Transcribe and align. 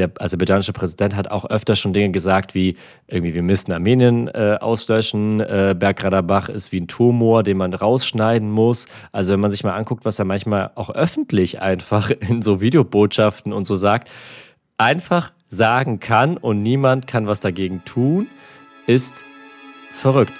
der 0.00 0.10
aserbaidschanische 0.18 0.72
Präsident 0.72 1.14
hat 1.14 1.30
auch 1.30 1.44
öfter 1.44 1.76
schon 1.76 1.92
Dinge 1.92 2.10
gesagt 2.10 2.54
wie 2.54 2.76
irgendwie, 3.06 3.34
wir 3.34 3.42
müssen 3.42 3.72
Armenien 3.72 4.28
äh, 4.28 4.56
auslöschen, 4.60 5.40
äh, 5.40 5.74
Bergradabach 5.78 6.48
ist 6.48 6.72
wie 6.72 6.80
ein 6.80 6.88
Tumor, 6.88 7.42
den 7.42 7.58
man 7.58 7.74
rausschneiden 7.74 8.50
muss. 8.50 8.86
Also 9.12 9.32
wenn 9.32 9.40
man 9.40 9.50
sich 9.50 9.62
mal 9.62 9.74
anguckt, 9.74 10.04
was 10.04 10.18
er 10.18 10.24
manchmal 10.24 10.70
auch 10.74 10.90
öffentlich 10.90 11.60
einfach 11.60 12.10
in 12.28 12.42
so 12.42 12.60
Videobotschaften 12.60 13.52
und 13.52 13.66
so 13.66 13.74
sagt, 13.74 14.10
einfach 14.78 15.32
sagen 15.48 16.00
kann 16.00 16.36
und 16.36 16.62
niemand 16.62 17.06
kann 17.06 17.26
was 17.26 17.40
dagegen 17.40 17.84
tun, 17.84 18.28
ist 18.86 19.14
verrückt. 19.92 20.39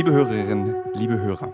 Liebe 0.00 0.12
Hörerinnen, 0.12 0.76
liebe 0.94 1.20
Hörer, 1.20 1.52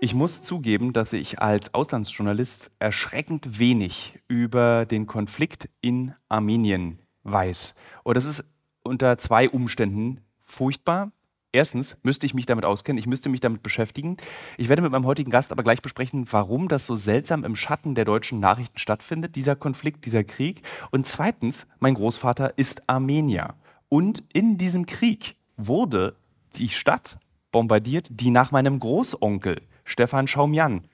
ich 0.00 0.12
muss 0.12 0.42
zugeben, 0.42 0.92
dass 0.92 1.12
ich 1.12 1.40
als 1.40 1.72
Auslandsjournalist 1.72 2.72
erschreckend 2.80 3.60
wenig 3.60 4.18
über 4.26 4.86
den 4.86 5.06
Konflikt 5.06 5.68
in 5.80 6.12
Armenien 6.28 6.98
weiß. 7.22 7.76
Und 8.02 8.16
das 8.16 8.24
ist 8.24 8.44
unter 8.82 9.18
zwei 9.18 9.48
Umständen 9.48 10.20
furchtbar. 10.42 11.12
Erstens 11.52 11.96
müsste 12.02 12.26
ich 12.26 12.34
mich 12.34 12.44
damit 12.44 12.64
auskennen, 12.64 12.98
ich 12.98 13.06
müsste 13.06 13.28
mich 13.28 13.40
damit 13.40 13.62
beschäftigen. 13.62 14.16
Ich 14.58 14.68
werde 14.68 14.82
mit 14.82 14.90
meinem 14.90 15.06
heutigen 15.06 15.30
Gast 15.30 15.52
aber 15.52 15.62
gleich 15.62 15.80
besprechen, 15.80 16.26
warum 16.28 16.66
das 16.66 16.86
so 16.86 16.96
seltsam 16.96 17.44
im 17.44 17.54
Schatten 17.54 17.94
der 17.94 18.04
deutschen 18.04 18.40
Nachrichten 18.40 18.80
stattfindet, 18.80 19.36
dieser 19.36 19.54
Konflikt, 19.54 20.06
dieser 20.06 20.24
Krieg. 20.24 20.62
Und 20.90 21.06
zweitens, 21.06 21.68
mein 21.78 21.94
Großvater 21.94 22.58
ist 22.58 22.82
Armenier. 22.88 23.54
Und 23.88 24.24
in 24.32 24.58
diesem 24.58 24.86
Krieg 24.86 25.36
wurde 25.56 26.16
die 26.54 26.68
Stadt 26.68 27.16
bombardiert, 27.52 28.08
die 28.10 28.30
nach 28.30 28.50
meinem 28.50 28.80
Großonkel 28.80 29.62
Stefan 29.84 30.26
Schaumjan 30.26 30.84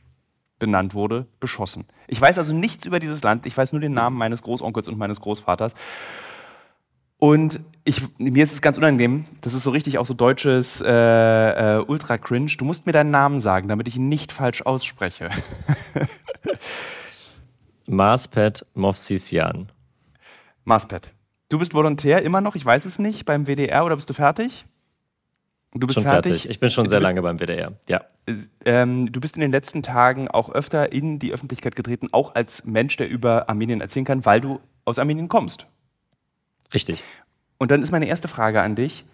benannt 0.58 0.94
wurde, 0.94 1.26
beschossen. 1.38 1.84
Ich 2.08 2.20
weiß 2.20 2.38
also 2.38 2.54
nichts 2.54 2.86
über 2.86 2.98
dieses 2.98 3.22
Land, 3.22 3.46
ich 3.46 3.56
weiß 3.56 3.72
nur 3.72 3.80
den 3.80 3.92
Namen 3.92 4.16
meines 4.16 4.42
Großonkels 4.42 4.88
und 4.88 4.98
meines 4.98 5.20
Großvaters. 5.20 5.74
Und 7.18 7.60
ich, 7.84 8.02
mir 8.18 8.44
ist 8.44 8.52
es 8.52 8.60
ganz 8.60 8.76
unangenehm, 8.76 9.24
das 9.40 9.54
ist 9.54 9.62
so 9.62 9.70
richtig 9.70 9.98
auch 9.98 10.04
so 10.04 10.12
deutsches 10.12 10.82
äh, 10.82 10.86
äh, 11.78 11.84
Ultra-Cringe. 11.86 12.52
Du 12.58 12.64
musst 12.66 12.84
mir 12.84 12.92
deinen 12.92 13.10
Namen 13.10 13.40
sagen, 13.40 13.68
damit 13.68 13.88
ich 13.88 13.96
ihn 13.96 14.08
nicht 14.08 14.32
falsch 14.32 14.62
ausspreche. 14.62 15.30
Marspet 17.86 18.66
Movsisyan. 18.74 19.72
Marspet. 20.64 21.12
Du 21.48 21.58
bist 21.58 21.72
Volontär 21.72 22.22
immer 22.22 22.40
noch, 22.40 22.54
ich 22.54 22.66
weiß 22.66 22.84
es 22.84 22.98
nicht, 22.98 23.24
beim 23.24 23.46
WDR 23.46 23.84
oder 23.84 23.94
bist 23.96 24.10
du 24.10 24.14
fertig? 24.14 24.66
Du 25.80 25.86
bist 25.86 25.94
schon 25.94 26.04
fertig? 26.04 26.32
fertig? 26.32 26.50
Ich 26.50 26.60
bin 26.60 26.70
schon 26.70 26.88
sehr 26.88 27.00
bist, 27.00 27.08
lange 27.08 27.22
beim 27.22 27.38
WDR, 27.38 27.72
ja. 27.88 28.04
Ähm, 28.64 29.12
du 29.12 29.20
bist 29.20 29.36
in 29.36 29.40
den 29.40 29.52
letzten 29.52 29.82
Tagen 29.82 30.28
auch 30.28 30.50
öfter 30.50 30.92
in 30.92 31.18
die 31.18 31.32
Öffentlichkeit 31.32 31.76
getreten, 31.76 32.08
auch 32.12 32.34
als 32.34 32.64
Mensch, 32.64 32.96
der 32.96 33.08
über 33.08 33.48
Armenien 33.48 33.80
erzählen 33.80 34.04
kann, 34.04 34.24
weil 34.24 34.40
du 34.40 34.60
aus 34.84 34.98
Armenien 34.98 35.28
kommst. 35.28 35.66
Richtig. 36.74 37.04
Und 37.58 37.70
dann 37.70 37.82
ist 37.82 37.92
meine 37.92 38.06
erste 38.06 38.28
Frage 38.28 38.62
an 38.62 38.74
dich. 38.74 39.04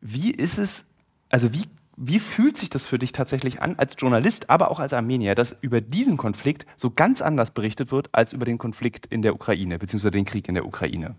Wie 0.00 0.30
ist 0.30 0.58
es, 0.58 0.84
also 1.28 1.52
wie, 1.52 1.64
wie 1.96 2.18
fühlt 2.18 2.56
sich 2.56 2.70
das 2.70 2.86
für 2.86 2.98
dich 2.98 3.12
tatsächlich 3.12 3.60
an, 3.60 3.74
als 3.76 3.94
Journalist, 3.98 4.48
aber 4.48 4.70
auch 4.70 4.80
als 4.80 4.92
Armenier, 4.92 5.34
dass 5.34 5.56
über 5.60 5.80
diesen 5.80 6.16
Konflikt 6.16 6.66
so 6.76 6.90
ganz 6.90 7.20
anders 7.20 7.50
berichtet 7.50 7.92
wird, 7.92 8.08
als 8.12 8.32
über 8.32 8.46
den 8.46 8.58
Konflikt 8.58 9.06
in 9.06 9.22
der 9.22 9.34
Ukraine, 9.34 9.78
beziehungsweise 9.78 10.12
den 10.12 10.24
Krieg 10.24 10.48
in 10.48 10.54
der 10.54 10.66
Ukraine? 10.66 11.16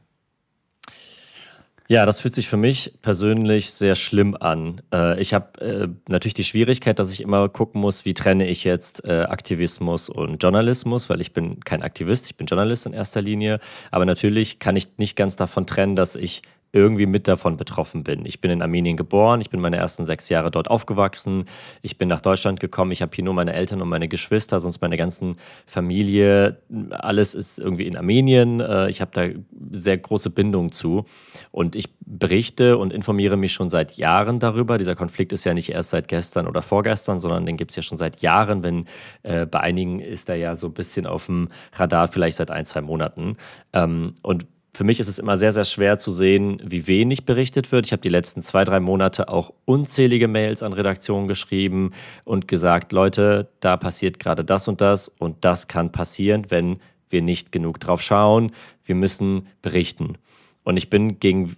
Ja, 1.91 2.05
das 2.05 2.21
fühlt 2.21 2.33
sich 2.33 2.47
für 2.47 2.55
mich 2.55 2.93
persönlich 3.01 3.71
sehr 3.73 3.95
schlimm 3.95 4.37
an. 4.39 4.81
Äh, 4.93 5.19
ich 5.19 5.33
habe 5.33 5.59
äh, 5.59 5.87
natürlich 6.07 6.33
die 6.33 6.45
Schwierigkeit, 6.45 6.97
dass 6.99 7.11
ich 7.11 7.19
immer 7.19 7.49
gucken 7.49 7.81
muss, 7.81 8.05
wie 8.05 8.13
trenne 8.13 8.47
ich 8.47 8.63
jetzt 8.63 9.03
äh, 9.03 9.23
Aktivismus 9.23 10.07
und 10.07 10.41
Journalismus, 10.41 11.09
weil 11.09 11.19
ich 11.19 11.33
bin 11.33 11.59
kein 11.59 11.83
Aktivist, 11.83 12.27
ich 12.27 12.37
bin 12.37 12.47
Journalist 12.47 12.85
in 12.85 12.93
erster 12.93 13.21
Linie. 13.21 13.59
Aber 13.91 14.05
natürlich 14.05 14.57
kann 14.59 14.77
ich 14.77 14.87
nicht 14.99 15.17
ganz 15.17 15.35
davon 15.35 15.67
trennen, 15.67 15.97
dass 15.97 16.15
ich 16.15 16.43
irgendwie 16.73 17.05
mit 17.05 17.27
davon 17.27 17.57
betroffen 17.57 18.03
bin. 18.03 18.25
Ich 18.25 18.41
bin 18.41 18.51
in 18.51 18.61
Armenien 18.61 18.97
geboren, 18.97 19.41
ich 19.41 19.49
bin 19.49 19.59
meine 19.59 19.77
ersten 19.77 20.05
sechs 20.05 20.29
Jahre 20.29 20.51
dort 20.51 20.69
aufgewachsen, 20.69 21.45
ich 21.81 21.97
bin 21.97 22.07
nach 22.07 22.21
Deutschland 22.21 22.59
gekommen, 22.59 22.91
ich 22.91 23.01
habe 23.01 23.11
hier 23.13 23.23
nur 23.23 23.33
meine 23.33 23.53
Eltern 23.53 23.81
und 23.81 23.89
meine 23.89 24.07
Geschwister, 24.07 24.59
sonst 24.59 24.81
meine 24.81 24.97
ganzen 24.97 25.35
Familie, 25.65 26.61
alles 26.91 27.35
ist 27.35 27.59
irgendwie 27.59 27.87
in 27.87 27.97
Armenien. 27.97 28.59
Äh, 28.59 28.89
ich 28.89 29.01
habe 29.01 29.11
da 29.13 29.27
sehr 29.71 29.97
große 29.97 30.29
Bindung 30.29 30.71
zu 30.71 31.05
und 31.51 31.75
ich 31.75 31.89
berichte 31.99 32.77
und 32.77 32.93
informiere 32.93 33.37
mich 33.37 33.53
schon 33.53 33.69
seit 33.69 33.93
Jahren 33.93 34.39
darüber. 34.39 34.77
Dieser 34.77 34.95
Konflikt 34.95 35.33
ist 35.33 35.43
ja 35.43 35.53
nicht 35.53 35.69
erst 35.69 35.91
seit 35.91 36.07
gestern 36.07 36.47
oder 36.47 36.61
vorgestern, 36.61 37.19
sondern 37.19 37.45
den 37.45 37.57
gibt 37.57 37.71
es 37.71 37.77
ja 37.77 37.83
schon 37.83 37.97
seit 37.97 38.21
Jahren. 38.21 38.63
Wenn 38.63 38.85
äh, 39.23 39.45
bei 39.45 39.59
einigen 39.59 39.99
ist 39.99 40.29
er 40.29 40.35
ja 40.35 40.55
so 40.55 40.67
ein 40.67 40.73
bisschen 40.73 41.05
auf 41.05 41.25
dem 41.25 41.49
Radar, 41.73 42.07
vielleicht 42.07 42.37
seit 42.37 42.51
ein, 42.51 42.65
zwei 42.65 42.81
Monaten. 42.81 43.37
Ähm, 43.73 44.15
und 44.23 44.45
für 44.73 44.83
mich 44.85 44.99
ist 44.99 45.09
es 45.09 45.19
immer 45.19 45.37
sehr, 45.37 45.51
sehr 45.51 45.65
schwer 45.65 45.99
zu 45.99 46.11
sehen, 46.11 46.61
wie 46.63 46.87
wenig 46.87 47.25
berichtet 47.25 47.71
wird. 47.71 47.85
Ich 47.85 47.91
habe 47.91 48.01
die 48.01 48.09
letzten 48.09 48.41
zwei, 48.41 48.63
drei 48.63 48.79
Monate 48.79 49.27
auch 49.27 49.53
unzählige 49.65 50.29
Mails 50.29 50.63
an 50.63 50.71
Redaktionen 50.71 51.27
geschrieben 51.27 51.91
und 52.23 52.47
gesagt, 52.47 52.93
Leute, 52.93 53.49
da 53.59 53.75
passiert 53.75 54.19
gerade 54.19 54.45
das 54.45 54.67
und 54.69 54.79
das 54.79 55.09
und 55.09 55.43
das 55.43 55.67
kann 55.67 55.91
passieren, 55.91 56.45
wenn 56.49 56.79
wir 57.09 57.21
nicht 57.21 57.51
genug 57.51 57.81
drauf 57.81 58.01
schauen. 58.01 58.53
Wir 58.85 58.95
müssen 58.95 59.47
berichten. 59.61 60.17
Und 60.63 60.77
ich 60.77 60.89
bin 60.89 61.19
gegen 61.19 61.57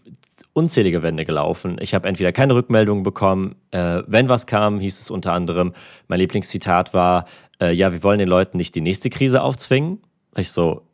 unzählige 0.53 1.03
Wände 1.03 1.25
gelaufen. 1.25 1.77
Ich 1.81 1.93
habe 1.93 2.07
entweder 2.07 2.31
keine 2.31 2.55
Rückmeldungen 2.55 3.03
bekommen. 3.03 3.55
Äh, 3.71 4.01
wenn 4.07 4.29
was 4.29 4.47
kam, 4.47 4.79
hieß 4.79 4.99
es 4.99 5.09
unter 5.11 5.33
anderem, 5.33 5.73
mein 6.07 6.19
Lieblingszitat 6.19 6.93
war, 6.93 7.25
äh, 7.61 7.71
ja, 7.73 7.91
wir 7.91 8.01
wollen 8.01 8.19
den 8.19 8.29
Leuten 8.29 8.57
nicht 8.57 8.73
die 8.73 8.81
nächste 8.81 9.09
Krise 9.09 9.41
aufzwingen. 9.41 10.01
Ich 10.35 10.51
so, 10.51 10.87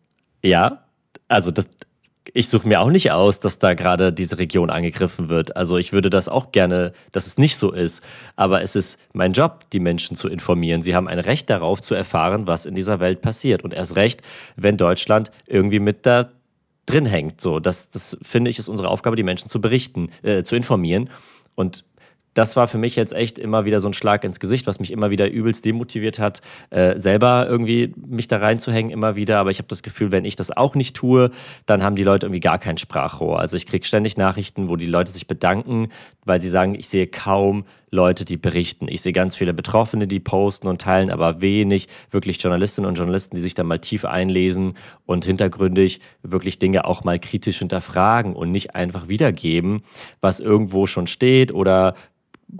ja, 0.43 0.83
also 1.27 1.51
das, 1.51 1.67
ich 2.33 2.49
suche 2.49 2.67
mir 2.67 2.81
auch 2.81 2.89
nicht 2.89 3.11
aus, 3.11 3.39
dass 3.39 3.59
da 3.59 3.73
gerade 3.73 4.13
diese 4.13 4.37
Region 4.37 4.69
angegriffen 4.69 5.29
wird. 5.29 5.55
Also 5.55 5.77
ich 5.77 5.93
würde 5.93 6.09
das 6.09 6.27
auch 6.27 6.51
gerne, 6.51 6.93
dass 7.11 7.27
es 7.27 7.37
nicht 7.37 7.57
so 7.57 7.71
ist. 7.71 8.03
Aber 8.35 8.61
es 8.61 8.75
ist 8.75 8.99
mein 9.13 9.33
Job, 9.33 9.69
die 9.71 9.79
Menschen 9.79 10.15
zu 10.15 10.27
informieren. 10.27 10.81
Sie 10.81 10.95
haben 10.95 11.07
ein 11.07 11.19
Recht 11.19 11.49
darauf 11.49 11.81
zu 11.81 11.95
erfahren, 11.95 12.47
was 12.47 12.65
in 12.65 12.75
dieser 12.75 12.99
Welt 12.99 13.21
passiert. 13.21 13.63
Und 13.63 13.73
erst 13.73 13.95
recht, 13.95 14.21
wenn 14.55 14.77
Deutschland 14.77 15.31
irgendwie 15.47 15.79
mit 15.79 16.05
da 16.05 16.31
drin 16.85 17.05
hängt. 17.05 17.39
So, 17.39 17.59
das, 17.59 17.89
das 17.89 18.17
finde 18.21 18.49
ich, 18.49 18.59
ist 18.59 18.67
unsere 18.67 18.89
Aufgabe, 18.89 19.15
die 19.15 19.23
Menschen 19.23 19.49
zu 19.49 19.61
berichten, 19.61 20.09
äh, 20.23 20.43
zu 20.43 20.55
informieren. 20.55 21.09
Und 21.55 21.83
das 22.39 22.55
war 22.55 22.69
für 22.69 22.77
mich 22.77 22.95
jetzt 22.95 23.11
echt 23.11 23.37
immer 23.37 23.65
wieder 23.65 23.81
so 23.81 23.89
ein 23.89 23.93
Schlag 23.93 24.23
ins 24.23 24.39
Gesicht, 24.39 24.65
was 24.65 24.79
mich 24.79 24.91
immer 24.91 25.09
wieder 25.09 25.29
übelst 25.29 25.65
demotiviert 25.65 26.19
hat, 26.19 26.41
äh, 26.69 26.97
selber 26.97 27.45
irgendwie 27.49 27.93
mich 27.97 28.29
da 28.29 28.37
reinzuhängen, 28.37 28.91
immer 28.91 29.17
wieder. 29.17 29.39
Aber 29.39 29.51
ich 29.51 29.57
habe 29.57 29.67
das 29.67 29.83
Gefühl, 29.83 30.13
wenn 30.13 30.23
ich 30.23 30.37
das 30.37 30.49
auch 30.55 30.73
nicht 30.73 30.95
tue, 30.95 31.31
dann 31.65 31.83
haben 31.83 31.97
die 31.97 32.05
Leute 32.05 32.27
irgendwie 32.27 32.39
gar 32.39 32.57
kein 32.57 32.77
Sprachrohr. 32.77 33.41
Also 33.41 33.57
ich 33.57 33.65
kriege 33.65 33.85
ständig 33.85 34.15
Nachrichten, 34.15 34.69
wo 34.69 34.77
die 34.77 34.85
Leute 34.85 35.11
sich 35.11 35.27
bedanken, 35.27 35.89
weil 36.23 36.39
sie 36.39 36.47
sagen, 36.47 36.75
ich 36.75 36.87
sehe 36.87 37.07
kaum 37.07 37.65
Leute, 37.91 38.23
die 38.23 38.37
berichten. 38.37 38.87
Ich 38.87 39.01
sehe 39.01 39.13
ganz 39.13 39.35
viele 39.35 39.53
Betroffene, 39.53 40.07
die 40.07 40.19
posten 40.19 40.67
und 40.67 40.79
teilen, 40.79 41.09
aber 41.09 41.41
wenig 41.41 41.87
wirklich 42.11 42.41
Journalistinnen 42.41 42.87
und 42.87 42.95
Journalisten, 42.95 43.35
die 43.35 43.41
sich 43.41 43.55
da 43.55 43.63
mal 43.63 43.79
tief 43.79 44.05
einlesen 44.05 44.75
und 45.05 45.25
hintergründig 45.25 45.99
wirklich 46.21 46.59
Dinge 46.59 46.85
auch 46.85 47.03
mal 47.03 47.19
kritisch 47.19 47.59
hinterfragen 47.59 48.33
und 48.33 48.51
nicht 48.51 48.75
einfach 48.75 49.09
wiedergeben, 49.09 49.81
was 50.21 50.39
irgendwo 50.39 50.85
schon 50.85 51.07
steht 51.07 51.51
oder 51.51 51.95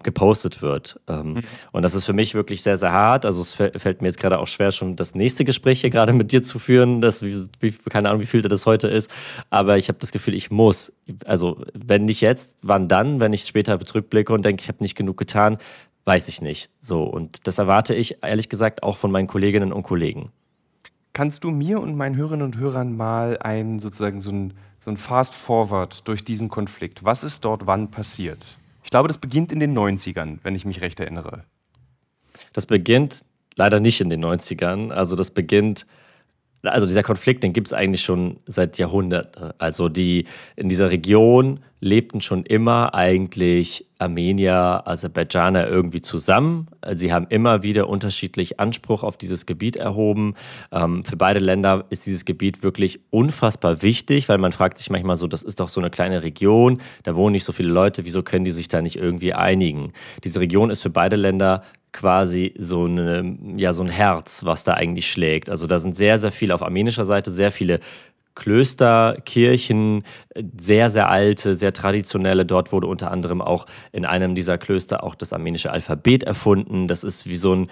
gepostet 0.04 0.62
wird. 0.62 1.00
Ähm, 1.08 1.34
mhm. 1.34 1.42
Und 1.72 1.82
das 1.82 1.96
ist 1.96 2.06
für 2.06 2.14
mich 2.14 2.34
wirklich 2.36 2.62
sehr, 2.62 2.78
sehr 2.78 2.92
hart. 2.92 3.26
Also 3.26 3.42
es 3.42 3.54
fällt 3.54 4.02
mir 4.02 4.08
jetzt 4.08 4.20
gerade 4.20 4.40
auch 4.40 4.48
schwer, 4.48 4.72
schon 4.72 4.96
das 4.96 5.16
nächste 5.16 5.46
Gespräch 5.46 5.82
hier 5.82 5.90
gerade 5.90 6.14
mit 6.14 6.32
dir 6.32 6.42
zu 6.42 6.60
führen. 6.60 7.02
Das, 7.02 7.24
wie, 7.24 7.72
keine 7.90 8.10
Ahnung, 8.10 8.22
wie 8.22 8.28
viel 8.28 8.42
das 8.42 8.66
heute 8.66 8.88
ist. 8.88 9.10
Aber 9.50 9.78
ich 9.78 9.88
habe 9.88 10.00
das 10.00 10.12
Gefühl, 10.12 10.36
ich 10.36 10.52
muss. 10.52 10.94
Also 11.26 11.64
wenn 11.74 12.06
nicht 12.06 12.22
jetzt, 12.22 12.58
wann 12.62 12.88
dann? 12.88 13.20
Wenn 13.20 13.34
ich 13.34 13.46
später 13.46 13.80
zurückblicke 13.80 14.32
und 14.32 14.46
denke, 14.46 14.62
ich 14.62 14.68
habe 14.68 14.84
nicht 14.84 14.96
genug 14.96 15.18
getan, 15.18 15.58
weiß 16.06 16.28
ich 16.28 16.42
nicht. 16.42 16.70
So. 16.80 17.04
Und 17.04 17.48
das 17.48 17.58
erwarte 17.58 17.96
ich 17.96 18.24
ehrlich 18.24 18.50
gesagt 18.50 18.84
auch 18.84 18.98
von 18.98 19.12
meinen 19.12 19.28
Kolleginnen 19.28 19.74
und 19.74 19.84
Kollegen. 19.84 20.32
Kannst 21.14 21.44
du 21.44 21.50
mir 21.50 21.82
und 21.82 21.96
meinen 21.96 22.16
Hörerinnen 22.16 22.46
und 22.46 22.58
Hörern 22.58 22.96
mal 22.96 23.40
ein 23.40 23.80
sozusagen 23.80 24.20
so 24.20 24.30
ein, 24.30 24.54
so 24.80 24.92
ein 24.92 24.98
Fast 24.98 25.34
Forward 25.34 26.08
durch 26.08 26.24
diesen 26.24 26.50
Konflikt? 26.50 27.04
Was 27.04 27.24
ist 27.24 27.44
dort 27.44 27.66
wann 27.66 27.90
passiert? 27.90 28.59
Ich 28.90 28.92
glaube, 28.92 29.08
das 29.08 29.20
beginnt 29.20 29.52
in 29.52 29.60
den 29.60 29.78
90ern, 29.78 30.40
wenn 30.42 30.56
ich 30.56 30.66
mich 30.66 30.82
recht 30.82 31.00
erinnere. 31.00 31.44
Das 32.54 32.66
beginnt 32.66 33.24
leider 33.54 33.80
nicht 33.80 34.02
in 34.02 34.10
den 34.10 34.26
90ern. 34.26 34.90
Also 34.90 35.16
das 35.16 35.30
beginnt 35.30 35.86
also 36.64 36.86
dieser 36.88 37.04
Konflikt, 37.04 37.44
den 37.44 37.54
gibt 37.54 37.68
es 37.68 37.74
eigentlich 37.74 38.02
schon 38.02 38.38
seit 38.46 38.78
Jahrhunderten. 38.78 39.52
Also 39.58 39.90
die 39.90 40.26
in 40.56 40.70
dieser 40.70 40.92
Region 40.92 41.62
lebten 41.82 42.20
schon 42.20 42.44
immer 42.44 42.94
eigentlich 42.94 43.86
Armenier, 44.00 44.84
Aserbaidschaner 44.86 45.68
irgendwie 45.68 46.02
zusammen. 46.02 46.68
Sie 46.94 47.12
haben 47.14 47.28
immer 47.30 47.64
wieder 47.64 47.88
unterschiedlich 47.88 48.60
Anspruch 48.60 49.04
auf 49.04 49.18
dieses 49.18 49.46
Gebiet 49.46 49.76
erhoben. 49.76 50.36
Ähm, 50.72 51.04
für 51.06 51.16
beide 51.16 51.40
Länder 51.40 51.86
ist 51.90 52.06
dieses 52.06 52.26
Gebiet 52.26 52.64
wirklich 52.64 53.00
unfassbar 53.10 53.82
wichtig, 53.82 54.28
weil 54.30 54.38
man 54.38 54.52
fragt 54.52 54.78
sich 54.78 54.90
manchmal 54.90 55.16
so, 55.16 55.28
das 55.28 55.44
ist 55.44 55.60
doch 55.60 55.70
so 55.70 55.80
eine 55.80 55.90
kleine 55.90 56.24
Region, 56.24 56.82
da 57.04 57.16
wohnen 57.16 57.34
nicht 57.34 57.44
so 57.44 57.52
viele 57.52 57.70
Leute, 57.70 58.06
wieso 58.06 58.24
können 58.24 58.46
die 58.46 58.52
sich 58.52 58.68
da 58.68 58.82
nicht 58.82 58.98
irgendwie 58.98 59.34
einigen? 59.34 59.94
Diese 60.24 60.40
Region 60.40 60.70
ist 60.70 60.82
für 60.82 60.90
beide 60.90 61.16
Länder 61.16 61.64
quasi 61.92 62.54
so, 62.58 62.86
eine, 62.86 63.38
ja, 63.58 63.74
so 63.74 63.84
ein 63.84 63.90
Herz, 63.90 64.46
was 64.46 64.64
da 64.64 64.74
eigentlich 64.74 65.12
schlägt. 65.12 65.50
Also 65.50 65.68
da 65.68 65.80
sind 65.80 65.96
sehr, 65.96 66.20
sehr 66.20 66.32
viele 66.32 66.54
auf 66.56 66.62
armenischer 66.62 67.06
Seite, 67.06 67.32
sehr 67.32 67.52
viele 67.52 67.80
Klöster, 68.40 69.18
Kirchen, 69.26 70.04
sehr, 70.58 70.90
sehr 70.90 71.10
alte, 71.10 71.56
sehr 71.56 71.74
traditionelle. 71.74 72.46
Dort 72.46 72.72
wurde 72.72 72.88
unter 72.88 73.12
anderem 73.12 73.42
auch 73.42 73.66
in 73.92 74.06
einem 74.06 74.34
dieser 74.34 74.58
Klöster 74.58 75.04
auch 75.04 75.16
das 75.16 75.34
armenische 75.34 75.72
Alphabet 75.72 76.24
erfunden. 76.24 76.88
Das 76.88 77.04
ist 77.04 77.28
wie 77.28 77.36
so 77.36 77.54
ein, 77.54 77.68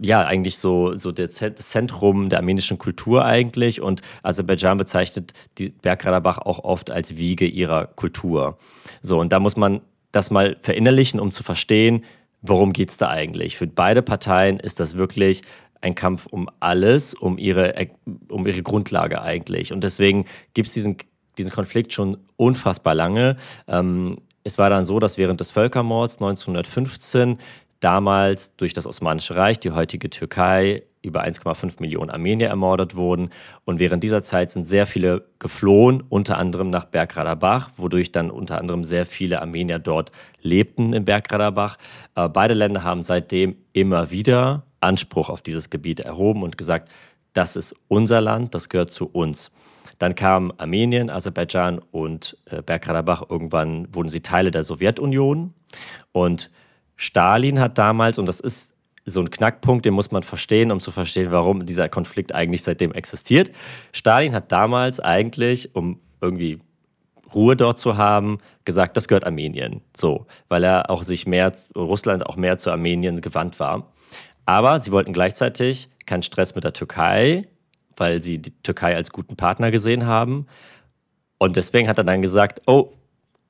ja, 0.00 0.26
eigentlich 0.26 0.58
so, 0.58 0.96
so 0.96 1.12
das 1.12 1.34
Zentrum 1.34 2.30
der 2.30 2.40
armenischen 2.40 2.78
Kultur 2.78 3.24
eigentlich. 3.24 3.80
Und 3.80 4.00
Aserbaidschan 4.24 4.76
bezeichnet 4.76 5.34
die 5.58 5.68
Bergkarabach 5.68 6.38
auch 6.38 6.64
oft 6.64 6.90
als 6.90 7.16
Wiege 7.16 7.46
ihrer 7.46 7.86
Kultur. 7.86 8.58
So, 9.02 9.20
und 9.20 9.32
da 9.32 9.38
muss 9.38 9.56
man 9.56 9.82
das 10.10 10.32
mal 10.32 10.56
verinnerlichen, 10.62 11.20
um 11.20 11.30
zu 11.30 11.44
verstehen, 11.44 12.04
worum 12.42 12.72
geht 12.72 12.90
es 12.90 12.96
da 12.96 13.08
eigentlich? 13.08 13.56
Für 13.56 13.66
beide 13.66 14.02
Parteien 14.02 14.60
ist 14.60 14.80
das 14.80 14.96
wirklich 14.96 15.42
ein 15.80 15.94
Kampf 15.94 16.26
um 16.26 16.48
alles, 16.60 17.14
um 17.14 17.38
ihre, 17.38 17.88
um 18.28 18.46
ihre 18.46 18.62
Grundlage 18.62 19.22
eigentlich. 19.22 19.72
Und 19.72 19.82
deswegen 19.82 20.24
gibt 20.54 20.68
es 20.68 20.74
diesen, 20.74 20.96
diesen 21.36 21.52
Konflikt 21.52 21.92
schon 21.92 22.18
unfassbar 22.36 22.94
lange. 22.94 23.36
Ähm, 23.68 24.16
es 24.44 24.58
war 24.58 24.70
dann 24.70 24.84
so, 24.84 24.98
dass 24.98 25.18
während 25.18 25.40
des 25.40 25.50
Völkermords 25.50 26.16
1915 26.16 27.38
damals 27.80 28.56
durch 28.56 28.72
das 28.72 28.86
Osmanische 28.86 29.36
Reich, 29.36 29.60
die 29.60 29.70
heutige 29.70 30.10
Türkei, 30.10 30.82
über 31.02 31.24
1,5 31.24 31.74
Millionen 31.80 32.10
Armenier 32.10 32.48
ermordet 32.48 32.94
wurden. 32.94 33.30
Und 33.64 33.78
während 33.78 34.02
dieser 34.02 34.22
Zeit 34.22 34.50
sind 34.50 34.66
sehr 34.66 34.86
viele 34.86 35.24
geflohen, 35.38 36.02
unter 36.08 36.38
anderem 36.38 36.70
nach 36.70 36.84
Bergradabach, 36.84 37.70
wodurch 37.76 38.12
dann 38.12 38.30
unter 38.30 38.58
anderem 38.58 38.84
sehr 38.84 39.06
viele 39.06 39.40
Armenier 39.40 39.78
dort 39.78 40.12
lebten 40.40 40.92
in 40.92 41.04
Bergradabach. 41.04 41.78
Äh, 42.14 42.28
beide 42.28 42.54
Länder 42.54 42.82
haben 42.82 43.02
seitdem 43.02 43.56
immer 43.72 44.10
wieder 44.10 44.64
Anspruch 44.80 45.28
auf 45.28 45.42
dieses 45.42 45.70
Gebiet 45.70 46.00
erhoben 46.00 46.42
und 46.42 46.58
gesagt, 46.58 46.90
das 47.32 47.56
ist 47.56 47.74
unser 47.88 48.20
Land, 48.20 48.54
das 48.54 48.68
gehört 48.68 48.90
zu 48.90 49.06
uns. 49.06 49.50
Dann 49.98 50.14
kam 50.14 50.52
Armenien, 50.58 51.10
Aserbaidschan 51.10 51.80
und 51.90 52.36
äh, 52.46 52.62
Bergkarabach. 52.62 53.24
Irgendwann 53.28 53.92
wurden 53.94 54.08
sie 54.08 54.20
Teile 54.20 54.50
der 54.50 54.62
Sowjetunion. 54.62 55.54
Und 56.12 56.50
Stalin 56.96 57.58
hat 57.60 57.78
damals, 57.78 58.18
und 58.18 58.26
das 58.26 58.40
ist 58.40 58.74
so 59.08 59.20
ein 59.20 59.30
Knackpunkt, 59.30 59.84
den 59.84 59.94
muss 59.94 60.10
man 60.10 60.22
verstehen, 60.22 60.70
um 60.70 60.80
zu 60.80 60.90
verstehen, 60.90 61.30
warum 61.30 61.66
dieser 61.66 61.88
Konflikt 61.88 62.34
eigentlich 62.34 62.62
seitdem 62.62 62.92
existiert. 62.92 63.50
Stalin 63.92 64.34
hat 64.34 64.52
damals 64.52 65.00
eigentlich, 65.00 65.74
um 65.74 66.00
irgendwie 66.20 66.58
Ruhe 67.34 67.56
dort 67.56 67.78
zu 67.78 67.96
haben, 67.96 68.38
gesagt, 68.64 68.96
das 68.96 69.08
gehört 69.08 69.24
Armenien. 69.24 69.82
So, 69.96 70.26
weil 70.48 70.64
er 70.64 70.90
auch 70.90 71.02
sich 71.02 71.26
mehr, 71.26 71.52
Russland 71.76 72.24
auch 72.26 72.36
mehr 72.36 72.58
zu 72.58 72.70
Armenien 72.70 73.20
gewandt 73.20 73.60
war. 73.60 73.92
Aber 74.46 74.80
sie 74.80 74.92
wollten 74.92 75.12
gleichzeitig 75.12 75.88
keinen 76.06 76.22
Stress 76.22 76.54
mit 76.54 76.64
der 76.64 76.72
Türkei, 76.72 77.46
weil 77.96 78.20
sie 78.20 78.38
die 78.40 78.52
Türkei 78.62 78.96
als 78.96 79.10
guten 79.10 79.36
Partner 79.36 79.70
gesehen 79.70 80.06
haben. 80.06 80.46
Und 81.38 81.56
deswegen 81.56 81.88
hat 81.88 81.98
er 81.98 82.04
dann 82.04 82.22
gesagt, 82.22 82.62
oh, 82.66 82.92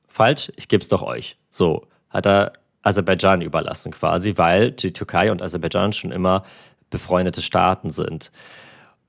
falsch, 0.08 0.50
ich 0.56 0.68
gebe 0.68 0.82
es 0.82 0.88
doch 0.88 1.02
euch. 1.02 1.38
So 1.50 1.86
hat 2.10 2.26
er 2.26 2.52
Aserbaidschan 2.82 3.42
überlassen 3.42 3.92
quasi, 3.92 4.34
weil 4.36 4.72
die 4.72 4.92
Türkei 4.92 5.30
und 5.30 5.42
Aserbaidschan 5.42 5.92
schon 5.92 6.12
immer 6.12 6.44
befreundete 6.90 7.42
Staaten 7.42 7.90
sind. 7.90 8.30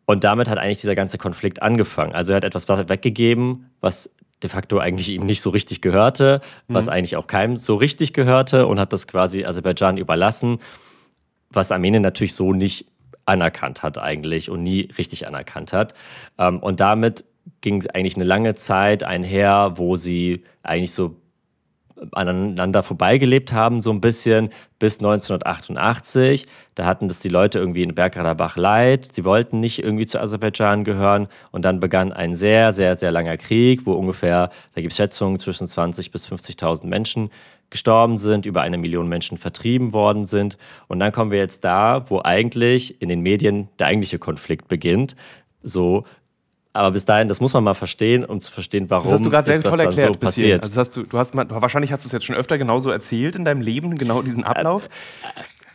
Und 0.06 0.24
damit 0.24 0.50
hat 0.50 0.58
eigentlich 0.58 0.82
dieser 0.82 0.96
ganze 0.96 1.18
Konflikt 1.18 1.62
angefangen. 1.62 2.14
Also 2.14 2.34
er 2.34 2.38
hat 2.38 2.44
etwas 2.44 2.68
weggegeben, 2.68 3.70
was 3.80 4.10
de 4.42 4.50
facto 4.50 4.80
eigentlich 4.80 5.10
ihm 5.10 5.26
nicht 5.26 5.42
so 5.42 5.50
richtig 5.50 5.82
gehörte, 5.82 6.42
was 6.68 6.88
mhm. 6.88 6.94
eigentlich 6.94 7.16
auch 7.16 7.28
keinem 7.28 7.58
so 7.58 7.76
richtig 7.76 8.14
gehörte 8.14 8.66
und 8.66 8.80
hat 8.80 8.92
das 8.94 9.08
quasi 9.08 9.46
Aserbaidschan 9.46 9.98
überlassen 9.98 10.60
was 11.50 11.72
Armenien 11.72 12.04
natürlich 12.04 12.36
so 12.36 12.54
nicht 12.54 12.86
anerkannt 13.26 13.84
hat 13.84 13.98
eigentlich 13.98 14.50
und 14.50 14.64
nie 14.64 14.90
richtig 14.98 15.28
anerkannt 15.28 15.74
hat. 15.74 15.94
Ähm, 16.38 16.60
und 16.60 16.80
damit 16.80 17.26
ging 17.62 17.78
es 17.78 17.88
eigentlich 17.88 18.16
eine 18.16 18.26
lange 18.26 18.56
Zeit 18.56 19.04
einher, 19.04 19.74
wo 19.76 19.96
sie 19.96 20.44
eigentlich 20.64 20.94
so 20.94 21.16
aneinander 22.12 22.84
vorbeigelebt 22.84 23.52
haben, 23.52 23.82
so 23.82 23.92
ein 23.92 24.02
bisschen 24.02 24.50
bis 24.80 25.00
1988. 25.00 26.46
Da 26.76 26.86
hatten 26.86 27.08
das 27.08 27.20
die 27.20 27.30
Leute 27.30 27.60
irgendwie 27.60 27.84
in 27.84 27.96
Bergkarabach 27.96 28.56
leid. 28.56 29.06
Sie 29.06 29.26
wollten 29.26 29.60
nicht 29.60 29.84
irgendwie 29.84 30.06
zu 30.06 30.20
Aserbaidschan 30.20 30.84
gehören. 30.84 31.28
Und 31.52 31.66
dann 31.66 31.80
begann 31.80 32.14
ein 32.14 32.36
sehr, 32.36 32.72
sehr, 32.72 32.98
sehr 32.98 33.12
langer 33.12 33.38
Krieg, 33.38 33.86
wo 33.86 33.94
ungefähr, 33.94 34.50
da 34.76 34.82
gibt 34.82 34.92
es 34.92 34.98
Schätzungen, 34.98 35.40
zwischen 35.40 35.68
20.000 35.68 36.12
bis 36.12 36.28
50.000 36.28 36.86
Menschen 36.88 37.30
gestorben 37.70 38.18
sind, 38.18 38.46
über 38.46 38.62
eine 38.62 38.78
Million 38.78 39.08
Menschen 39.08 39.38
vertrieben 39.38 39.94
worden 39.94 40.26
sind. 40.26 40.58
Und 40.88 41.00
dann 41.00 41.12
kommen 41.12 41.32
wir 41.32 41.40
jetzt 41.40 41.64
da, 41.64 42.10
wo 42.10 42.22
eigentlich 42.24 43.02
in 43.02 43.10
den 43.10 43.22
Medien 43.22 43.70
der 43.78 43.88
eigentliche 43.88 44.20
Konflikt 44.20 44.68
beginnt. 44.68 45.16
So, 45.62 46.06
aber 46.72 46.92
bis 46.92 47.06
dahin, 47.06 47.28
das 47.28 47.42
muss 47.42 47.54
man 47.54 47.64
mal 47.64 47.74
verstehen, 47.74 48.24
um 48.24 48.42
zu 48.42 48.52
verstehen, 48.52 48.90
warum 48.90 49.06
das 49.06 49.14
hast 49.14 49.26
du 49.26 49.30
gerade 49.30 49.54
sehr 49.54 49.64
toll 49.64 49.80
erklärt, 49.80 50.14
so 50.14 50.20
passiert. 50.20 50.64
Also 50.64 50.80
hast 50.80 50.96
du, 50.96 51.04
du 51.04 51.18
hast 51.18 51.34
mal, 51.34 51.46
wahrscheinlich 51.50 51.92
hast 51.92 52.04
du 52.04 52.08
es 52.08 52.14
jetzt 52.14 52.26
schon 52.26 52.36
öfter 52.36 52.58
genauso 52.58 52.92
erzählt 52.92 53.36
in 53.36 53.44
deinem 53.44 53.62
Leben, 53.62 53.98
genau 53.98 54.22
diesen 54.22 54.44
Ablauf. 54.44 54.88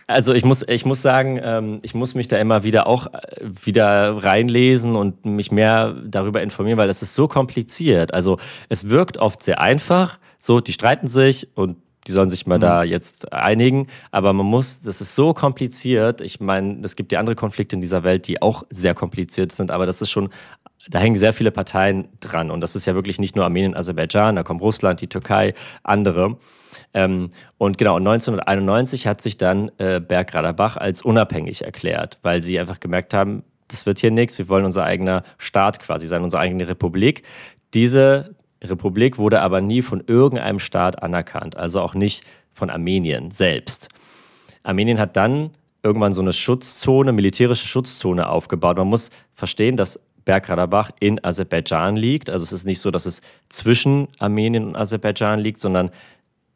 Also 0.07 0.35
ich 0.35 0.45
muss, 0.45 0.63
ich 0.69 0.85
muss 0.85 1.01
sagen, 1.03 1.41
ähm, 1.43 1.79
ich 1.83 1.95
muss 1.95 2.15
mich 2.15 2.29
da 2.29 2.37
immer 2.37 2.63
wieder 2.63 2.87
auch 2.87 3.07
äh, 3.07 3.21
wieder 3.43 4.23
reinlesen 4.23 4.97
und 4.97 5.25
mich 5.25 5.51
mehr 5.51 5.97
darüber 6.05 6.43
informieren, 6.43 6.79
weil 6.79 6.89
das 6.89 7.03
ist 7.03 7.15
so 7.15 7.27
kompliziert. 7.27 8.13
Also 8.13 8.39
es 8.69 8.89
wirkt 8.91 9.17
oft 9.17 9.43
sehr 9.43 9.61
einfach, 9.61 10.19
so 10.39 10.61
die 10.61 10.75
streiten 10.75 11.09
sich 11.09 11.49
und 11.55 11.77
die 12.07 12.13
sollen 12.13 12.29
sich 12.29 12.47
mal 12.47 12.59
mhm. 12.59 12.63
da 12.63 12.83
jetzt 12.85 13.33
einigen. 13.33 13.87
Aber 14.11 14.35
man 14.35 14.45
muss, 14.45 14.83
das 14.83 15.01
ist 15.01 15.15
so 15.15 15.33
kompliziert. 15.33 16.21
Ich 16.21 16.39
meine, 16.39 16.81
es 16.85 16.97
gibt 16.97 17.13
ja 17.13 17.19
andere 17.19 17.35
Konflikte 17.35 17.77
in 17.77 17.81
dieser 17.81 18.03
Welt, 18.03 18.29
die 18.29 18.43
auch 18.43 18.65
sehr 18.69 18.95
kompliziert 18.95 19.53
sind, 19.53 19.71
aber 19.71 19.87
das 19.87 20.03
ist 20.03 20.11
schon, 20.11 20.29
da 20.89 20.99
hängen 20.99 21.19
sehr 21.19 21.33
viele 21.33 21.51
Parteien 21.51 22.09
dran. 22.21 22.51
Und 22.51 22.61
das 22.61 22.77
ist 22.77 22.87
ja 22.87 22.95
wirklich 22.95 23.19
nicht 23.19 23.37
nur 23.37 23.45
Armenien, 23.45 23.75
Aserbaidschan, 23.75 24.37
da 24.37 24.43
kommt 24.43 24.61
Russland, 24.61 25.01
die 25.01 25.09
Türkei, 25.09 25.55
andere. 25.83 26.37
Ähm, 26.93 27.31
und 27.59 27.79
genau, 27.79 27.97
1991 27.97 29.07
hat 29.07 29.23
sich 29.23 29.37
dann 29.37 29.71
äh, 29.79 30.01
Bergradabach 30.01 30.77
als 30.77 31.03
unabhängig 31.03 31.63
erklärt, 31.63 32.19
weil 32.23 32.43
sie 32.43 32.59
einfach 32.59 32.81
gemerkt 32.81 33.15
haben, 33.15 33.45
das 33.69 33.87
wird 33.87 33.99
hier 33.99 34.11
nichts, 34.11 34.39
wir 34.39 34.49
wollen 34.49 34.65
unser 34.65 34.85
eigener 34.85 35.25
Staat 35.39 35.81
quasi 35.81 36.07
sein, 36.07 36.23
unsere 36.23 36.43
eigene 36.43 36.69
Republik. 36.69 37.23
Diese 37.73 38.35
Republik 38.63 39.19
wurde 39.19 39.41
aber 39.41 39.61
nie 39.61 39.83
von 39.83 40.03
irgendeinem 40.07 40.59
Staat 40.59 41.03
anerkannt, 41.03 41.57
also 41.57 41.81
auch 41.81 41.95
nicht 41.95 42.25
von 42.53 42.71
Armenien 42.71 43.31
selbst. 43.31 43.89
Armenien 44.63 44.99
hat 44.99 45.17
dann 45.17 45.51
irgendwann 45.83 46.13
so 46.13 46.23
eine 46.23 46.33
Schutzzone, 46.33 47.13
militärische 47.13 47.67
Schutzzone 47.67 48.29
aufgebaut. 48.29 48.77
Man 48.77 48.89
muss 48.89 49.11
verstehen, 49.35 49.77
dass 49.77 50.01
Bergkarabach 50.25 50.91
in 51.01 51.23
Aserbaidschan 51.23 51.97
liegt. 51.97 52.31
Also 52.31 52.45
es 52.45 52.53
ist 52.53 52.65
nicht 52.65 52.81
so, 52.81 52.91
dass 52.91 53.07
es 53.07 53.21
zwischen 53.49 54.09
Armenien 54.19 54.65
und 54.65 54.77
Aserbaidschan 54.77 55.41
liegt, 55.41 55.61
sondern 55.61 55.91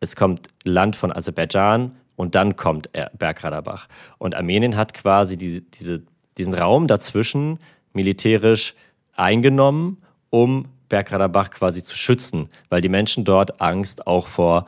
es 0.01 0.17
kommt 0.17 0.49
Land 0.65 0.97
von 0.97 1.13
Aserbaidschan 1.13 1.93
und 2.17 2.35
dann 2.35 2.57
kommt 2.57 2.91
Bergkarabach. 3.17 3.89
Und 4.19 4.35
Armenien 4.35 4.77
hat 4.77 4.95
quasi 4.95 5.37
diese, 5.37 5.63
diese, 5.63 6.03
diesen 6.37 6.55
Raum 6.55 6.87
dazwischen 6.87 7.59
militärisch 7.93 8.75
eingenommen, 9.15 9.99
um 10.31 10.67
Bergkarabach 10.89 11.51
quasi 11.51 11.85
zu 11.85 11.97
schützen, 11.97 12.49
weil 12.71 12.81
die 12.81 12.89
Menschen 12.89 13.25
dort 13.25 13.61
Angst 13.61 14.07
auch 14.07 14.27
vor 14.27 14.67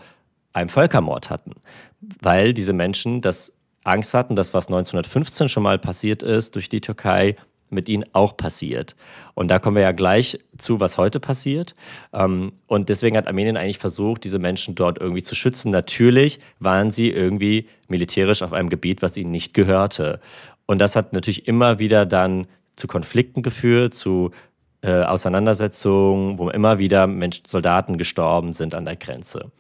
einem 0.53 0.69
Völkermord 0.69 1.31
hatten. 1.31 1.53
Weil 2.21 2.55
diese 2.55 2.73
Menschen 2.73 3.21
das 3.21 3.53
Angst 3.85 4.15
hatten, 4.15 4.37
dass 4.37 4.53
was 4.53 4.67
1915 4.67 5.49
schon 5.49 5.63
mal 5.63 5.79
passiert 5.79 6.23
ist 6.23 6.55
durch 6.55 6.69
die 6.69 6.81
Türkei, 6.81 7.37
mit 7.71 7.89
ihnen 7.89 8.05
auch 8.13 8.37
passiert. 8.37 8.97
Und 9.35 9.49
da 9.49 9.59
kommen 9.59 9.77
wir 9.77 9.83
ja 9.83 9.93
gleich 9.93 10.39
zu, 10.59 10.81
was 10.81 10.99
heute 10.99 11.21
passiert. 11.21 11.75
Ähm, 12.13 12.53
und 12.67 12.89
deswegen 12.89 13.17
hat 13.17 13.27
Armenien 13.27 13.57
eigentlich 13.57 13.79
versucht, 13.79 14.25
diese 14.25 14.39
Menschen 14.39 14.75
dort 14.75 14.99
irgendwie 14.99 15.23
zu 15.23 15.35
schützen. 15.35 15.71
Natürlich 15.71 16.41
waren 16.59 16.91
sie 16.91 17.11
irgendwie 17.11 17.67
militärisch 17.89 18.43
auf 18.43 18.53
einem 18.53 18.69
Gebiet, 18.69 19.03
was 19.03 19.17
ihnen 19.17 19.31
nicht 19.31 19.55
gehörte. 19.55 20.21
Und 20.67 20.79
das 20.79 20.97
hat 20.97 21.13
natürlich 21.13 21.49
immer 21.49 21.79
wieder 21.79 22.07
dann 22.07 22.47
zu 22.77 22.87
Konflikten 22.87 23.43
geführt, 23.43 23.95
zu 23.95 24.31
äh, 24.83 25.03
Auseinandersetzungen, 25.03 26.39
wo 26.39 26.49
immer 26.49 26.79
wieder 26.79 27.07
Menschen, 27.07 27.45
Soldaten 27.47 27.99
gestorben 27.99 28.53
sind 28.53 28.75
an 28.75 28.85
der 28.85 28.97
Grenze. 28.97 29.51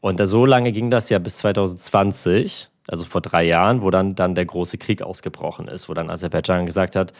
Und 0.00 0.20
da, 0.20 0.26
so 0.26 0.46
lange 0.46 0.72
ging 0.72 0.90
das 0.90 1.08
ja 1.10 1.18
bis 1.18 1.38
2020, 1.38 2.68
also 2.88 3.04
vor 3.04 3.20
drei 3.20 3.44
Jahren, 3.44 3.82
wo 3.82 3.90
dann, 3.90 4.14
dann 4.14 4.34
der 4.34 4.46
große 4.46 4.78
Krieg 4.78 5.02
ausgebrochen 5.02 5.68
ist, 5.68 5.88
wo 5.88 5.94
dann 5.94 6.10
Aserbaidschan 6.10 6.66
gesagt 6.66 6.96
hat, 6.96 7.12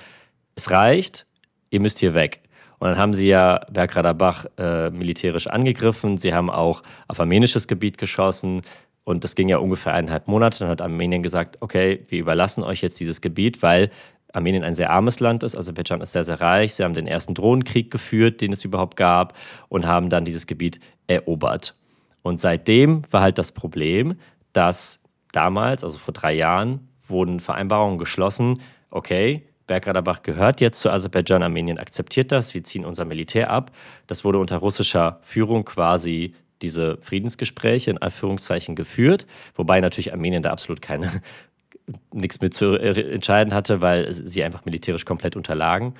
es 0.54 0.70
reicht, 0.70 1.26
ihr 1.70 1.80
müsst 1.80 1.98
hier 1.98 2.14
weg. 2.14 2.40
Und 2.78 2.88
dann 2.88 2.98
haben 2.98 3.14
sie 3.14 3.28
ja 3.28 3.60
Bergradabach 3.70 4.46
äh, 4.56 4.90
militärisch 4.90 5.46
angegriffen. 5.46 6.16
Sie 6.16 6.32
haben 6.32 6.48
auch 6.48 6.82
auf 7.08 7.20
armenisches 7.20 7.68
Gebiet 7.68 7.98
geschossen. 7.98 8.62
Und 9.04 9.24
das 9.24 9.34
ging 9.34 9.48
ja 9.48 9.58
ungefähr 9.58 9.92
eineinhalb 9.92 10.28
Monate. 10.28 10.60
Dann 10.60 10.68
hat 10.68 10.80
Armenien 10.80 11.22
gesagt, 11.22 11.58
okay, 11.60 12.04
wir 12.08 12.18
überlassen 12.18 12.62
euch 12.64 12.80
jetzt 12.80 12.98
dieses 12.98 13.20
Gebiet, 13.20 13.62
weil 13.62 13.90
Armenien 14.32 14.64
ein 14.64 14.74
sehr 14.74 14.90
armes 14.90 15.20
Land 15.20 15.42
ist. 15.42 15.56
Aserbaidschan 15.56 16.00
ist 16.00 16.12
sehr, 16.12 16.24
sehr 16.24 16.40
reich. 16.40 16.74
Sie 16.74 16.84
haben 16.84 16.94
den 16.94 17.06
ersten 17.06 17.34
Drohnenkrieg 17.34 17.90
geführt, 17.90 18.40
den 18.40 18.52
es 18.52 18.64
überhaupt 18.64 18.96
gab, 18.96 19.34
und 19.68 19.86
haben 19.86 20.08
dann 20.08 20.24
dieses 20.24 20.46
Gebiet 20.46 20.80
erobert. 21.06 21.74
Und 22.22 22.40
seitdem 22.40 23.02
war 23.10 23.20
halt 23.20 23.38
das 23.38 23.52
Problem, 23.52 24.16
dass 24.52 25.02
damals, 25.32 25.84
also 25.84 25.98
vor 25.98 26.14
drei 26.14 26.32
Jahren, 26.32 26.88
wurden 27.08 27.40
Vereinbarungen 27.40 27.98
geschlossen, 27.98 28.54
okay, 28.90 29.46
Bergradabach 29.70 30.24
gehört 30.24 30.60
jetzt 30.60 30.80
zu 30.80 30.90
Aserbaidschan, 30.90 31.44
Armenien 31.44 31.78
akzeptiert 31.78 32.32
das, 32.32 32.54
wir 32.54 32.64
ziehen 32.64 32.84
unser 32.84 33.04
Militär 33.04 33.50
ab. 33.50 33.70
Das 34.08 34.24
wurde 34.24 34.40
unter 34.40 34.56
russischer 34.56 35.20
Führung 35.22 35.64
quasi 35.64 36.34
diese 36.60 36.96
Friedensgespräche 36.96 37.92
in 37.92 37.98
Anführungszeichen 37.98 38.74
geführt, 38.74 39.28
wobei 39.54 39.80
natürlich 39.80 40.12
Armenien 40.12 40.42
da 40.42 40.50
absolut 40.50 40.82
keine 40.82 41.22
nichts 42.12 42.40
mit 42.40 42.52
zu 42.52 42.74
entscheiden 42.74 43.54
hatte, 43.54 43.80
weil 43.80 44.12
sie 44.12 44.42
einfach 44.42 44.64
militärisch 44.64 45.04
komplett 45.04 45.36
unterlagen. 45.36 45.94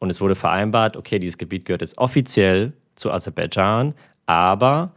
Und 0.00 0.10
es 0.10 0.20
wurde 0.20 0.34
vereinbart, 0.34 0.96
okay, 0.96 1.20
dieses 1.20 1.38
Gebiet 1.38 1.66
gehört 1.66 1.82
jetzt 1.82 1.98
offiziell 1.98 2.72
zu 2.96 3.12
Aserbaidschan, 3.12 3.94
aber 4.26 4.90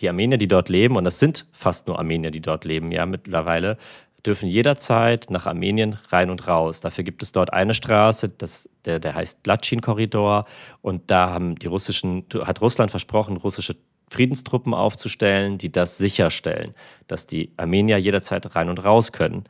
die 0.00 0.10
Armenier, 0.10 0.36
die 0.36 0.46
dort 0.46 0.68
leben, 0.68 0.96
und 0.96 1.04
das 1.04 1.18
sind 1.18 1.46
fast 1.52 1.86
nur 1.86 1.98
Armenier, 1.98 2.30
die 2.30 2.42
dort 2.42 2.66
leben, 2.66 2.92
ja, 2.92 3.06
mittlerweile, 3.06 3.78
dürfen 4.26 4.48
jederzeit 4.48 5.30
nach 5.30 5.46
Armenien 5.46 5.98
rein 6.08 6.30
und 6.30 6.48
raus. 6.48 6.80
Dafür 6.80 7.04
gibt 7.04 7.22
es 7.22 7.32
dort 7.32 7.52
eine 7.52 7.74
Straße, 7.74 8.28
das, 8.28 8.68
der, 8.84 8.98
der 8.98 9.14
heißt 9.14 9.46
Latschin-Korridor. 9.46 10.46
Und 10.82 11.10
da 11.10 11.30
haben 11.30 11.56
die 11.56 11.68
russischen, 11.68 12.24
hat 12.40 12.60
Russland 12.60 12.90
versprochen, 12.90 13.36
russische 13.36 13.76
Friedenstruppen 14.10 14.74
aufzustellen, 14.74 15.58
die 15.58 15.70
das 15.70 15.98
sicherstellen, 15.98 16.72
dass 17.06 17.26
die 17.26 17.52
Armenier 17.56 17.98
jederzeit 17.98 18.54
rein 18.54 18.68
und 18.68 18.84
raus 18.84 19.12
können. 19.12 19.44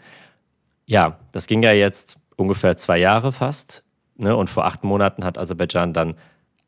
Ja, 0.87 1.19
das 1.33 1.47
ging 1.47 1.63
ja 1.63 1.73
jetzt 1.73 2.19
ungefähr 2.37 2.77
zwei 2.77 2.99
Jahre 2.99 3.33
fast. 3.33 3.83
Ne? 4.17 4.37
Und 4.37 4.49
vor 4.49 4.65
acht 4.65 4.85
Monaten 4.85 5.25
hat 5.25 5.39
Aserbaidschan 5.39 5.93
dann 5.93 6.15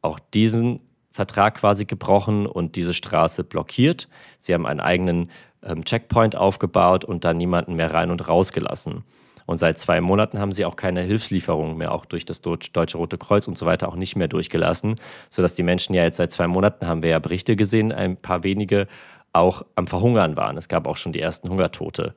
auch 0.02 0.18
diesen 0.18 0.80
Vertrag 1.10 1.56
quasi 1.56 1.84
gebrochen 1.84 2.46
und 2.46 2.76
diese 2.76 2.94
Straße 2.94 3.42
blockiert. 3.42 4.08
Sie 4.40 4.54
haben 4.54 4.66
einen 4.66 4.80
eigenen 4.80 5.30
ähm, 5.62 5.84
Checkpoint 5.84 6.36
aufgebaut 6.36 7.04
und 7.04 7.24
dann 7.24 7.36
niemanden 7.36 7.74
mehr 7.74 7.92
rein 7.92 8.10
und 8.10 8.28
rausgelassen. 8.28 9.04
Und 9.46 9.56
seit 9.56 9.78
zwei 9.78 10.02
Monaten 10.02 10.38
haben 10.38 10.52
sie 10.52 10.66
auch 10.66 10.76
keine 10.76 11.00
Hilfslieferungen 11.00 11.78
mehr, 11.78 11.92
auch 11.92 12.04
durch 12.04 12.26
das 12.26 12.42
Deutsche 12.42 12.98
Rote 12.98 13.16
Kreuz 13.16 13.48
und 13.48 13.56
so 13.56 13.64
weiter, 13.64 13.88
auch 13.88 13.96
nicht 13.96 14.14
mehr 14.14 14.28
durchgelassen, 14.28 14.96
sodass 15.30 15.54
die 15.54 15.62
Menschen 15.62 15.94
ja 15.94 16.02
jetzt 16.02 16.18
seit 16.18 16.32
zwei 16.32 16.46
Monaten, 16.46 16.86
haben 16.86 17.02
wir 17.02 17.08
ja 17.08 17.18
Berichte 17.18 17.56
gesehen, 17.56 17.90
ein 17.90 18.18
paar 18.18 18.42
wenige 18.42 18.86
auch 19.32 19.64
am 19.74 19.86
Verhungern 19.86 20.36
waren. 20.36 20.58
Es 20.58 20.68
gab 20.68 20.86
auch 20.86 20.98
schon 20.98 21.12
die 21.12 21.20
ersten 21.20 21.48
Hungertote. 21.48 22.14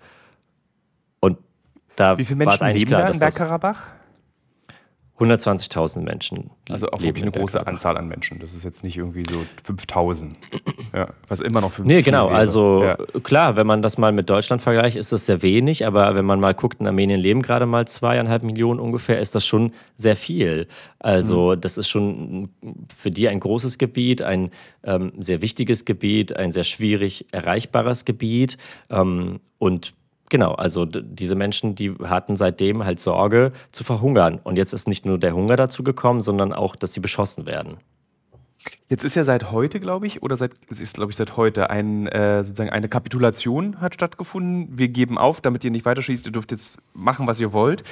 Und 1.22 1.38
da 1.96 2.18
Wie 2.18 2.26
viele 2.26 2.38
Menschen 2.38 2.68
leben 2.68 2.88
klar, 2.88 3.04
da 3.04 3.08
in 3.12 3.20
Bergkarabach? 3.20 3.88
120.000 5.22 6.02
Menschen. 6.02 6.50
Also 6.70 6.88
auch 6.88 7.02
wirklich 7.02 7.24
eine 7.24 7.32
große 7.32 7.66
Anzahl 7.66 7.98
an 7.98 8.08
Menschen. 8.08 8.40
Das 8.40 8.56
ist 8.56 8.64
jetzt 8.64 8.84
nicht 8.84 8.98
irgendwie 8.98 9.24
so 9.30 9.46
5.000. 9.72 10.32
Ja, 10.94 11.08
was 11.28 11.40
immer 11.40 11.62
noch 11.62 11.72
für 11.72 11.84
Nee, 11.84 12.02
genau. 12.02 12.28
Wäre. 12.28 12.38
Also 12.38 12.84
ja. 12.84 12.98
klar, 13.24 13.56
wenn 13.56 13.68
man 13.68 13.82
das 13.82 13.98
mal 13.98 14.12
mit 14.12 14.30
Deutschland 14.30 14.62
vergleicht, 14.62 14.98
ist 14.98 15.12
das 15.12 15.26
sehr 15.26 15.42
wenig. 15.42 15.86
Aber 15.86 16.16
wenn 16.16 16.26
man 16.26 16.40
mal 16.40 16.54
guckt, 16.54 16.82
in 16.82 16.88
Armenien 16.88 17.20
leben 17.20 17.42
gerade 17.42 17.66
mal 17.66 17.88
zweieinhalb 17.88 18.44
Millionen 18.44 18.80
ungefähr, 18.80 19.20
ist 19.20 19.36
das 19.36 19.46
schon 19.46 19.72
sehr 19.96 20.16
viel. 20.16 20.68
Also 21.00 21.56
mhm. 21.56 21.62
das 21.62 21.78
ist 21.78 21.88
schon 21.88 22.50
für 22.96 23.12
die 23.12 23.30
ein 23.30 23.40
großes 23.40 23.78
Gebiet, 23.78 24.22
ein 24.22 24.50
ähm, 24.84 25.14
sehr 25.20 25.42
wichtiges 25.42 25.86
Gebiet, 25.86 26.36
ein 26.36 26.52
sehr 26.52 26.64
schwierig 26.64 27.28
erreichbares 27.32 28.06
Gebiet. 28.06 28.58
Ähm, 28.90 29.40
und 29.60 29.94
Genau, 30.32 30.54
also 30.54 30.86
diese 30.86 31.36
Menschen, 31.36 31.76
die 31.76 31.92
hatten 32.06 32.38
seitdem 32.38 32.86
halt 32.86 33.02
Sorge 33.02 33.52
zu 33.74 33.84
verhungern. 33.84 34.40
Und 34.42 34.56
jetzt 34.56 34.72
ist 34.72 34.88
nicht 34.88 35.06
nur 35.06 35.20
der 35.20 35.36
Hunger 35.36 35.58
dazu 35.58 35.84
gekommen, 35.84 36.22
sondern 36.22 36.54
auch, 36.54 36.78
dass 36.78 36.94
sie 36.94 37.02
beschossen 37.02 37.46
werden. 37.46 37.80
Jetzt 38.88 39.04
ist 39.04 39.16
ja 39.16 39.26
seit 39.26 39.52
heute, 39.52 39.82
glaube 39.82 40.08
ich, 40.08 40.24
oder 40.24 40.38
seit, 40.38 40.54
es 40.70 40.80
ist, 40.80 40.96
glaube 40.96 41.12
ich, 41.12 41.18
seit 41.18 41.36
heute 41.36 41.70
ein, 41.70 42.08
äh, 42.08 42.46
sozusagen 42.46 42.70
eine 42.70 42.88
Kapitulation 42.88 43.82
hat 43.82 43.94
stattgefunden. 43.94 44.70
Wir 44.72 44.88
geben 44.88 45.18
auf, 45.18 45.42
damit 45.42 45.66
ihr 45.66 45.72
nicht 45.72 45.84
weiterschießt, 45.84 46.26
ihr 46.26 46.32
dürft 46.32 46.52
jetzt 46.52 46.78
machen, 46.94 47.28
was 47.28 47.42
ihr 47.42 47.52
wollt. 47.52 47.84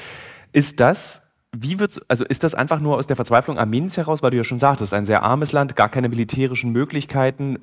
Ist 0.54 0.80
das, 0.80 1.22
wie 1.52 1.78
wird, 1.82 2.00
also 2.08 2.24
ist 2.24 2.46
das 2.46 2.56
einfach 2.56 2.80
nur 2.80 2.96
aus 2.96 3.08
der 3.08 3.18
Verzweiflung 3.18 3.60
Armeniens 3.60 3.98
heraus, 3.98 4.24
weil 4.24 4.32
du 4.32 4.38
ja 4.38 4.46
schon 4.46 4.60
sagtest, 4.60 4.94
ein 4.94 5.06
sehr 5.06 5.24
armes 5.24 5.52
Land, 5.52 5.76
gar 5.76 5.90
keine 5.90 6.08
militärischen 6.08 6.72
Möglichkeiten 6.72 7.60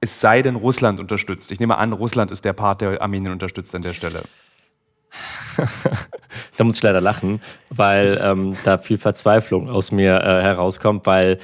es 0.00 0.20
sei 0.20 0.42
denn, 0.42 0.56
Russland 0.56 0.98
unterstützt. 0.98 1.52
Ich 1.52 1.60
nehme 1.60 1.76
an, 1.76 1.92
Russland 1.92 2.30
ist 2.30 2.44
der 2.44 2.52
Part, 2.52 2.80
der 2.80 3.02
Armenien 3.02 3.32
unterstützt 3.32 3.74
an 3.74 3.82
der 3.82 3.92
Stelle. 3.92 4.22
da 6.56 6.64
muss 6.64 6.76
ich 6.76 6.82
leider 6.82 7.00
lachen, 7.00 7.40
weil 7.70 8.18
ähm, 8.22 8.56
da 8.64 8.78
viel 8.78 8.98
Verzweiflung 8.98 9.68
aus 9.68 9.92
mir 9.92 10.20
äh, 10.20 10.42
herauskommt, 10.42 11.06
weil 11.06 11.38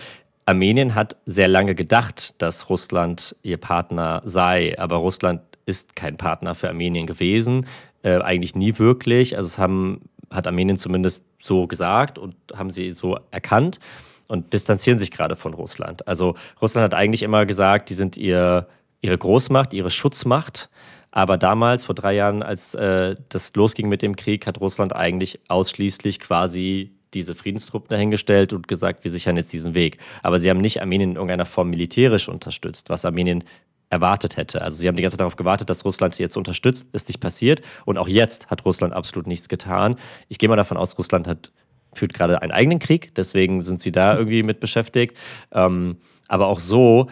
Armenien 0.46 0.94
hat 0.94 1.16
sehr 1.26 1.48
lange 1.48 1.75
gedacht, 1.75 2.40
dass 2.40 2.70
Russland 2.70 3.36
ihr 3.42 3.56
Partner 3.56 4.22
sei, 4.25 4.78
aber 4.78 4.96
Russland 4.96 5.42
ist 5.66 5.96
kein 5.96 6.16
Partner 6.16 6.54
für 6.54 6.68
Armenien 6.68 7.06
gewesen, 7.06 7.66
äh, 8.02 8.20
eigentlich 8.20 8.54
nie 8.54 8.78
wirklich. 8.78 9.36
Also 9.36 9.48
es 9.48 9.58
haben, 9.58 10.02
hat 10.30 10.46
Armenien 10.46 10.76
zumindest 10.76 11.25
so 11.42 11.66
gesagt 11.66 12.18
und 12.18 12.36
haben 12.54 12.70
sie 12.70 12.92
so 12.92 13.18
erkannt 13.32 13.80
und 14.28 14.52
distanzieren 14.52 14.99
sich 14.99 15.11
gerade 15.11 15.37
von 15.37 15.54
Russland. 15.54 16.06
Also 16.09 16.35
Russland 16.61 16.85
hat 16.85 16.95
eigentlich 16.95 17.23
immer 17.23 17.47
gesagt, 17.47 17.90
die 17.90 17.95
sind 17.95 18.16
ihr, 18.16 18.68
ihre 19.00 19.18
Großmacht, 19.18 19.73
ihre 19.73 19.90
Schutzmacht. 19.90 20.68
Aber 21.11 21.38
damals, 21.38 21.85
vor 21.85 21.95
drei 21.95 22.14
Jahren, 22.14 22.42
als 22.42 22.75
äh, 22.75 23.16
das 23.28 23.54
losging 23.54 23.88
mit 23.88 24.02
dem 24.02 24.16
Krieg, 24.16 24.47
hat 24.47 24.61
Russland 24.61 24.95
eigentlich 24.95 25.40
ausschließlich 25.49 26.21
quasi 26.21 26.92
diese 27.14 27.35
Friedenstruppen 27.35 27.88
dahingestellt 27.88 28.52
und 28.52 28.68
gesagt, 28.68 29.04
wir 29.04 29.11
sichern 29.11 29.37
jetzt 29.37 29.52
diesen 29.52 29.75
Weg. 29.75 29.99
Aber 30.23 30.40
sie 30.40 30.50
haben 30.50 30.61
nicht 30.61 30.83
Armenien 30.83 31.11
in 31.11 31.16
irgendeiner 31.16 31.47
Form 31.47 31.71
militärisch 31.71 32.28
unterstützt, 32.28 32.90
was 32.90 33.04
Armenien 33.04 33.45
erwartet 33.88 34.37
hätte. 34.37 34.62
Also 34.62 34.76
sie 34.76 34.88
haben 34.88 34.97
die 34.97 35.02
ganze 35.02 35.14
Zeit 35.14 35.21
darauf 35.21 35.37
gewartet, 35.37 35.71
dass 35.71 35.85
Russland 35.85 36.14
sie 36.14 36.23
jetzt 36.23 36.37
unterstützt, 36.37 36.87
ist 36.92 37.09
nicht 37.09 37.21
passiert. 37.21 37.62
Und 37.85 37.99
auch 37.99 38.09
jetzt 38.09 38.50
hat 38.50 38.64
Russland 38.64 38.92
absolut 38.92 39.26
nichts 39.26 39.49
getan. 39.49 39.97
Ich 40.28 40.38
gehe 40.38 40.49
mal 40.49 40.56
davon 40.56 40.76
aus, 40.76 40.99
Russland 40.99 41.28
hat 41.28 41.52
führt 41.96 42.14
gerade 42.14 42.42
einen 42.42 42.52
eigenen 42.52 42.78
Krieg, 42.78 43.14
deswegen 43.14 43.62
sind 43.62 43.82
sie 43.82 43.92
da 43.92 44.16
irgendwie 44.16 44.42
mit 44.42 44.60
beschäftigt. 44.60 45.16
Ähm, 45.52 45.96
aber 46.28 46.46
auch 46.46 46.58
so 46.58 47.08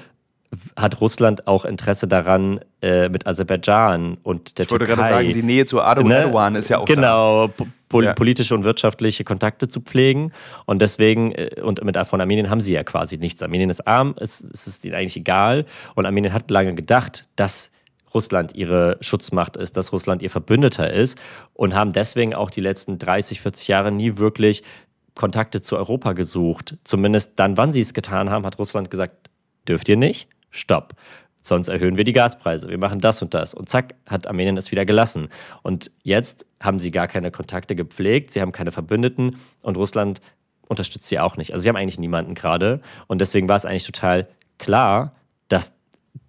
hat 0.77 1.01
Russland 1.01 1.47
auch 1.47 1.65
Interesse 1.65 2.07
daran 2.07 2.61
äh, 2.81 3.09
mit 3.09 3.27
Aserbaidschan 3.27 4.19
und 4.23 4.59
der 4.59 4.67
Türkei. 4.67 4.85
Ich 4.85 4.91
wollte 4.91 5.03
gerade 5.03 5.09
sagen, 5.09 5.33
die 5.33 5.43
Nähe 5.43 5.67
zu 5.67 5.79
Erdogan 5.79 6.53
ne? 6.53 6.59
Ist 6.59 6.69
ja 6.69 6.79
auch 6.79 6.85
Genau, 6.85 7.51
pol 7.89 8.05
ja. 8.05 8.13
politische 8.15 8.55
und 8.55 8.65
wirtschaftliche 8.65 9.25
Kontakte 9.25 9.69
zu 9.69 9.81
pflegen. 9.81 10.33
Und 10.67 10.81
deswegen, 10.83 11.33
äh, 11.33 11.61
und 11.63 11.83
mit 11.85 11.97
von 12.07 12.21
Armenien 12.21 12.51
haben 12.51 12.61
sie 12.61 12.75
ja 12.75 12.85
quasi 12.85 13.19
nichts. 13.19 13.43
Armenien 13.43 13.71
ist 13.71 13.87
arm, 13.87 14.15
es, 14.19 14.41
es 14.41 14.67
ist 14.67 14.85
ihnen 14.85 14.95
eigentlich 14.95 15.17
egal. 15.17 15.65
Und 15.95 16.07
Armenien 16.07 16.33
hat 16.33 16.51
lange 16.51 16.75
gedacht, 16.75 17.29
dass 17.37 17.71
Russland 18.15 18.55
ihre 18.55 18.97
Schutzmacht 19.01 19.57
ist, 19.57 19.77
dass 19.77 19.93
Russland 19.93 20.23
ihr 20.23 20.31
Verbündeter 20.31 20.93
ist 20.93 21.19
und 21.53 21.75
haben 21.75 21.93
deswegen 21.93 22.35
auch 22.35 22.51
die 22.51 22.61
letzten 22.61 22.99
30, 22.99 23.41
40 23.41 23.69
Jahre 23.69 23.93
nie 23.93 24.17
wirklich 24.17 24.63
Kontakte 25.15 25.61
zu 25.61 25.77
Europa 25.77 26.13
gesucht. 26.13 26.77
Zumindest 26.85 27.33
dann, 27.37 27.57
wann 27.57 27.73
sie 27.73 27.81
es 27.81 27.95
getan 27.95 28.31
haben, 28.31 28.47
hat 28.47 28.59
Russland 28.59 28.91
gesagt, 28.91 29.31
dürft 29.69 29.89
ihr 29.89 29.97
nicht? 29.97 30.29
Stopp. 30.51 30.95
Sonst 31.41 31.69
erhöhen 31.69 31.99
wir 31.99 32.05
die 32.05 32.13
Gaspreise. 32.13 32.69
Wir 32.69 32.79
machen 32.79 33.01
das 33.01 33.21
und 33.21 33.35
das. 33.35 33.53
Und 33.53 33.69
zack, 33.69 33.95
hat 34.07 34.27
Armenien 34.27 34.57
es 34.57 34.71
wieder 34.71 34.87
gelassen. 34.87 35.29
Und 35.63 35.91
jetzt 36.03 36.47
haben 36.59 36.79
sie 36.79 36.91
gar 36.91 37.07
keine 37.07 37.31
Kontakte 37.31 37.77
gepflegt, 37.77 38.31
sie 38.31 38.41
haben 38.41 38.53
keine 38.53 38.73
Verbündeten 38.73 39.37
und 39.61 39.77
Russland 39.77 40.21
unterstützt 40.69 41.09
sie 41.09 41.19
auch 41.19 41.37
nicht. 41.37 41.53
Also 41.53 41.63
sie 41.63 41.69
haben 41.69 41.77
eigentlich 41.77 41.99
niemanden 41.99 42.35
gerade. 42.35 42.81
Und 43.09 43.21
deswegen 43.21 43.49
war 43.49 43.57
es 43.57 43.67
eigentlich 43.67 43.85
total 43.85 44.27
klar, 44.57 45.15
dass 45.49 45.75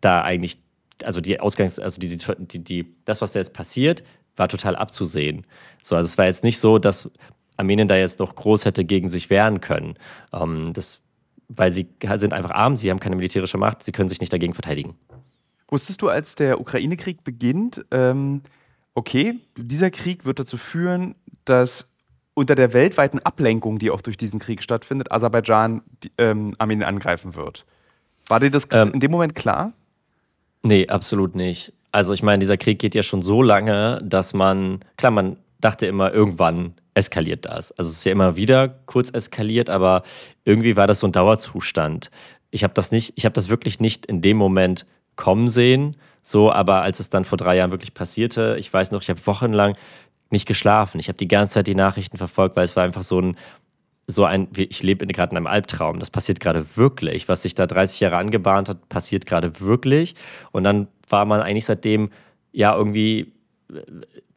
da 0.02 0.22
eigentlich 0.22 0.60
also 1.06 1.22
die 1.22 1.40
Ausgangs-, 1.40 1.80
also 1.80 2.00
die, 2.00 2.18
die, 2.40 2.60
die, 2.60 2.96
das, 3.06 3.22
was 3.22 3.32
da 3.32 3.40
jetzt 3.40 3.54
passiert, 3.54 4.04
war 4.36 4.48
total 4.48 4.76
abzusehen. 4.76 5.46
So, 5.82 5.96
also 5.96 6.08
es 6.08 6.18
war 6.18 6.26
jetzt 6.26 6.44
nicht 6.44 6.60
so, 6.60 6.78
dass 6.78 7.10
Armenien 7.58 7.88
da 7.88 7.96
jetzt 7.96 8.20
noch 8.20 8.36
groß 8.36 8.66
hätte 8.66 8.84
gegen 8.84 9.10
sich 9.10 9.30
wehren 9.30 9.62
können. 9.62 9.96
Ähm, 10.34 10.74
das, 10.74 11.02
weil 11.48 11.72
sie 11.72 11.88
sind 12.16 12.34
einfach 12.34 12.52
arm, 12.52 12.78
sie 12.78 12.90
haben 12.90 13.00
keine 13.00 13.16
militärische 13.16 13.58
Macht, 13.58 13.84
sie 13.84 13.92
können 13.92 14.10
sich 14.10 14.20
nicht 14.20 14.34
dagegen 14.34 14.54
verteidigen. 14.54 14.96
Wusstest 15.70 16.02
du, 16.02 16.10
als 16.10 16.36
der 16.36 16.60
Ukraine-Krieg 16.60 17.24
beginnt, 17.24 17.86
ähm, 17.92 18.42
okay, 18.94 19.40
dieser 19.58 19.90
Krieg 19.90 20.26
wird 20.26 20.40
dazu 20.40 20.58
führen, 20.58 21.16
dass 21.46 21.96
unter 22.34 22.56
der 22.56 22.74
weltweiten 22.74 23.20
Ablenkung, 23.20 23.80
die 23.80 23.90
auch 23.90 24.02
durch 24.02 24.18
diesen 24.18 24.40
Krieg 24.40 24.62
stattfindet, 24.62 25.12
Aserbaidschan 25.12 25.82
die, 26.04 26.12
ähm, 26.18 26.54
Armenien 26.58 26.88
angreifen 26.88 27.36
wird. 27.36 27.66
War 28.28 28.40
dir 28.40 28.52
das 28.52 28.68
ähm, 28.72 28.92
in 28.94 29.00
dem 29.00 29.12
Moment 29.12 29.36
klar? 29.36 29.74
Nee, 30.66 30.88
absolut 30.88 31.36
nicht. 31.36 31.74
Also 31.92 32.12
ich 32.12 32.24
meine, 32.24 32.40
dieser 32.40 32.58
Krieg 32.58 32.80
geht 32.80 32.96
ja 32.96 33.04
schon 33.04 33.22
so 33.22 33.44
lange, 33.44 34.02
dass 34.04 34.34
man, 34.34 34.80
klar, 34.98 35.12
man 35.12 35.38
dachte 35.62 35.86
immer, 35.86 36.12
irgendwann 36.12 36.74
eskaliert 36.96 37.46
das. 37.46 37.72
Also 37.74 37.92
es 37.92 37.98
ist 37.98 38.04
ja 38.06 38.12
immer 38.12 38.36
wieder 38.36 38.70
kurz 38.88 39.12
eskaliert, 39.12 39.70
aber 39.70 40.02
irgendwie 40.44 40.76
war 40.76 40.88
das 40.88 41.02
so 41.02 41.08
ein 41.08 41.12
Dauerzustand. 41.12 42.10
Ich 42.50 42.64
habe 42.64 42.74
das 42.74 42.92
nicht, 42.92 43.14
ich 43.16 43.26
habe 43.26 43.34
das 43.34 43.48
wirklich 43.48 43.80
nicht 43.80 44.08
in 44.08 44.24
dem 44.24 44.38
Moment 44.38 44.88
kommen 45.16 45.50
sehen, 45.50 45.98
so, 46.24 46.52
aber 46.52 46.82
als 46.82 47.00
es 47.00 47.12
dann 47.12 47.26
vor 47.26 47.38
drei 47.38 47.58
Jahren 47.58 47.70
wirklich 47.70 47.94
passierte, 47.94 48.58
ich 48.60 48.74
weiß 48.74 48.90
noch, 48.90 49.04
ich 49.04 49.10
habe 49.12 49.24
wochenlang 49.28 49.76
nicht 50.32 50.48
geschlafen. 50.48 51.00
Ich 51.00 51.10
habe 51.10 51.18
die 51.18 51.28
ganze 51.28 51.56
Zeit 51.56 51.68
die 51.68 51.76
Nachrichten 51.76 52.18
verfolgt, 52.18 52.56
weil 52.56 52.66
es 52.66 52.76
war 52.76 52.84
einfach 52.84 53.04
so 53.04 53.22
ein, 53.22 53.38
so 54.08 54.24
ein, 54.24 54.48
ich 54.56 54.84
lebe 54.84 55.06
gerade 55.08 55.32
in 55.32 55.38
einem 55.38 55.48
Albtraum. 55.48 56.00
Das 56.00 56.12
passiert 56.12 56.40
gerade 56.40 56.66
wirklich. 56.76 57.28
Was 57.28 57.42
sich 57.42 57.56
da 57.56 57.66
30 57.66 58.00
Jahre 58.00 58.18
angebahnt 58.18 58.70
hat, 58.70 58.88
passiert 58.88 59.26
gerade 59.26 59.60
wirklich. 59.60 60.16
Und 60.52 60.64
dann 60.64 60.88
war 61.10 61.26
man 61.26 61.42
eigentlich 61.42 61.66
seitdem, 61.66 62.12
ja, 62.52 62.76
irgendwie 62.76 63.34
äh, 63.74 63.82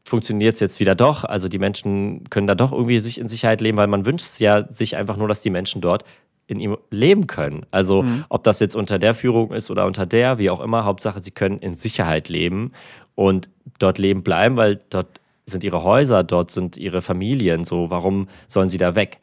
funktioniert 0.04 0.54
es 0.54 0.60
jetzt 0.60 0.80
wieder 0.80 0.94
doch. 0.94 1.24
Also 1.24 1.48
die 1.48 1.58
Menschen 1.58 2.24
können 2.30 2.46
da 2.46 2.54
doch 2.54 2.72
irgendwie 2.72 2.98
sich 2.98 3.20
in 3.20 3.28
Sicherheit 3.28 3.60
leben, 3.60 3.76
weil 3.76 3.88
man 3.88 4.06
wünscht 4.06 4.40
ja 4.40 4.66
sich 4.72 4.96
einfach 4.96 5.16
nur, 5.16 5.28
dass 5.28 5.42
die 5.42 5.50
Menschen 5.50 5.82
dort 5.82 6.04
in 6.46 6.60
ihm 6.60 6.78
leben 6.90 7.26
können. 7.26 7.66
Also 7.70 8.02
mhm. 8.02 8.24
ob 8.30 8.42
das 8.42 8.58
jetzt 8.60 8.74
unter 8.74 8.98
der 8.98 9.14
Führung 9.14 9.52
ist 9.52 9.70
oder 9.70 9.84
unter 9.84 10.06
der, 10.06 10.38
wie 10.38 10.48
auch 10.48 10.60
immer, 10.60 10.84
Hauptsache, 10.84 11.22
sie 11.22 11.30
können 11.30 11.58
in 11.58 11.74
Sicherheit 11.74 12.30
leben 12.30 12.72
und 13.14 13.50
dort 13.78 13.98
leben 13.98 14.22
bleiben, 14.22 14.56
weil 14.56 14.80
dort 14.88 15.20
sind 15.50 15.64
ihre 15.64 15.82
Häuser, 15.82 16.24
dort 16.24 16.50
sind 16.50 16.76
ihre 16.76 17.02
Familien. 17.02 17.64
So, 17.64 17.90
warum 17.90 18.28
sollen 18.46 18.68
sie 18.68 18.78
da 18.78 18.94
weg? 18.94 19.20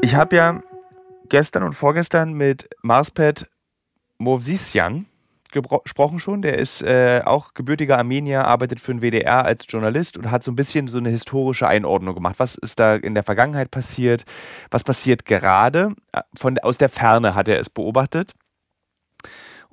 Ich 0.00 0.14
habe 0.14 0.36
ja 0.36 0.62
gestern 1.28 1.62
und 1.64 1.74
vorgestern 1.74 2.32
mit 2.32 2.68
Marspet 2.82 3.48
Movsisyan 4.18 5.06
gesprochen 5.50 6.20
schon. 6.20 6.42
Der 6.42 6.58
ist 6.58 6.82
äh, 6.82 7.22
auch 7.24 7.54
gebürtiger 7.54 7.98
Armenier, 7.98 8.44
arbeitet 8.44 8.80
für 8.80 8.94
den 8.94 9.00
WDR 9.00 9.44
als 9.44 9.66
Journalist 9.68 10.16
und 10.16 10.30
hat 10.30 10.44
so 10.44 10.52
ein 10.52 10.56
bisschen 10.56 10.88
so 10.88 10.98
eine 10.98 11.08
historische 11.08 11.66
Einordnung 11.66 12.14
gemacht. 12.14 12.36
Was 12.38 12.54
ist 12.54 12.78
da 12.78 12.96
in 12.96 13.14
der 13.14 13.24
Vergangenheit 13.24 13.70
passiert? 13.70 14.24
Was 14.70 14.84
passiert 14.84 15.24
gerade? 15.24 15.94
Äh, 16.12 16.22
von, 16.34 16.58
aus 16.58 16.78
der 16.78 16.88
Ferne 16.88 17.34
hat 17.34 17.48
er 17.48 17.58
es 17.58 17.70
beobachtet. 17.70 18.32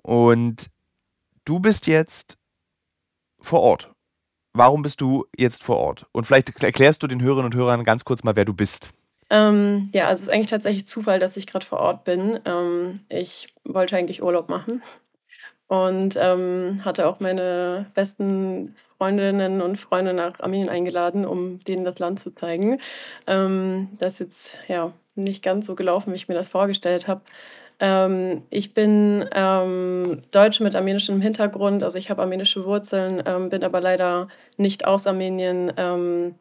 Und 0.02 0.68
du 1.46 1.60
bist 1.60 1.88
jetzt 1.88 2.38
vor 3.46 3.62
Ort. 3.62 3.92
Warum 4.54 4.82
bist 4.82 5.02
du 5.02 5.26
jetzt 5.38 5.64
vor 5.64 5.78
Ort? 5.78 6.06
Und 6.12 6.26
vielleicht 6.26 6.64
erklärst 6.64 7.04
du 7.04 7.08
den 7.08 7.22
Hörerinnen 7.22 7.52
und 7.52 7.56
Hörern 7.56 7.84
ganz 7.84 8.06
kurz 8.06 8.24
mal, 8.24 8.36
wer 8.36 8.46
du 8.46 8.54
bist. 8.54 8.92
Ähm, 9.30 9.90
ja, 9.94 10.08
also 10.08 10.22
es 10.22 10.28
ist 10.28 10.34
eigentlich 10.34 10.48
tatsächlich 10.48 10.88
Zufall, 10.88 11.20
dass 11.20 11.36
ich 11.36 11.48
gerade 11.48 11.66
vor 11.66 11.80
Ort 11.80 12.04
bin. 12.04 12.40
Ähm, 12.46 13.02
ich 13.10 13.54
wollte 13.64 13.98
eigentlich 13.98 14.24
Urlaub 14.24 14.50
machen 14.50 14.82
und 15.68 16.16
ähm, 16.20 16.82
hatte 16.86 17.08
auch 17.08 17.20
meine 17.20 17.88
besten 17.96 18.76
Freundinnen 18.98 19.62
und 19.62 19.78
Freunde 19.78 20.14
nach 20.14 20.40
Armenien 20.40 20.70
eingeladen, 20.70 21.26
um 21.26 21.60
denen 21.64 21.84
das 21.84 22.00
Land 22.00 22.20
zu 22.20 22.32
zeigen. 22.32 22.80
Ähm, 23.26 23.90
das 23.98 24.14
ist 24.14 24.20
jetzt 24.20 24.70
ja 24.70 24.94
nicht 25.16 25.44
ganz 25.44 25.66
so 25.66 25.76
gelaufen, 25.76 26.12
wie 26.12 26.18
ich 26.18 26.28
mir 26.28 26.36
das 26.36 26.50
vorgestellt 26.50 27.08
habe. 27.08 27.22
Ähm, 27.80 28.44
ich 28.50 28.74
bin 28.74 29.26
ähm, 29.34 30.22
Deutsche 30.32 30.64
mit 30.64 30.76
armenischem 30.76 31.22
Hintergrund, 31.22 31.84
also 31.84 31.98
ich 31.98 32.10
habe 32.10 32.22
armenische 32.22 32.66
Wurzeln, 32.66 33.22
ähm, 33.26 33.50
bin 33.50 33.64
aber 33.64 33.82
leider 33.82 34.28
nicht 34.58 34.86
aus 34.86 35.08
Armenien. 35.08 35.74
Ähm, 35.78 36.36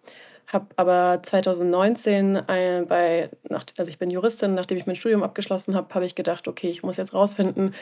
habe 0.46 0.66
aber 0.76 1.20
2019 1.22 2.36
äh, 2.36 2.84
bei, 2.86 3.30
nach, 3.48 3.64
also 3.78 3.90
ich 3.90 3.98
bin 3.98 4.10
Juristin, 4.10 4.54
nachdem 4.54 4.78
ich 4.78 4.86
mein 4.86 4.96
Studium 4.96 5.22
abgeschlossen 5.22 5.74
habe, 5.74 5.92
habe 5.94 6.04
ich 6.04 6.14
gedacht, 6.14 6.46
okay, 6.48 6.68
ich 6.68 6.82
muss 6.82 6.96
jetzt 6.96 7.14
rausfinden, 7.14 7.74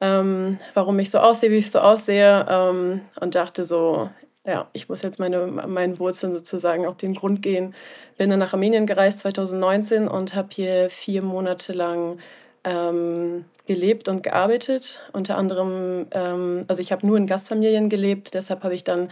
ähm, 0.00 0.58
warum 0.74 0.98
ich 0.98 1.10
so 1.10 1.18
aussehe, 1.18 1.50
wie 1.50 1.56
ich 1.56 1.70
so 1.70 1.80
aussehe. 1.80 2.46
Ähm, 2.48 3.00
und 3.20 3.34
dachte 3.34 3.64
so, 3.64 4.10
ja, 4.46 4.68
ich 4.72 4.88
muss 4.88 5.02
jetzt 5.02 5.18
meine, 5.18 5.46
meinen 5.46 5.98
Wurzeln 5.98 6.34
sozusagen 6.34 6.86
auf 6.86 6.96
den 6.96 7.14
Grund 7.14 7.40
gehen. 7.42 7.74
Bin 8.18 8.30
dann 8.30 8.38
nach 8.38 8.52
Armenien 8.52 8.86
gereist 8.86 9.20
2019 9.20 10.06
und 10.06 10.34
habe 10.34 10.48
hier 10.52 10.90
vier 10.90 11.22
Monate 11.22 11.72
lang 11.72 12.18
ähm, 12.64 13.44
gelebt 13.66 14.08
und 14.08 14.22
gearbeitet. 14.22 15.00
Unter 15.12 15.36
anderem, 15.36 16.06
ähm, 16.12 16.62
also 16.68 16.82
ich 16.82 16.92
habe 16.92 17.06
nur 17.06 17.16
in 17.16 17.26
Gastfamilien 17.26 17.88
gelebt, 17.88 18.34
deshalb 18.34 18.64
habe 18.64 18.74
ich 18.74 18.84
dann 18.84 19.10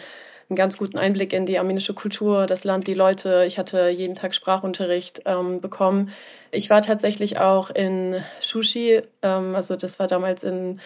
einen 0.49 0.57
ganz 0.57 0.77
guten 0.77 0.99
Einblick 0.99 1.33
in 1.33 1.47
die 1.47 1.59
armenische 1.59 1.95
Kultur, 1.95 2.47
das 2.47 2.65
Land, 2.65 2.87
die 2.87 2.95
Leute. 2.95 3.45
Ich 3.47 3.59
hatte 3.59 3.89
jeden 3.89 4.15
Tag 4.15 4.35
Sprachunterricht 4.35 5.23
ähm, 5.25 5.61
bekommen. 5.61 6.11
Ich 6.51 6.69
war 6.69 6.83
tatsächlich 6.83 7.39
auch 7.39 7.71
in 7.71 8.23
Shushi, 8.41 9.03
ähm, 9.23 9.55
also 9.55 9.77
das 9.77 9.99
war 9.99 10.09
damals 10.09 10.45
in 10.45 10.81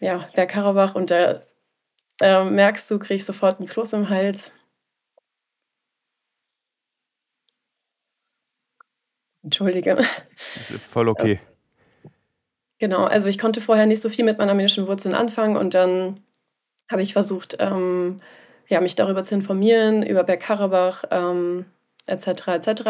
ja, 0.00 0.28
Bergkarabach 0.34 0.94
und 0.94 1.10
da 1.10 1.40
äh, 2.20 2.44
merkst 2.44 2.90
du, 2.90 2.98
krieg 2.98 3.16
ich 3.16 3.24
sofort 3.24 3.58
einen 3.58 3.68
Kloß 3.68 3.92
im 3.92 4.08
Hals. 4.08 4.52
Entschuldige. 9.42 9.94
Das 9.94 10.70
ist 10.70 10.82
voll 10.84 11.08
okay. 11.08 11.40
Genau, 12.78 13.04
also 13.04 13.28
ich 13.28 13.38
konnte 13.38 13.60
vorher 13.60 13.86
nicht 13.86 14.02
so 14.02 14.08
viel 14.10 14.24
mit 14.24 14.38
meinen 14.38 14.50
armenischen 14.50 14.86
Wurzeln 14.86 15.14
anfangen 15.14 15.56
und 15.56 15.72
dann 15.74 16.20
habe 16.90 17.02
ich 17.02 17.14
versucht, 17.14 17.56
ähm, 17.60 18.20
ja, 18.68 18.80
mich 18.80 18.96
darüber 18.96 19.24
zu 19.24 19.34
informieren, 19.34 20.02
über 20.02 20.24
Bergkarabach, 20.24 21.04
ähm, 21.10 21.66
etc. 22.06 22.48
etc. 22.48 22.82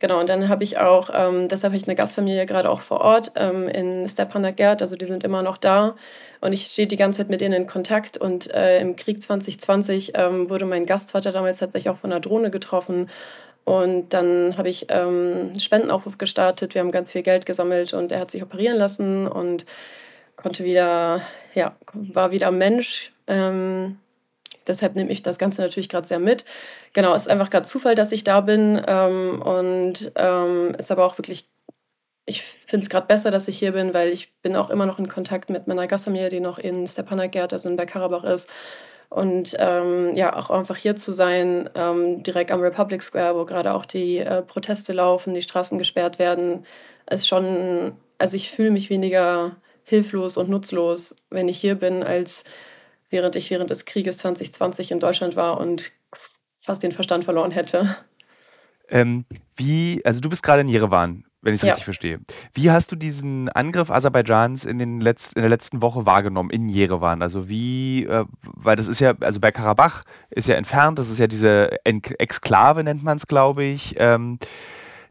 Genau, 0.00 0.20
und 0.20 0.28
dann 0.28 0.48
habe 0.48 0.64
ich 0.64 0.78
auch, 0.78 1.10
ähm, 1.14 1.48
deshalb 1.48 1.72
habe 1.72 1.76
ich 1.78 1.86
eine 1.86 1.94
Gastfamilie 1.94 2.46
gerade 2.46 2.68
auch 2.70 2.80
vor 2.80 3.00
Ort 3.00 3.32
ähm, 3.36 3.68
in 3.68 4.08
Stepanakert, 4.08 4.82
also 4.82 4.96
die 4.96 5.06
sind 5.06 5.24
immer 5.24 5.42
noch 5.42 5.56
da 5.56 5.94
und 6.40 6.52
ich 6.52 6.66
stehe 6.66 6.88
die 6.88 6.96
ganze 6.96 7.18
Zeit 7.18 7.30
mit 7.30 7.40
denen 7.40 7.54
in 7.62 7.66
Kontakt 7.66 8.18
und 8.18 8.52
äh, 8.52 8.80
im 8.80 8.96
Krieg 8.96 9.22
2020 9.22 10.12
ähm, 10.16 10.50
wurde 10.50 10.66
mein 10.66 10.84
Gastvater 10.86 11.32
damals 11.32 11.58
tatsächlich 11.58 11.90
auch 11.90 11.98
von 11.98 12.10
einer 12.12 12.20
Drohne 12.20 12.50
getroffen 12.50 13.08
und 13.68 14.14
dann 14.14 14.56
habe 14.56 14.70
ich 14.70 14.86
ähm, 14.88 15.50
einen 15.50 15.60
Spendenaufruf 15.60 16.16
gestartet, 16.16 16.72
wir 16.72 16.80
haben 16.80 16.90
ganz 16.90 17.12
viel 17.12 17.20
Geld 17.20 17.44
gesammelt 17.44 17.92
und 17.92 18.10
er 18.10 18.20
hat 18.20 18.30
sich 18.30 18.42
operieren 18.42 18.78
lassen 18.78 19.26
und 19.26 19.66
konnte 20.36 20.64
wieder, 20.64 21.20
ja, 21.52 21.76
war 21.92 22.30
wieder 22.30 22.50
Mensch. 22.50 23.12
Ähm, 23.26 23.98
deshalb 24.66 24.96
nehme 24.96 25.10
ich 25.10 25.20
das 25.20 25.36
Ganze 25.36 25.60
natürlich 25.60 25.90
gerade 25.90 26.06
sehr 26.06 26.18
mit. 26.18 26.46
Genau, 26.94 27.14
es 27.14 27.24
ist 27.24 27.28
einfach 27.28 27.50
gerade 27.50 27.66
Zufall, 27.66 27.94
dass 27.94 28.10
ich 28.10 28.24
da 28.24 28.40
bin 28.40 28.82
ähm, 28.86 29.42
und 29.42 30.12
ähm, 30.16 30.74
ist 30.78 30.90
aber 30.90 31.04
auch 31.04 31.18
wirklich, 31.18 31.46
ich 32.24 32.40
finde 32.40 32.84
es 32.84 32.88
gerade 32.88 33.06
besser, 33.06 33.30
dass 33.30 33.48
ich 33.48 33.58
hier 33.58 33.72
bin, 33.72 33.92
weil 33.92 34.08
ich 34.08 34.32
bin 34.40 34.56
auch 34.56 34.70
immer 34.70 34.86
noch 34.86 34.98
in 34.98 35.08
Kontakt 35.08 35.50
mit 35.50 35.66
meiner 35.66 35.86
Gastfamilie, 35.86 36.30
die 36.30 36.40
noch 36.40 36.58
in 36.58 36.88
Stepanakert, 36.88 37.52
also 37.52 37.68
in 37.68 37.76
Bergkarabach 37.76 38.24
ist. 38.24 38.48
Und 39.10 39.56
ähm, 39.58 40.14
ja, 40.16 40.36
auch 40.36 40.50
einfach 40.50 40.76
hier 40.76 40.94
zu 40.96 41.12
sein, 41.12 41.70
ähm, 41.74 42.22
direkt 42.22 42.50
am 42.50 42.60
Republic 42.60 43.02
Square, 43.02 43.36
wo 43.36 43.44
gerade 43.46 43.72
auch 43.72 43.86
die 43.86 44.18
äh, 44.18 44.42
Proteste 44.42 44.92
laufen, 44.92 45.32
die 45.32 45.42
Straßen 45.42 45.78
gesperrt 45.78 46.18
werden, 46.18 46.66
ist 47.10 47.26
schon, 47.26 47.96
also 48.18 48.36
ich 48.36 48.50
fühle 48.50 48.70
mich 48.70 48.90
weniger 48.90 49.56
hilflos 49.82 50.36
und 50.36 50.50
nutzlos, 50.50 51.16
wenn 51.30 51.48
ich 51.48 51.58
hier 51.58 51.74
bin, 51.74 52.02
als 52.02 52.44
während 53.08 53.36
ich 53.36 53.50
während 53.50 53.70
des 53.70 53.86
Krieges 53.86 54.18
2020 54.18 54.90
in 54.90 55.00
Deutschland 55.00 55.36
war 55.36 55.58
und 55.58 55.92
fast 56.60 56.82
den 56.82 56.92
Verstand 56.92 57.24
verloren 57.24 57.50
hätte. 57.50 57.96
Ähm, 58.90 59.24
wie, 59.56 60.02
also 60.04 60.20
du 60.20 60.28
bist 60.28 60.42
gerade 60.42 60.60
in 60.60 60.68
Jerewan, 60.68 61.24
wenn 61.40 61.54
ich 61.54 61.58
es 61.58 61.62
ja. 61.62 61.70
richtig 61.70 61.84
verstehe. 61.84 62.20
Wie 62.52 62.70
hast 62.70 62.90
du 62.90 62.96
diesen 62.96 63.48
Angriff 63.48 63.90
Aserbaidschans 63.90 64.64
in, 64.64 64.78
den 64.78 65.00
Letz-, 65.00 65.34
in 65.34 65.42
der 65.42 65.48
letzten 65.48 65.82
Woche 65.82 66.04
wahrgenommen 66.04 66.50
in 66.50 66.68
Jerewan? 66.68 67.22
Also 67.22 67.48
wie, 67.48 68.04
äh, 68.04 68.24
weil 68.42 68.76
das 68.76 68.88
ist 68.88 69.00
ja, 69.00 69.14
also 69.20 69.38
bei 69.40 69.52
Karabach 69.52 70.02
ist 70.30 70.48
ja 70.48 70.56
entfernt, 70.56 70.98
das 70.98 71.08
ist 71.10 71.18
ja 71.18 71.26
diese 71.26 71.84
Exklave, 71.84 72.82
nennt 72.82 73.04
man 73.04 73.16
es, 73.16 73.26
glaube 73.26 73.64
ich. 73.64 73.94
Ähm, 73.98 74.38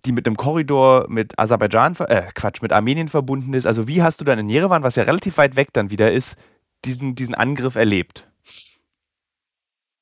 die 0.05 0.11
mit 0.11 0.25
einem 0.25 0.37
Korridor 0.37 1.07
mit 1.09 1.37
Aserbaidschan, 1.37 1.95
äh, 2.07 2.23
Quatsch, 2.33 2.61
mit 2.61 2.71
Armenien 2.71 3.09
verbunden 3.09 3.53
ist. 3.53 3.65
Also 3.65 3.87
wie 3.87 4.01
hast 4.01 4.21
du 4.21 4.25
dann 4.25 4.39
in 4.39 4.49
Jerewan, 4.49 4.83
was 4.83 4.95
ja 4.95 5.03
relativ 5.03 5.37
weit 5.37 5.55
weg 5.55 5.69
dann 5.73 5.89
wieder 5.89 6.11
ist, 6.11 6.37
diesen, 6.85 7.15
diesen 7.15 7.35
Angriff 7.35 7.75
erlebt? 7.75 8.27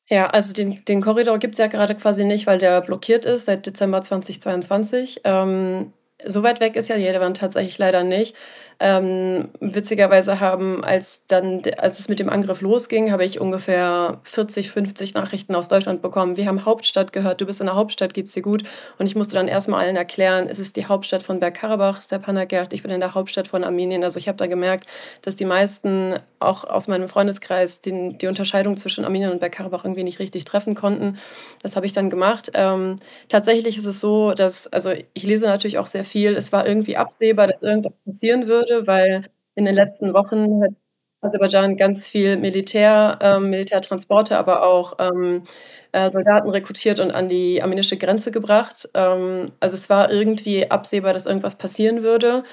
Ja, 0.08 0.28
also 0.28 0.54
den, 0.54 0.86
den 0.86 1.02
Korridor 1.02 1.40
gibt 1.40 1.54
es 1.54 1.60
ja 1.60 1.68
gerade 1.68 1.96
quasi 1.96 2.24
nicht, 2.24 2.46
weil 2.46 2.60
der 2.60 2.82
blockiert 2.82 3.26
ist 3.26 3.46
seit 3.46 3.66
Dezember 3.66 4.02
2022. 4.02 5.22
Ähm, 5.24 5.94
so 6.24 6.44
weit 6.44 6.60
weg 6.60 6.76
ist 6.76 6.90
ja 6.90 6.96
Jerewan 6.96 7.34
tatsächlich 7.34 7.78
leider 7.78 8.04
nicht. 8.04 8.36
Ähm, 8.80 9.50
witzigerweise 9.62 10.42
haben, 10.42 10.84
als 10.84 11.26
dann, 11.28 11.62
als 11.78 12.00
es 12.00 12.10
mit 12.10 12.20
dem 12.20 12.30
Angriff 12.30 12.60
losging, 12.60 13.10
habe 13.12 13.24
ich 13.24 13.40
ungefähr 13.40 14.20
40, 14.24 14.70
50 14.70 15.14
Nachrichten 15.14 15.56
aus 15.56 15.70
Deutschland 15.70 16.02
bekommen. 16.02 16.36
Wir 16.36 16.48
haben 16.48 16.66
Hauptstadt 16.66 17.14
gehört, 17.14 17.40
du 17.40 17.46
bist 17.46 17.62
in 17.62 17.68
der 17.68 17.76
Hauptstadt, 17.76 18.14
geht's 18.14 18.34
dir 18.34 18.42
gut? 18.42 18.64
Und 18.98 19.06
ich 19.06 19.16
musste 19.16 19.36
dann 19.36 19.48
erstmal 19.48 19.80
allen 19.86 19.96
erklären, 19.96 20.48
es 20.50 20.60
ist 20.60 20.76
die 20.76 20.86
Hauptstadt 20.88 21.24
von 21.24 21.40
Bergkarabach, 21.40 22.02
Stepanakert, 22.02 22.74
ich 22.74 22.82
bin 22.84 22.92
in 22.92 23.00
der 23.00 23.14
Hauptstadt 23.16 23.48
von 23.48 23.64
Armenien. 23.64 24.04
Also 24.04 24.20
ich 24.20 24.28
habe 24.28 24.38
da 24.38 24.48
gemerkt, 24.48 24.90
dass 25.22 25.38
die 25.38 25.46
meisten 25.46 26.16
auch 26.40 26.66
aus 26.66 26.88
meinem 26.90 27.08
Freundeskreis 27.08 27.80
den, 27.82 28.18
die 28.18 28.28
Unterscheidung 28.28 28.76
zwischen 28.78 29.06
Armenien 29.06 29.32
und 29.32 29.40
Bergkarabach 29.40 29.86
irgendwie 29.86 30.04
nicht 30.04 30.20
richtig 30.20 30.44
treffen 30.44 30.76
konnten. 30.76 31.18
Das 31.62 31.76
habe 31.78 31.86
ich 31.86 31.94
dann 31.94 32.10
gemacht. 32.10 32.52
Ähm, 32.54 32.98
tatsächlich 33.30 33.78
ist 33.78 33.86
es 33.86 34.00
so, 34.02 34.34
dass, 34.34 34.68
also 34.68 34.92
ich 35.14 35.24
lese 35.24 35.46
natürlich 35.46 35.78
auch 35.78 35.88
sehr 35.88 36.04
viel, 36.04 36.36
es 36.36 36.52
war 36.52 36.68
irgendwie 36.68 36.98
absehbar, 36.98 37.48
dass 37.48 37.62
irgendwas 37.64 37.94
passieren 38.06 38.48
würde 38.48 38.65
würde, 38.70 38.88
weil 38.88 39.24
in 39.56 39.66
den 39.66 39.76
letzten 39.76 40.14
Wochen 40.14 40.62
Aserbaidschan 41.22 41.78
ganz 41.78 42.08
viel 42.08 42.38
Militär 42.38 43.18
ähm, 43.22 43.50
Militärtransporte, 43.50 44.38
aber 44.38 44.64
auch, 44.64 44.98
ähm, 45.00 45.44
äh, 45.92 46.10
Soldaten 46.10 46.50
rekrutiert 46.50 47.00
und 47.00 47.12
an 47.12 47.30
die 47.30 47.62
armenische 47.64 47.98
Grenze 47.98 48.32
gebracht. 48.32 48.88
Ähm, 48.94 49.52
also, 49.60 49.76
es 49.76 49.90
war 49.90 50.12
irgendwie 50.12 50.70
absehbar, 50.70 51.14
dass 51.14 51.26
irgendwas 51.26 51.58
passieren 51.58 52.04
würde. 52.04 52.44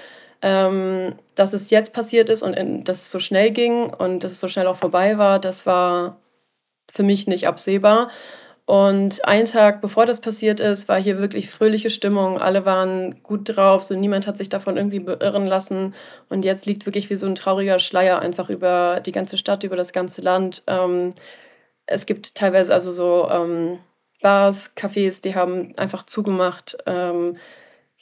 Ähm, 0.44 1.14
dass 1.36 1.52
es 1.52 1.70
jetzt 1.70 1.94
passiert 1.94 2.28
ist 2.28 2.42
und 2.42 2.54
in 2.54 2.82
dass 2.84 2.96
es 3.02 3.10
so 3.12 3.20
schnell 3.20 3.52
ging 3.52 3.84
und 3.94 4.24
dass 4.24 4.32
es 4.32 4.40
so 4.40 4.48
schnell 4.48 4.66
auch 4.66 4.74
vorbei 4.76 5.16
war, 5.18 5.38
das 5.38 5.66
war 5.66 6.18
für 6.92 7.02
mich 7.04 7.26
nicht 7.28 7.46
absehbar. 7.48 8.10
Und 8.72 9.22
einen 9.26 9.44
Tag 9.44 9.82
bevor 9.82 10.06
das 10.06 10.22
passiert 10.22 10.58
ist, 10.58 10.88
war 10.88 10.98
hier 10.98 11.18
wirklich 11.18 11.50
fröhliche 11.50 11.90
Stimmung. 11.90 12.38
Alle 12.38 12.64
waren 12.64 13.22
gut 13.22 13.54
drauf, 13.54 13.82
so 13.82 13.94
niemand 13.94 14.26
hat 14.26 14.38
sich 14.38 14.48
davon 14.48 14.78
irgendwie 14.78 15.00
beirren 15.00 15.44
lassen. 15.44 15.94
Und 16.30 16.42
jetzt 16.42 16.64
liegt 16.64 16.86
wirklich 16.86 17.10
wie 17.10 17.16
so 17.16 17.26
ein 17.26 17.34
trauriger 17.34 17.78
Schleier 17.78 18.20
einfach 18.20 18.48
über 18.48 19.02
die 19.04 19.12
ganze 19.12 19.36
Stadt, 19.36 19.62
über 19.62 19.76
das 19.76 19.92
ganze 19.92 20.22
Land. 20.22 20.62
Ähm, 20.68 21.10
es 21.84 22.06
gibt 22.06 22.34
teilweise 22.34 22.72
also 22.72 22.90
so 22.90 23.28
ähm, 23.30 23.78
Bars, 24.22 24.74
Cafés, 24.74 25.20
die 25.20 25.34
haben 25.34 25.76
einfach 25.76 26.04
zugemacht. 26.04 26.78
Ähm, 26.86 27.36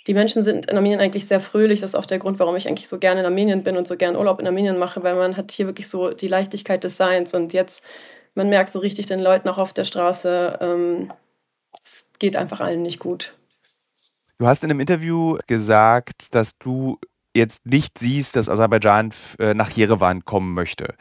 die 0.06 0.14
Menschen 0.14 0.44
sind 0.44 0.66
in 0.66 0.76
Armenien 0.76 1.00
eigentlich 1.00 1.26
sehr 1.26 1.40
fröhlich. 1.40 1.80
Das 1.80 1.90
ist 1.90 1.96
auch 1.96 2.06
der 2.06 2.20
Grund, 2.20 2.38
warum 2.38 2.54
ich 2.54 2.68
eigentlich 2.68 2.86
so 2.86 3.00
gerne 3.00 3.22
in 3.22 3.26
Armenien 3.26 3.64
bin 3.64 3.76
und 3.76 3.88
so 3.88 3.96
gerne 3.96 4.16
Urlaub 4.16 4.38
in 4.38 4.46
Armenien 4.46 4.78
mache, 4.78 5.02
weil 5.02 5.16
man 5.16 5.36
hat 5.36 5.50
hier 5.50 5.66
wirklich 5.66 5.88
so 5.88 6.10
die 6.10 6.28
Leichtigkeit 6.28 6.84
des 6.84 6.96
Seins. 6.96 7.34
Und 7.34 7.54
jetzt 7.54 7.82
man 8.34 8.48
merkt 8.48 8.70
so 8.70 8.78
richtig 8.78 9.06
den 9.06 9.20
Leuten 9.20 9.48
auch 9.48 9.58
auf 9.58 9.72
der 9.72 9.84
Straße, 9.84 10.58
ähm, 10.60 11.12
es 11.82 12.06
geht 12.18 12.36
einfach 12.36 12.60
allen 12.60 12.82
nicht 12.82 12.98
gut. 12.98 13.36
Du 14.38 14.46
hast 14.46 14.64
in 14.64 14.70
einem 14.70 14.80
Interview 14.80 15.36
gesagt, 15.46 16.34
dass 16.34 16.58
du 16.58 16.98
jetzt 17.34 17.66
nicht 17.66 17.98
siehst, 17.98 18.36
dass 18.36 18.48
Aserbaidschan 18.48 19.12
äh, 19.38 19.54
nach 19.54 19.70
Jerewan 19.70 20.24
kommen 20.24 20.54
möchte. 20.54 20.94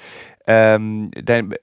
Ähm, 0.45 1.11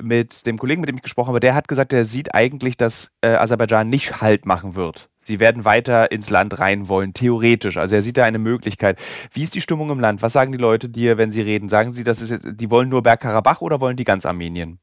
mit 0.01 0.47
dem 0.47 0.59
Kollegen, 0.59 0.81
mit 0.81 0.89
dem 0.89 0.97
ich 0.97 1.03
gesprochen 1.03 1.29
habe, 1.29 1.41
der 1.41 1.55
hat 1.55 1.69
gesagt, 1.69 1.93
er 1.93 2.05
sieht 2.05 2.35
eigentlich, 2.35 2.77
dass 2.77 3.11
äh, 3.21 3.29
Aserbaidschan 3.29 3.89
nicht 3.89 4.21
Halt 4.21 4.47
machen 4.47 4.75
wird. 4.75 5.09
Sie 5.19 5.41
werden 5.41 5.65
weiter 5.65 6.11
ins 6.13 6.31
Land 6.31 6.59
rein 6.61 6.89
wollen, 6.89 7.13
theoretisch. 7.13 7.77
Also 7.77 7.97
er 7.97 8.03
sieht 8.03 8.17
da 8.17 8.25
eine 8.25 8.39
Möglichkeit. 8.39 8.99
Wie 9.33 9.43
ist 9.43 9.55
die 9.55 9.61
Stimmung 9.61 9.91
im 9.91 10.01
Land? 10.01 10.23
Was 10.23 10.33
sagen 10.33 10.53
die 10.53 10.59
Leute 10.59 10.89
dir, 10.89 11.19
wenn 11.19 11.33
sie 11.33 11.43
reden? 11.43 11.69
Sagen 11.69 11.95
sie, 11.95 12.05
dass 12.05 12.21
es, 12.21 12.41
die 12.43 12.71
wollen 12.71 12.89
nur 12.89 13.03
Bergkarabach 13.03 13.61
oder 13.61 13.81
wollen 13.81 13.97
die 13.97 14.05
ganz 14.05 14.25
Armenien? 14.25 14.79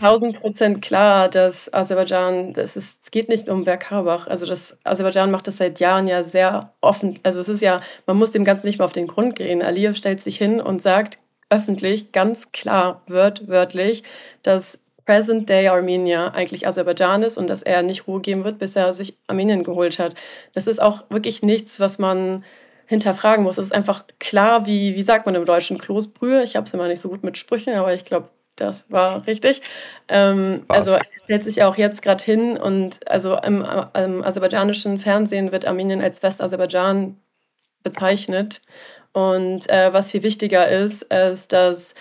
1000 0.00 0.40
Prozent 0.40 0.82
klar, 0.82 1.28
dass 1.28 1.72
Aserbaidschan, 1.72 2.52
das 2.54 2.76
ist, 2.76 3.02
es 3.04 3.10
geht 3.10 3.28
nicht 3.28 3.48
um 3.48 3.64
Bergkarabach. 3.64 4.26
Also 4.26 4.46
das 4.46 4.78
Aserbaidschan 4.84 5.30
macht 5.30 5.46
das 5.46 5.58
seit 5.58 5.78
Jahren 5.78 6.08
ja 6.08 6.24
sehr 6.24 6.72
offen. 6.80 7.18
Also 7.22 7.40
es 7.40 7.48
ist 7.48 7.60
ja, 7.60 7.80
man 8.06 8.16
muss 8.16 8.32
dem 8.32 8.44
Ganzen 8.44 8.66
nicht 8.66 8.78
mehr 8.78 8.86
auf 8.86 8.92
den 8.92 9.06
Grund 9.06 9.36
gehen. 9.36 9.62
Aliyev 9.62 9.96
stellt 9.96 10.22
sich 10.22 10.38
hin 10.38 10.60
und 10.60 10.80
sagt 10.80 11.18
öffentlich, 11.50 12.12
ganz 12.12 12.52
klar, 12.52 13.02
wört, 13.06 13.48
wörtlich, 13.48 14.02
dass 14.42 14.78
Present 15.04 15.48
Day 15.48 15.68
Armenia 15.68 16.28
eigentlich 16.28 16.66
Aserbaidschan 16.66 17.22
ist 17.22 17.36
und 17.36 17.48
dass 17.48 17.62
er 17.62 17.82
nicht 17.82 18.06
Ruhe 18.06 18.20
geben 18.20 18.44
wird, 18.44 18.58
bis 18.58 18.76
er 18.76 18.92
sich 18.92 19.16
Armenien 19.26 19.64
geholt 19.64 19.98
hat. 19.98 20.14
Das 20.54 20.66
ist 20.66 20.80
auch 20.80 21.04
wirklich 21.10 21.42
nichts, 21.42 21.80
was 21.80 21.98
man 21.98 22.44
hinterfragen 22.86 23.44
muss. 23.44 23.58
Es 23.58 23.66
ist 23.66 23.72
einfach 23.72 24.04
klar, 24.18 24.66
wie, 24.66 24.94
wie 24.96 25.02
sagt 25.02 25.26
man 25.26 25.34
im 25.34 25.44
Deutschen, 25.44 25.78
Kloßbrühe. 25.78 26.42
Ich 26.42 26.56
habe 26.56 26.66
es 26.66 26.74
immer 26.74 26.88
nicht 26.88 27.00
so 27.00 27.08
gut 27.08 27.22
mit 27.22 27.38
Sprüchen, 27.38 27.74
aber 27.74 27.94
ich 27.94 28.04
glaube, 28.04 28.28
das 28.60 28.84
war 28.88 29.26
richtig. 29.26 29.62
Ähm, 30.08 30.64
also 30.68 30.92
er 30.92 31.02
stellt 31.24 31.44
sich 31.44 31.62
auch 31.62 31.76
jetzt 31.76 32.02
gerade 32.02 32.22
hin 32.22 32.56
und 32.56 33.08
also 33.10 33.36
im, 33.38 33.64
im, 33.94 34.22
aserbaidschanischen 34.22 34.98
Fernsehen 34.98 35.52
wird 35.52 35.66
Armenien 35.66 36.02
als 36.02 36.22
Westaserbaidschan 36.22 37.16
bezeichnet. 37.82 38.62
Und 39.12 39.68
äh, 39.70 39.92
was 39.92 40.10
viel 40.10 40.22
wichtiger 40.22 40.68
ist, 40.68 41.02
ist, 41.02 41.52
dass 41.52 41.94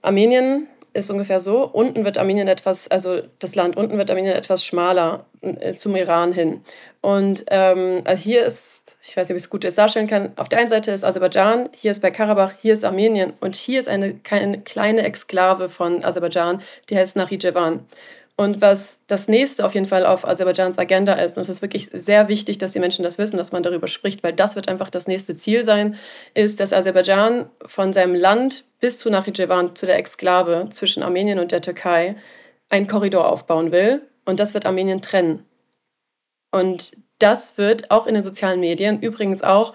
Armenien 0.00 0.68
ist 0.92 1.10
ungefähr 1.10 1.40
so. 1.40 1.64
Unten 1.64 2.04
wird 2.04 2.18
Armenien 2.18 2.48
etwas, 2.48 2.88
also 2.88 3.22
das 3.38 3.54
Land 3.54 3.76
unten 3.76 3.98
wird 3.98 4.10
Armenien 4.10 4.34
etwas 4.34 4.64
schmaler 4.64 5.26
äh, 5.40 5.74
zum 5.74 5.96
Iran 5.96 6.32
hin. 6.32 6.62
Und 7.00 7.44
ähm, 7.48 8.02
also 8.04 8.22
hier 8.22 8.44
ist, 8.44 8.98
ich 9.02 9.16
weiß 9.16 9.28
nicht, 9.28 9.34
ob 9.34 9.36
ich 9.38 9.44
es 9.44 9.50
gut 9.50 9.64
darstellen 9.64 10.06
kann, 10.06 10.32
auf 10.36 10.48
der 10.48 10.60
einen 10.60 10.68
Seite 10.68 10.92
ist 10.92 11.04
Aserbaidschan, 11.04 11.68
hier 11.74 11.92
ist 11.92 12.00
Bergkarabach, 12.00 12.54
hier 12.60 12.74
ist 12.74 12.84
Armenien 12.84 13.32
und 13.40 13.56
hier 13.56 13.80
ist 13.80 13.88
eine, 13.88 14.20
eine 14.30 14.60
kleine 14.60 15.02
Exklave 15.02 15.68
von 15.68 16.04
Aserbaidschan, 16.04 16.62
die 16.90 16.96
heißt 16.96 17.16
Nakhitschewan. 17.16 17.86
Und 18.42 18.60
was 18.60 18.98
das 19.06 19.28
nächste 19.28 19.64
auf 19.64 19.74
jeden 19.74 19.86
Fall 19.86 20.04
auf 20.04 20.26
Aserbaidschans 20.26 20.76
Agenda 20.76 21.12
ist, 21.14 21.36
und 21.36 21.42
es 21.42 21.48
ist 21.48 21.62
wirklich 21.62 21.90
sehr 21.92 22.28
wichtig, 22.28 22.58
dass 22.58 22.72
die 22.72 22.80
Menschen 22.80 23.04
das 23.04 23.16
wissen, 23.16 23.36
dass 23.36 23.52
man 23.52 23.62
darüber 23.62 23.86
spricht, 23.86 24.24
weil 24.24 24.32
das 24.32 24.56
wird 24.56 24.68
einfach 24.68 24.90
das 24.90 25.06
nächste 25.06 25.36
Ziel 25.36 25.62
sein, 25.62 25.94
ist, 26.34 26.58
dass 26.58 26.72
Aserbaidschan 26.72 27.48
von 27.64 27.92
seinem 27.92 28.16
Land 28.16 28.64
bis 28.80 28.98
zu 28.98 29.10
Nakhitschewan, 29.10 29.76
zu 29.76 29.86
der 29.86 29.96
Exklave 29.96 30.66
zwischen 30.70 31.04
Armenien 31.04 31.38
und 31.38 31.52
der 31.52 31.62
Türkei, 31.62 32.16
einen 32.68 32.88
Korridor 32.88 33.28
aufbauen 33.28 33.70
will. 33.70 34.02
Und 34.24 34.40
das 34.40 34.54
wird 34.54 34.66
Armenien 34.66 35.02
trennen. 35.02 35.44
Und 36.50 36.96
das 37.20 37.58
wird 37.58 37.92
auch 37.92 38.08
in 38.08 38.14
den 38.14 38.24
sozialen 38.24 38.58
Medien, 38.58 39.00
übrigens 39.00 39.42
auch 39.42 39.72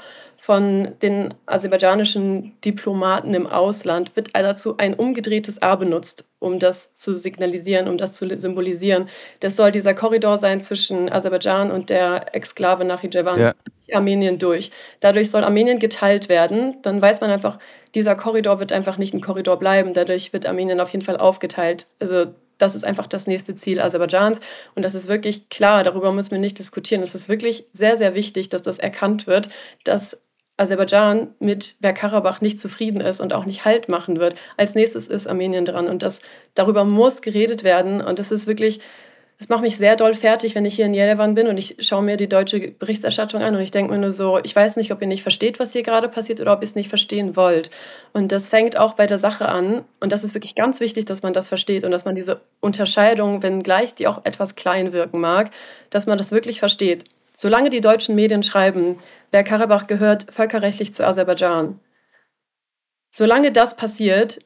von 0.47 0.93
den 1.01 1.33
aserbaidschanischen 1.45 2.53
Diplomaten 2.63 3.33
im 3.33 3.47
Ausland 3.47 4.15
wird 4.15 4.29
dazu 4.31 4.77
ein 4.77 4.93
umgedrehtes 4.93 5.61
A 5.61 5.75
benutzt, 5.75 6.23
um 6.39 6.57
das 6.57 6.93
zu 6.93 7.15
signalisieren, 7.17 7.89
um 7.89 7.97
das 7.97 8.13
zu 8.13 8.25
symbolisieren. 8.39 9.09
Das 9.41 9.57
soll 9.57 9.73
dieser 9.73 9.93
Korridor 9.93 10.37
sein 10.37 10.61
zwischen 10.61 11.11
Aserbaidschan 11.11 11.69
und 11.69 11.89
der 11.89 12.33
Exklave 12.33 12.85
Nakhitschewan, 12.85 13.37
ja. 13.41 13.55
Armenien 13.91 14.39
durch. 14.39 14.71
Dadurch 15.01 15.31
soll 15.31 15.43
Armenien 15.43 15.79
geteilt 15.79 16.29
werden. 16.29 16.77
Dann 16.81 17.01
weiß 17.01 17.19
man 17.19 17.29
einfach, 17.29 17.59
dieser 17.93 18.15
Korridor 18.15 18.61
wird 18.61 18.71
einfach 18.71 18.97
nicht 18.97 19.13
ein 19.13 19.19
Korridor 19.19 19.59
bleiben. 19.59 19.93
Dadurch 19.93 20.31
wird 20.31 20.45
Armenien 20.45 20.79
auf 20.79 20.93
jeden 20.93 21.03
Fall 21.03 21.17
aufgeteilt. 21.17 21.87
Also 21.99 22.27
das 22.57 22.73
ist 22.73 22.85
einfach 22.85 23.07
das 23.07 23.27
nächste 23.27 23.53
Ziel 23.53 23.81
Aserbaidschans. 23.81 24.39
Und 24.75 24.83
das 24.83 24.95
ist 24.95 25.09
wirklich 25.09 25.49
klar, 25.49 25.83
darüber 25.83 26.13
müssen 26.13 26.31
wir 26.31 26.39
nicht 26.39 26.57
diskutieren. 26.57 27.03
Es 27.03 27.15
ist 27.15 27.27
wirklich 27.27 27.65
sehr, 27.73 27.97
sehr 27.97 28.15
wichtig, 28.15 28.47
dass 28.47 28.61
das 28.61 28.79
erkannt 28.79 29.27
wird, 29.27 29.49
dass 29.83 30.17
Aserbaidschan 30.57 31.29
mit 31.39 31.75
Bergkarabach 31.79 32.41
nicht 32.41 32.59
zufrieden 32.59 32.99
ist 33.01 33.19
und 33.19 33.33
auch 33.33 33.45
nicht 33.45 33.65
Halt 33.65 33.89
machen 33.89 34.19
wird. 34.19 34.35
Als 34.57 34.75
nächstes 34.75 35.07
ist 35.07 35.27
Armenien 35.27 35.65
dran 35.65 35.87
und 35.87 36.03
das 36.03 36.21
darüber 36.55 36.83
muss 36.83 37.21
geredet 37.21 37.63
werden 37.63 38.01
und 38.01 38.19
das 38.19 38.31
ist 38.31 38.47
wirklich 38.47 38.79
das 39.39 39.49
macht 39.49 39.61
mich 39.61 39.77
sehr 39.77 39.95
doll 39.95 40.15
fertig, 40.15 40.55
wenn 40.55 40.65
ich 40.65 40.75
hier 40.75 40.87
in 40.87 40.95
Jerewan 40.95 41.35
bin 41.35 41.47
und 41.47 41.57
ich 41.57 41.75
schaue 41.79 42.01
mir 42.01 42.17
die 42.17 42.27
deutsche 42.27 42.71
Berichterstattung 42.71 43.43
an 43.43 43.53
und 43.53 43.61
ich 43.61 43.69
denke 43.69 43.93
mir 43.93 43.99
nur 43.99 44.11
so, 44.11 44.39
ich 44.41 44.55
weiß 44.55 44.77
nicht, 44.77 44.91
ob 44.91 44.99
ihr 44.99 45.07
nicht 45.07 45.21
versteht, 45.21 45.59
was 45.59 45.73
hier 45.73 45.83
gerade 45.83 46.09
passiert 46.09 46.41
oder 46.41 46.53
ob 46.53 46.61
ihr 46.61 46.63
es 46.63 46.73
nicht 46.73 46.89
verstehen 46.89 47.35
wollt. 47.35 47.69
Und 48.13 48.31
das 48.31 48.49
fängt 48.49 48.77
auch 48.77 48.93
bei 48.93 49.05
der 49.05 49.19
Sache 49.19 49.47
an 49.47 49.83
und 49.99 50.11
das 50.11 50.23
ist 50.23 50.33
wirklich 50.33 50.55
ganz 50.55 50.79
wichtig, 50.79 51.05
dass 51.05 51.21
man 51.21 51.33
das 51.33 51.49
versteht 51.49 51.83
und 51.83 51.91
dass 51.91 52.03
man 52.03 52.15
diese 52.15 52.41
Unterscheidung, 52.61 53.43
wenngleich 53.43 53.93
die 53.93 54.07
auch 54.07 54.25
etwas 54.25 54.55
klein 54.55 54.91
wirken 54.91 55.19
mag, 55.19 55.51
dass 55.91 56.07
man 56.07 56.17
das 56.17 56.31
wirklich 56.31 56.59
versteht. 56.59 57.03
Solange 57.39 57.69
die 57.69 57.81
deutschen 57.81 58.15
Medien 58.15 58.41
schreiben, 58.41 58.97
Bergkarabach 59.29 59.85
gehört 59.85 60.25
völkerrechtlich 60.31 60.91
zu 60.93 61.05
Aserbaidschan, 61.05 61.79
solange 63.11 63.51
das 63.51 63.77
passiert, 63.77 64.39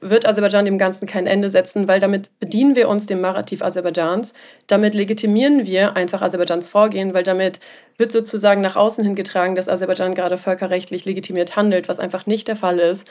wird 0.00 0.26
Aserbaidschan 0.26 0.64
dem 0.64 0.78
Ganzen 0.78 1.06
kein 1.06 1.28
Ende 1.28 1.48
setzen, 1.48 1.86
weil 1.86 2.00
damit 2.00 2.36
bedienen 2.40 2.74
wir 2.74 2.88
uns 2.88 3.06
dem 3.06 3.20
Narrativ 3.20 3.62
Aserbaidschans, 3.62 4.34
damit 4.66 4.94
legitimieren 4.94 5.64
wir 5.64 5.94
einfach 5.94 6.22
Aserbaidschans 6.22 6.68
Vorgehen, 6.68 7.14
weil 7.14 7.22
damit 7.22 7.60
wird 7.98 8.10
sozusagen 8.10 8.62
nach 8.62 8.74
außen 8.74 9.04
hingetragen, 9.04 9.54
dass 9.54 9.68
Aserbaidschan 9.68 10.14
gerade 10.16 10.36
völkerrechtlich 10.36 11.04
legitimiert 11.04 11.54
handelt, 11.54 11.88
was 11.88 12.00
einfach 12.00 12.26
nicht 12.26 12.48
der 12.48 12.56
Fall 12.56 12.80
ist. 12.80 13.06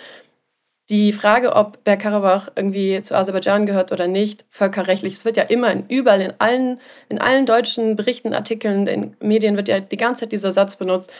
Die 0.89 1.13
Frage, 1.13 1.55
ob 1.55 1.83
Bergkarabach 1.85 2.49
irgendwie 2.55 3.01
zu 3.01 3.15
Aserbaidschan 3.15 3.65
gehört 3.65 3.93
oder 3.93 4.07
nicht, 4.07 4.43
völkerrechtlich, 4.49 5.13
es 5.13 5.23
wird 5.23 5.37
ja 5.37 5.43
immer 5.43 5.71
in, 5.71 5.85
überall 5.87 6.19
in 6.19 6.33
allen, 6.39 6.79
in 7.07 7.19
allen 7.19 7.45
deutschen 7.45 7.95
Berichten, 7.95 8.33
Artikeln, 8.33 8.85
in 8.87 9.15
Medien 9.21 9.55
wird 9.55 9.69
ja 9.69 9.79
die 9.79 9.97
ganze 9.97 10.21
Zeit 10.21 10.33
dieser 10.33 10.51
Satz 10.51 10.75
benutzt, 10.75 11.11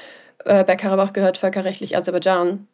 äh, 0.44 0.66
Bergkarabach 0.66 1.14
gehört 1.14 1.38
völkerrechtlich 1.38 1.96
Aserbaidschan. 1.96 2.68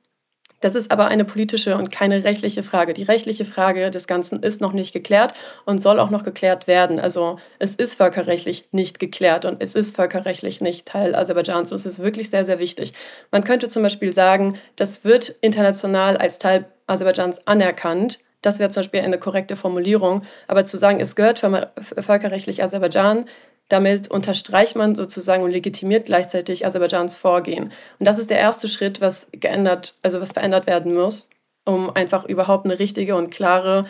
Das 0.59 0.75
ist 0.75 0.91
aber 0.91 1.07
eine 1.07 1.25
politische 1.25 1.77
und 1.77 1.91
keine 1.91 2.23
rechtliche 2.23 2.63
Frage. 2.63 2.93
Die 2.93 3.03
rechtliche 3.03 3.45
Frage 3.45 3.91
des 3.91 4.07
Ganzen 4.07 4.43
ist 4.43 4.61
noch 4.61 4.73
nicht 4.73 4.93
geklärt 4.93 5.33
und 5.65 5.79
soll 5.79 5.99
auch 5.99 6.09
noch 6.09 6.23
geklärt 6.23 6.67
werden. 6.67 6.99
Also 6.99 7.39
es 7.59 7.75
ist 7.75 7.95
völkerrechtlich 7.95 8.67
nicht 8.71 8.99
geklärt 8.99 9.45
und 9.45 9.61
es 9.61 9.75
ist 9.75 9.95
völkerrechtlich 9.95 10.61
nicht 10.61 10.85
Teil 10.85 11.15
Aserbaidschans. 11.15 11.69
Das 11.69 11.85
ist 11.85 11.99
wirklich 11.99 12.29
sehr, 12.29 12.45
sehr 12.45 12.59
wichtig. 12.59 12.93
Man 13.31 13.43
könnte 13.43 13.69
zum 13.69 13.83
Beispiel 13.83 14.13
sagen, 14.13 14.57
das 14.75 15.05
wird 15.05 15.35
international 15.41 16.17
als 16.17 16.39
Teil 16.39 16.65
Aserbaidschans 16.87 17.47
anerkannt. 17.47 18.19
Das 18.41 18.59
wäre 18.59 18.69
zum 18.69 18.81
Beispiel 18.81 19.01
eine 19.01 19.17
korrekte 19.17 19.55
Formulierung. 19.55 20.23
Aber 20.47 20.65
zu 20.65 20.77
sagen, 20.77 20.99
es 21.01 21.15
gehört 21.15 21.39
völkerrechtlich 21.39 22.63
Aserbaidschan, 22.63 23.25
damit 23.69 24.09
unterstreicht 24.09 24.75
man 24.75 24.95
sozusagen 24.95 25.43
und 25.43 25.51
legitimiert 25.51 26.07
gleichzeitig 26.07 26.65
Aserbaidschans 26.65 27.17
Vorgehen. 27.17 27.71
Und 27.99 28.07
das 28.07 28.17
ist 28.17 28.29
der 28.29 28.39
erste 28.39 28.67
Schritt, 28.67 28.99
was 28.99 29.29
geändert, 29.31 29.95
also 30.01 30.19
was 30.19 30.33
verändert 30.33 30.67
werden 30.67 30.93
muss, 30.93 31.29
um 31.65 31.95
einfach 31.95 32.25
überhaupt 32.25 32.65
eine 32.65 32.79
richtige 32.79 33.15
und 33.15 33.29
klare, 33.29 33.85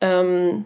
ähm, 0.00 0.64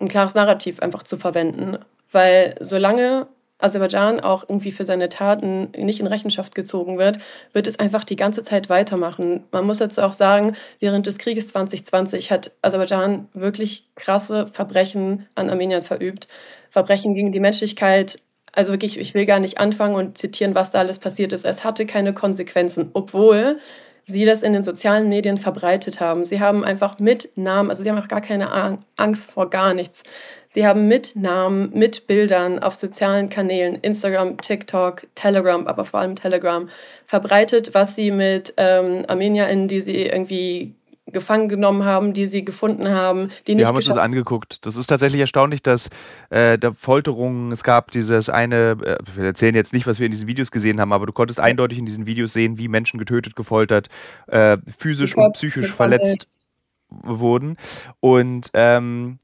ein 0.00 0.08
klares 0.08 0.34
Narrativ 0.34 0.80
einfach 0.80 1.02
zu 1.02 1.16
verwenden. 1.16 1.78
Weil 2.12 2.54
solange 2.60 3.26
Aserbaidschan 3.58 4.20
auch 4.20 4.44
irgendwie 4.48 4.72
für 4.72 4.84
seine 4.84 5.08
Taten 5.08 5.70
nicht 5.76 6.00
in 6.00 6.06
Rechenschaft 6.06 6.54
gezogen 6.54 6.98
wird, 6.98 7.18
wird 7.52 7.66
es 7.66 7.78
einfach 7.78 8.04
die 8.04 8.16
ganze 8.16 8.42
Zeit 8.42 8.68
weitermachen. 8.68 9.44
Man 9.52 9.64
muss 9.64 9.78
dazu 9.78 10.02
auch 10.02 10.12
sagen, 10.12 10.56
während 10.80 11.06
des 11.06 11.18
Krieges 11.18 11.48
2020 11.48 12.30
hat 12.30 12.52
Aserbaidschan 12.62 13.28
wirklich 13.32 13.86
krasse 13.94 14.48
Verbrechen 14.52 15.26
an 15.34 15.50
Armeniern 15.50 15.82
verübt. 15.82 16.28
Verbrechen 16.74 17.14
gegen 17.14 17.30
die 17.30 17.38
Menschlichkeit. 17.38 18.18
Also 18.50 18.72
wirklich, 18.72 18.98
ich 18.98 19.14
will 19.14 19.26
gar 19.26 19.38
nicht 19.38 19.58
anfangen 19.58 19.94
und 19.94 20.18
zitieren, 20.18 20.56
was 20.56 20.72
da 20.72 20.80
alles 20.80 20.98
passiert 20.98 21.32
ist. 21.32 21.44
Es 21.44 21.62
hatte 21.62 21.86
keine 21.86 22.12
Konsequenzen, 22.12 22.90
obwohl 22.94 23.60
sie 24.06 24.24
das 24.24 24.42
in 24.42 24.52
den 24.52 24.64
sozialen 24.64 25.08
Medien 25.08 25.38
verbreitet 25.38 26.00
haben. 26.00 26.24
Sie 26.24 26.40
haben 26.40 26.64
einfach 26.64 26.98
mit 26.98 27.30
Namen, 27.36 27.70
also 27.70 27.84
sie 27.84 27.90
haben 27.90 27.98
auch 27.98 28.08
gar 28.08 28.20
keine 28.20 28.80
Angst 28.96 29.30
vor 29.30 29.50
gar 29.50 29.72
nichts. 29.72 30.02
Sie 30.48 30.66
haben 30.66 30.88
mit 30.88 31.14
Namen, 31.14 31.70
mit 31.74 32.08
Bildern 32.08 32.58
auf 32.58 32.74
sozialen 32.74 33.28
Kanälen, 33.28 33.76
Instagram, 33.76 34.38
TikTok, 34.38 35.06
Telegram, 35.14 35.68
aber 35.68 35.84
vor 35.84 36.00
allem 36.00 36.16
Telegram, 36.16 36.68
verbreitet, 37.06 37.72
was 37.72 37.94
sie 37.94 38.10
mit 38.10 38.52
ähm, 38.56 39.04
ArmenierInnen, 39.06 39.68
die 39.68 39.80
sie 39.80 40.06
irgendwie 40.06 40.74
gefangen 41.06 41.48
genommen 41.48 41.84
haben, 41.84 42.14
die 42.14 42.26
sie 42.26 42.44
gefunden 42.44 42.88
haben. 42.88 43.28
Die 43.46 43.54
nicht 43.54 43.62
Wir 43.62 43.68
haben 43.68 43.76
uns 43.76 43.86
das 43.86 43.96
angeguckt. 43.96 44.64
Das 44.64 44.76
ist 44.76 44.86
tatsächlich 44.86 45.20
erstaunlich, 45.20 45.62
dass 45.62 45.90
äh, 46.30 46.58
da 46.58 46.72
Folterungen, 46.72 47.52
es 47.52 47.62
gab 47.62 47.90
dieses 47.90 48.30
eine, 48.30 48.70
äh, 48.82 48.98
wir 49.14 49.24
erzählen 49.24 49.54
jetzt 49.54 49.72
nicht, 49.74 49.86
was 49.86 49.98
wir 49.98 50.06
in 50.06 50.12
diesen 50.12 50.26
Videos 50.26 50.50
gesehen 50.50 50.80
haben, 50.80 50.92
aber 50.92 51.06
du 51.06 51.12
konntest 51.12 51.40
eindeutig 51.40 51.78
in 51.78 51.84
diesen 51.84 52.06
Videos 52.06 52.32
sehen, 52.32 52.56
wie 52.56 52.68
Menschen 52.68 52.98
getötet, 52.98 53.36
gefoltert, 53.36 53.88
äh, 54.28 54.56
physisch 54.78 55.14
und 55.16 55.32
psychisch 55.34 55.72
verletzt 55.72 56.26
wurden. 56.88 57.56
Und 58.00 58.50
ähm, 58.54 59.18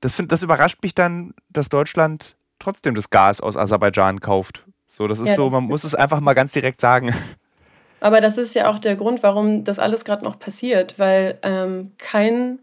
das, 0.00 0.14
find, 0.14 0.30
das 0.30 0.42
überrascht 0.42 0.82
mich 0.82 0.94
dann, 0.94 1.32
dass 1.48 1.70
Deutschland 1.70 2.36
trotzdem 2.58 2.94
das 2.94 3.08
Gas 3.08 3.40
aus 3.40 3.56
Aserbaidschan 3.56 4.20
kauft. 4.20 4.64
So, 4.88 5.08
das 5.08 5.18
ist 5.18 5.28
ja, 5.28 5.34
so, 5.34 5.48
man 5.50 5.64
muss 5.64 5.84
es 5.84 5.94
einfach 5.94 6.20
mal 6.20 6.34
ganz 6.34 6.52
direkt 6.52 6.80
sagen. 6.80 7.14
Aber 8.04 8.20
das 8.20 8.36
ist 8.36 8.54
ja 8.54 8.68
auch 8.68 8.78
der 8.78 8.96
Grund, 8.96 9.22
warum 9.22 9.64
das 9.64 9.78
alles 9.78 10.04
gerade 10.04 10.24
noch 10.24 10.38
passiert, 10.38 10.98
weil 10.98 11.38
ähm, 11.40 11.92
kein, 11.96 12.58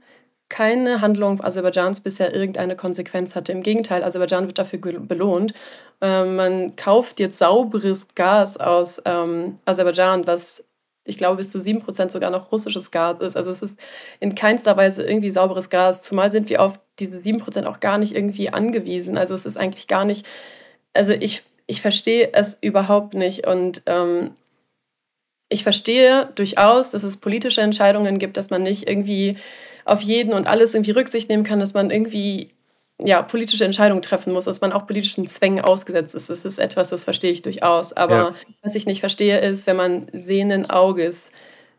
keine 0.50 1.02
Handlung 1.02 1.44
Aserbaidschans 1.44 2.02
bisher 2.02 2.36
irgendeine 2.36 2.76
Konsequenz 2.76 3.34
hatte. 3.34 3.52
Im 3.52 3.64
Gegenteil, 3.64 4.04
Aserbaidschan 4.04 4.46
wird 4.46 4.60
dafür 4.60 4.78
belohnt. 4.78 5.56
Ähm, 6.00 6.36
man 6.36 6.76
kauft 6.76 7.20
jetzt 7.20 7.40
sauberes 7.40 8.14
Gas 8.14 8.58
aus 8.58 9.02
ähm, 9.06 9.58
Aserbaidschan, 9.66 10.28
was 10.28 10.64
ich 11.06 11.18
glaube, 11.18 11.38
bis 11.38 11.50
zu 11.50 11.58
7% 11.58 12.12
sogar 12.12 12.30
noch 12.30 12.52
russisches 12.52 12.92
Gas 12.92 13.20
ist. 13.20 13.36
Also 13.36 13.50
es 13.50 13.64
ist 13.64 13.80
in 14.20 14.36
keinster 14.36 14.78
Weise 14.78 15.02
irgendwie 15.02 15.32
sauberes 15.32 15.72
Gas, 15.72 16.04
zumal 16.04 16.30
sind 16.30 16.52
wir 16.52 16.62
auf 16.62 16.80
diese 17.00 17.18
7% 17.18 17.66
auch 17.66 17.80
gar 17.80 17.98
nicht 17.98 18.16
irgendwie 18.16 18.52
angewiesen. 18.52 19.18
Also 19.18 19.34
es 19.34 19.48
ist 19.48 19.58
eigentlich 19.58 19.88
gar 19.88 20.06
nicht, 20.06 20.24
also 20.94 21.14
ich, 21.14 21.42
ich 21.66 21.82
verstehe 21.82 22.30
es 22.34 22.60
überhaupt 22.62 23.16
nicht. 23.16 23.48
Und 23.48 23.82
ähm, 23.88 24.36
ich 25.52 25.64
verstehe 25.64 26.30
durchaus, 26.36 26.92
dass 26.92 27.04
es 27.04 27.18
politische 27.18 27.62
Entscheidungen 27.62 28.18
gibt, 28.20 28.38
dass 28.38 28.50
man 28.50 28.64
nicht 28.64 28.88
irgendwie 28.88 29.38
auf 29.86 30.02
jeden 30.02 30.34
und 30.34 30.48
alles 30.48 30.74
irgendwie 30.74 30.92
Rücksicht 30.92 31.30
nehmen 31.30 31.44
kann, 31.44 31.60
dass 31.60 31.74
man 31.74 31.92
irgendwie 31.92 32.52
ja, 33.04 33.22
politische 33.22 33.66
Entscheidungen 33.66 34.02
treffen 34.02 34.32
muss, 34.32 34.46
dass 34.46 34.62
man 34.62 34.72
auch 34.72 34.86
politischen 34.86 35.28
Zwängen 35.28 35.62
ausgesetzt 35.62 36.16
ist. 36.16 36.30
Das 36.30 36.46
ist 36.46 36.60
etwas, 36.60 36.90
das 36.90 37.04
verstehe 37.04 37.32
ich 37.32 37.42
durchaus. 37.42 37.94
Aber 37.94 38.16
ja. 38.16 38.36
was 38.62 38.76
ich 38.76 38.86
nicht 38.86 39.00
verstehe, 39.00 39.40
ist, 39.40 39.68
wenn 39.68 39.76
man 39.76 40.08
sehenden 40.14 40.70
Auges 40.70 41.32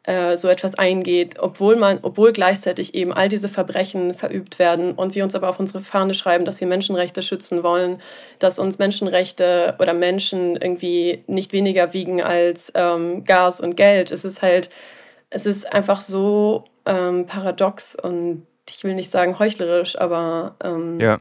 äh, 0.05 0.37
so 0.37 0.49
etwas 0.49 0.75
eingeht, 0.75 1.37
obwohl 1.39 1.77
man, 1.77 2.01
obwohl 2.03 2.33
gleichzeitig 2.33 2.95
eben 2.95 3.13
all 3.13 3.29
diese 3.29 3.49
Verbrechen 3.49 4.15
verübt 4.15 4.59
werden 4.59 4.93
und 4.93 5.15
wir 5.15 5.23
uns 5.25 5.35
aber 5.35 5.49
auf 5.49 5.61
unsere 5.61 5.81
Fahne 5.81 6.15
schreiben, 6.15 6.45
dass 6.45 6.61
wir 6.61 6.67
Menschenrechte 6.67 7.23
schützen 7.23 7.63
wollen, 7.63 7.99
dass 8.39 8.59
uns 8.59 8.79
Menschenrechte 8.79 9.77
oder 9.79 9.95
Menschen 9.95 10.57
irgendwie 10.57 11.23
nicht 11.27 11.53
weniger 11.53 11.93
wiegen 11.93 12.21
als 12.21 12.73
ähm, 12.75 13.25
Gas 13.25 13.61
und 13.61 13.77
Geld. 13.77 14.11
Es 14.11 14.25
ist 14.25 14.43
halt, 14.43 14.71
es 15.31 15.47
ist 15.47 15.73
einfach 15.73 16.01
so 16.01 16.65
ähm, 16.85 17.27
paradox 17.27 17.95
und 17.95 18.47
ich 18.69 18.83
will 18.83 18.95
nicht 18.95 19.11
sagen 19.11 19.39
heuchlerisch, 19.39 19.99
aber 19.99 20.57
ähm, 20.65 20.99
ja 20.99 21.21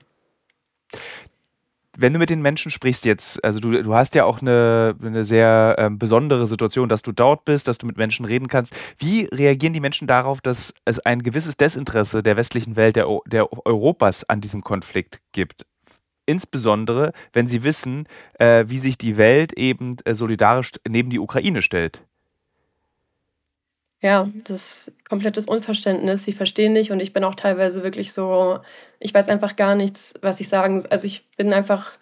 wenn 1.97 2.13
du 2.13 2.19
mit 2.19 2.29
den 2.29 2.41
Menschen 2.41 2.71
sprichst 2.71 3.05
jetzt, 3.05 3.43
also 3.43 3.59
du, 3.59 3.83
du 3.83 3.93
hast 3.93 4.15
ja 4.15 4.25
auch 4.25 4.41
eine, 4.41 4.95
eine 5.01 5.23
sehr 5.25 5.75
ähm, 5.77 5.99
besondere 5.99 6.47
Situation, 6.47 6.89
dass 6.89 7.01
du 7.01 7.11
dort 7.11 7.45
bist, 7.45 7.67
dass 7.67 7.77
du 7.77 7.85
mit 7.85 7.97
Menschen 7.97 8.25
reden 8.25 8.47
kannst. 8.47 8.73
Wie 8.97 9.25
reagieren 9.25 9.73
die 9.73 9.79
Menschen 9.79 10.07
darauf, 10.07 10.41
dass 10.41 10.73
es 10.85 10.99
ein 10.99 11.21
gewisses 11.21 11.57
Desinteresse 11.57 12.23
der 12.23 12.37
westlichen 12.37 12.75
Welt, 12.75 12.95
der, 12.95 13.07
der 13.27 13.47
Europas 13.65 14.23
an 14.23 14.41
diesem 14.41 14.63
Konflikt 14.63 15.21
gibt? 15.31 15.65
Insbesondere, 16.25 17.11
wenn 17.33 17.47
sie 17.47 17.63
wissen, 17.63 18.07
äh, 18.39 18.65
wie 18.67 18.77
sich 18.77 18.97
die 18.97 19.17
Welt 19.17 19.53
eben 19.53 19.97
äh, 20.05 20.15
solidarisch 20.15 20.71
neben 20.87 21.09
die 21.09 21.19
Ukraine 21.19 21.61
stellt. 21.61 22.03
Ja, 24.01 24.29
das 24.45 24.87
ist 24.87 24.91
komplettes 25.07 25.45
Unverständnis. 25.45 26.23
Sie 26.23 26.33
verstehen 26.33 26.73
nicht 26.73 26.91
und 26.91 26.99
ich 26.99 27.13
bin 27.13 27.23
auch 27.23 27.35
teilweise 27.35 27.83
wirklich 27.83 28.13
so, 28.13 28.59
ich 28.99 29.13
weiß 29.13 29.29
einfach 29.29 29.55
gar 29.55 29.75
nichts, 29.75 30.13
was 30.21 30.39
ich 30.39 30.49
sagen 30.49 30.79
soll. 30.79 30.89
Also 30.89 31.05
ich 31.05 31.29
bin 31.37 31.53
einfach, 31.53 31.97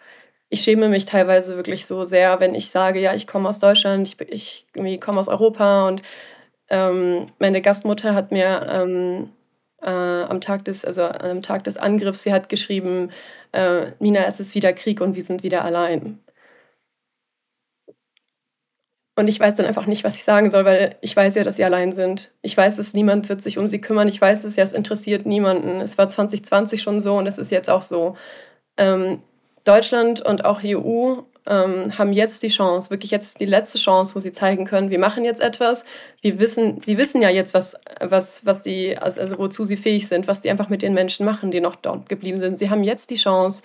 ich 0.48 0.62
schäme 0.62 0.88
mich 0.88 1.04
teilweise 1.04 1.56
wirklich 1.56 1.84
so 1.86 2.04
sehr, 2.04 2.40
wenn 2.40 2.54
ich 2.54 2.70
sage, 2.70 3.00
ja, 3.00 3.14
ich 3.14 3.26
komme 3.26 3.48
aus 3.50 3.58
Deutschland, 3.58 4.08
ich, 4.30 4.66
ich 4.74 5.00
komme 5.00 5.20
aus 5.20 5.28
Europa 5.28 5.88
und 5.88 6.02
ähm, 6.70 7.30
meine 7.38 7.60
Gastmutter 7.60 8.14
hat 8.14 8.32
mir 8.32 8.66
ähm, 8.70 9.30
äh, 9.82 9.90
am 9.90 10.40
Tag 10.40 10.64
des, 10.64 10.84
also 10.86 11.02
am 11.04 11.42
Tag 11.42 11.64
des 11.64 11.76
Angriffs, 11.76 12.22
sie 12.22 12.32
hat 12.32 12.48
geschrieben, 12.48 13.10
äh, 13.52 13.92
Nina, 13.98 14.24
es 14.26 14.40
ist 14.40 14.54
wieder 14.54 14.72
Krieg 14.72 15.00
und 15.02 15.16
wir 15.16 15.22
sind 15.22 15.42
wieder 15.42 15.64
allein. 15.64 16.18
Und 19.20 19.28
ich 19.28 19.38
weiß 19.38 19.54
dann 19.54 19.66
einfach 19.66 19.84
nicht, 19.84 20.02
was 20.02 20.16
ich 20.16 20.24
sagen 20.24 20.48
soll, 20.48 20.64
weil 20.64 20.96
ich 21.02 21.14
weiß 21.14 21.34
ja, 21.34 21.44
dass 21.44 21.56
sie 21.56 21.64
allein 21.64 21.92
sind. 21.92 22.30
Ich 22.40 22.56
weiß 22.56 22.78
es, 22.78 22.94
niemand 22.94 23.28
wird 23.28 23.42
sich 23.42 23.58
um 23.58 23.68
sie 23.68 23.78
kümmern. 23.78 24.08
Ich 24.08 24.18
weiß 24.18 24.44
es 24.44 24.56
ja, 24.56 24.64
es 24.64 24.72
interessiert 24.72 25.26
niemanden. 25.26 25.82
Es 25.82 25.98
war 25.98 26.08
2020 26.08 26.80
schon 26.80 27.00
so 27.00 27.18
und 27.18 27.26
es 27.26 27.36
ist 27.36 27.50
jetzt 27.50 27.68
auch 27.68 27.82
so. 27.82 28.16
Ähm, 28.78 29.20
Deutschland 29.64 30.22
und 30.22 30.46
auch 30.46 30.62
EU 30.64 31.16
ähm, 31.46 31.98
haben 31.98 32.14
jetzt 32.14 32.42
die 32.42 32.48
Chance, 32.48 32.88
wirklich 32.88 33.10
jetzt 33.10 33.40
die 33.40 33.44
letzte 33.44 33.76
Chance, 33.76 34.14
wo 34.14 34.20
sie 34.20 34.32
zeigen 34.32 34.64
können, 34.64 34.88
wir 34.88 34.98
machen 34.98 35.26
jetzt 35.26 35.42
etwas. 35.42 35.84
Wir 36.22 36.40
wissen, 36.40 36.80
sie 36.82 36.96
wissen 36.96 37.20
ja 37.20 37.28
jetzt, 37.28 37.52
was, 37.52 37.76
was, 38.00 38.46
was 38.46 38.62
sie, 38.62 38.96
also, 38.96 39.20
also 39.20 39.36
wozu 39.36 39.64
sie 39.64 39.76
fähig 39.76 40.08
sind, 40.08 40.28
was 40.28 40.40
die 40.40 40.48
einfach 40.48 40.70
mit 40.70 40.80
den 40.80 40.94
Menschen 40.94 41.26
machen, 41.26 41.50
die 41.50 41.60
noch 41.60 41.76
dort 41.76 42.08
geblieben 42.08 42.38
sind. 42.38 42.58
Sie 42.58 42.70
haben 42.70 42.84
jetzt 42.84 43.10
die 43.10 43.16
Chance, 43.16 43.62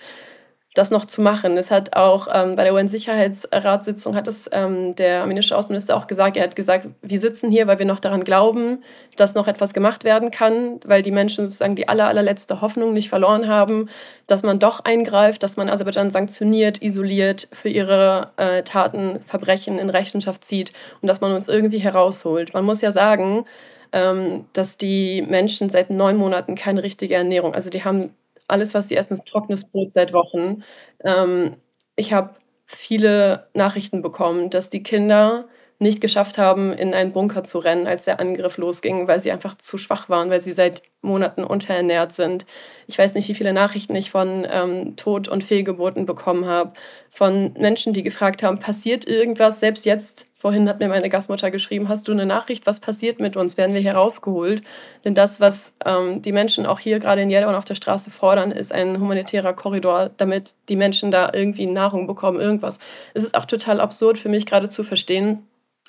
das 0.76 0.90
noch 0.90 1.06
zu 1.06 1.22
machen. 1.22 1.56
Es 1.56 1.70
hat 1.70 1.96
auch 1.96 2.28
ähm, 2.32 2.54
bei 2.54 2.64
der 2.64 2.74
UN-Sicherheitsratssitzung 2.74 4.14
hat 4.14 4.28
es 4.28 4.48
ähm, 4.52 4.94
der 4.94 5.22
armenische 5.22 5.56
Außenminister 5.56 5.96
auch 5.96 6.06
gesagt. 6.06 6.36
Er 6.36 6.42
hat 6.42 6.54
gesagt, 6.54 6.86
wir 7.00 7.18
sitzen 7.18 7.50
hier, 7.50 7.66
weil 7.66 7.78
wir 7.78 7.86
noch 7.86 7.98
daran 7.98 8.24
glauben, 8.24 8.80
dass 9.16 9.34
noch 9.34 9.48
etwas 9.48 9.72
gemacht 9.72 10.04
werden 10.04 10.30
kann, 10.30 10.78
weil 10.84 11.00
die 11.00 11.10
Menschen 11.10 11.48
sozusagen 11.48 11.76
die 11.76 11.88
aller, 11.88 12.06
allerletzte 12.06 12.60
Hoffnung 12.60 12.92
nicht 12.92 13.08
verloren 13.08 13.48
haben, 13.48 13.88
dass 14.26 14.42
man 14.42 14.58
doch 14.58 14.84
eingreift, 14.84 15.42
dass 15.42 15.56
man 15.56 15.70
Aserbaidschan 15.70 16.10
sanktioniert, 16.10 16.82
isoliert, 16.82 17.48
für 17.52 17.70
ihre 17.70 18.32
äh, 18.36 18.62
Taten, 18.62 19.20
Verbrechen 19.24 19.78
in 19.78 19.88
Rechenschaft 19.88 20.44
zieht 20.44 20.74
und 21.00 21.08
dass 21.08 21.22
man 21.22 21.32
uns 21.32 21.48
irgendwie 21.48 21.78
herausholt. 21.78 22.52
Man 22.52 22.66
muss 22.66 22.82
ja 22.82 22.92
sagen, 22.92 23.46
ähm, 23.92 24.44
dass 24.52 24.76
die 24.76 25.22
Menschen 25.22 25.70
seit 25.70 25.88
neun 25.88 26.18
Monaten 26.18 26.54
keine 26.54 26.82
richtige 26.82 27.14
Ernährung, 27.14 27.54
also 27.54 27.70
die 27.70 27.82
haben 27.82 28.10
alles, 28.48 28.74
was 28.74 28.88
sie 28.88 28.96
essen, 28.96 29.14
ist 29.14 29.26
trockenes 29.26 29.64
Brot 29.68 29.92
seit 29.92 30.12
Wochen. 30.12 30.62
Ähm, 31.04 31.56
ich 31.96 32.12
habe 32.12 32.36
viele 32.66 33.48
Nachrichten 33.54 34.02
bekommen, 34.02 34.50
dass 34.50 34.70
die 34.70 34.82
Kinder 34.82 35.48
nicht 35.78 36.00
geschafft 36.00 36.38
haben, 36.38 36.72
in 36.72 36.94
einen 36.94 37.12
Bunker 37.12 37.44
zu 37.44 37.58
rennen, 37.58 37.86
als 37.86 38.04
der 38.04 38.18
Angriff 38.18 38.56
losging, 38.56 39.08
weil 39.08 39.20
sie 39.20 39.30
einfach 39.30 39.56
zu 39.56 39.76
schwach 39.76 40.08
waren, 40.08 40.30
weil 40.30 40.40
sie 40.40 40.52
seit 40.52 40.82
Monaten 41.02 41.44
unterernährt 41.44 42.12
sind. 42.12 42.46
Ich 42.86 42.98
weiß 42.98 43.14
nicht, 43.14 43.28
wie 43.28 43.34
viele 43.34 43.52
Nachrichten 43.52 43.94
ich 43.94 44.10
von 44.10 44.46
ähm, 44.50 44.96
Tod- 44.96 45.28
und 45.28 45.44
Fehlgeburten 45.44 46.06
bekommen 46.06 46.46
habe, 46.46 46.72
von 47.10 47.52
Menschen, 47.58 47.92
die 47.92 48.02
gefragt 48.02 48.42
haben, 48.42 48.58
passiert 48.58 49.06
irgendwas? 49.06 49.60
Selbst 49.60 49.84
jetzt, 49.84 50.26
vorhin 50.34 50.68
hat 50.68 50.80
mir 50.80 50.88
meine 50.88 51.08
Gastmutter 51.10 51.50
geschrieben, 51.50 51.88
hast 51.88 52.08
du 52.08 52.12
eine 52.12 52.26
Nachricht, 52.26 52.66
was 52.66 52.80
passiert 52.80 53.20
mit 53.20 53.36
uns? 53.36 53.56
Werden 53.58 53.74
wir 53.74 53.80
hier 53.80 53.94
rausgeholt? 53.94 54.62
Denn 55.04 55.14
das, 55.14 55.40
was 55.40 55.74
ähm, 55.84 56.22
die 56.22 56.32
Menschen 56.32 56.64
auch 56.64 56.78
hier 56.78 57.00
gerade 57.00 57.22
in 57.22 57.30
Jerewan 57.30 57.54
auf 57.54 57.64
der 57.66 57.74
Straße 57.74 58.10
fordern, 58.10 58.50
ist 58.50 58.72
ein 58.72 58.98
humanitärer 58.98 59.52
Korridor, 59.52 60.10
damit 60.16 60.54
die 60.68 60.76
Menschen 60.76 61.10
da 61.10 61.30
irgendwie 61.32 61.66
Nahrung 61.66 62.06
bekommen, 62.06 62.40
irgendwas. 62.40 62.78
Es 63.12 63.24
ist 63.24 63.34
auch 63.34 63.46
total 63.46 63.80
absurd 63.80 64.18
für 64.18 64.30
mich 64.30 64.46
gerade 64.46 64.68
zu 64.68 64.82
verstehen, 64.82 65.46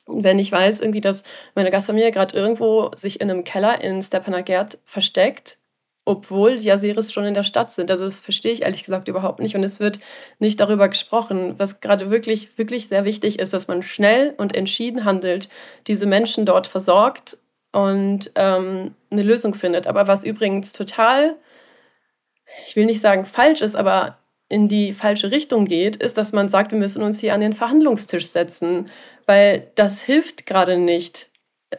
wenn 0.07 0.39
ich 0.39 0.51
weiß, 0.51 0.81
irgendwie, 0.81 1.01
dass 1.01 1.23
meine 1.55 1.69
Gastfamilie 1.69 2.11
gerade 2.11 2.35
irgendwo 2.35 2.91
sich 2.95 3.21
in 3.21 3.29
einem 3.29 3.43
Keller 3.43 3.81
in 3.81 4.01
Stepanakert 4.01 4.79
versteckt, 4.85 5.59
obwohl 6.05 6.57
die 6.57 6.71
Aseris 6.71 7.11
schon 7.11 7.25
in 7.25 7.33
der 7.33 7.43
Stadt 7.43 7.69
sind. 7.71 7.91
Also 7.91 8.05
das 8.05 8.21
verstehe 8.21 8.53
ich 8.53 8.61
ehrlich 8.61 8.85
gesagt 8.85 9.09
überhaupt 9.09 9.39
nicht. 9.39 9.55
Und 9.55 9.63
es 9.63 9.81
wird 9.81 9.99
nicht 10.39 10.59
darüber 10.59 10.87
gesprochen, 10.87 11.55
was 11.57 11.81
gerade 11.81 12.09
wirklich, 12.09 12.57
wirklich 12.57 12.87
sehr 12.87 13.03
wichtig 13.03 13.39
ist, 13.39 13.51
dass 13.53 13.67
man 13.67 13.81
schnell 13.83 14.33
und 14.37 14.55
entschieden 14.55 15.03
handelt, 15.03 15.49
diese 15.85 16.05
Menschen 16.05 16.45
dort 16.45 16.65
versorgt 16.65 17.37
und 17.73 18.31
ähm, 18.35 18.95
eine 19.11 19.23
Lösung 19.23 19.53
findet. 19.53 19.85
Aber 19.85 20.07
was 20.07 20.23
übrigens 20.23 20.71
total, 20.71 21.35
ich 22.65 22.77
will 22.77 22.85
nicht 22.85 23.01
sagen 23.01 23.25
falsch 23.25 23.61
ist, 23.61 23.75
aber 23.75 24.17
in 24.49 24.67
die 24.67 24.93
falsche 24.93 25.31
Richtung 25.31 25.65
geht, 25.65 25.97
ist, 25.97 26.17
dass 26.17 26.33
man 26.33 26.49
sagt, 26.49 26.71
wir 26.71 26.79
müssen 26.79 27.03
uns 27.03 27.19
hier 27.19 27.33
an 27.33 27.41
den 27.41 27.53
Verhandlungstisch 27.53 28.27
setzen, 28.27 28.85
weil 29.25 29.71
das 29.75 30.01
hilft 30.01 30.45
gerade 30.45 30.77
nicht. 30.77 31.29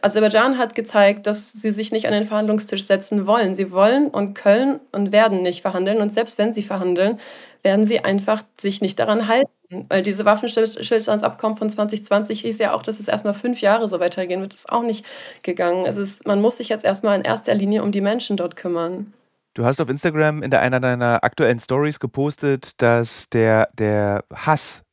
Aserbaidschan 0.01 0.59
hat 0.59 0.75
gezeigt, 0.75 1.25
dass 1.25 1.51
sie 1.51 1.71
sich 1.71 1.91
nicht 1.91 2.05
an 2.05 2.13
den 2.13 2.25
Verhandlungstisch 2.25 2.83
setzen 2.83 3.25
wollen. 3.25 3.55
Sie 3.55 3.71
wollen 3.71 4.09
und 4.09 4.35
können 4.35 4.79
und 4.91 5.11
werden 5.11 5.41
nicht 5.41 5.61
verhandeln. 5.61 5.99
Und 5.99 6.11
selbst 6.11 6.37
wenn 6.37 6.53
sie 6.53 6.61
verhandeln, 6.61 7.19
werden 7.63 7.85
sie 7.85 7.99
einfach 7.99 8.43
sich 8.59 8.81
nicht 8.81 8.99
daran 8.99 9.27
halten. 9.27 9.49
Weil 9.89 10.03
diese 10.03 10.25
Waffenstillstandsabkommen 10.25 11.57
von 11.57 11.69
2020 11.69 12.41
hieß 12.41 12.59
ja 12.59 12.73
auch, 12.73 12.83
dass 12.83 12.99
es 12.99 13.07
erstmal 13.07 13.33
fünf 13.33 13.61
Jahre 13.61 13.87
so 13.87 13.99
weitergehen 13.99 14.41
wird. 14.41 14.53
Das 14.53 14.61
ist 14.61 14.71
auch 14.71 14.83
nicht 14.83 15.05
gegangen. 15.41 15.85
Also 15.87 16.03
es, 16.03 16.23
man 16.25 16.41
muss 16.41 16.57
sich 16.57 16.69
jetzt 16.69 16.85
erstmal 16.85 17.17
in 17.17 17.25
erster 17.25 17.55
Linie 17.55 17.83
um 17.83 17.91
die 17.91 18.01
Menschen 18.01 18.37
dort 18.37 18.55
kümmern. 18.55 19.13
Du 19.59 19.65
hast 19.65 19.81
auf 19.81 19.89
Instagram 19.89 20.41
in 20.41 20.53
einer 20.53 20.79
deiner 20.79 21.21
aktuellen 21.21 21.59
Stories 21.59 21.99
gepostet, 21.99 22.81
dass 22.81 23.27
der, 23.27 23.67
der 23.73 24.23
Hass 24.33 24.83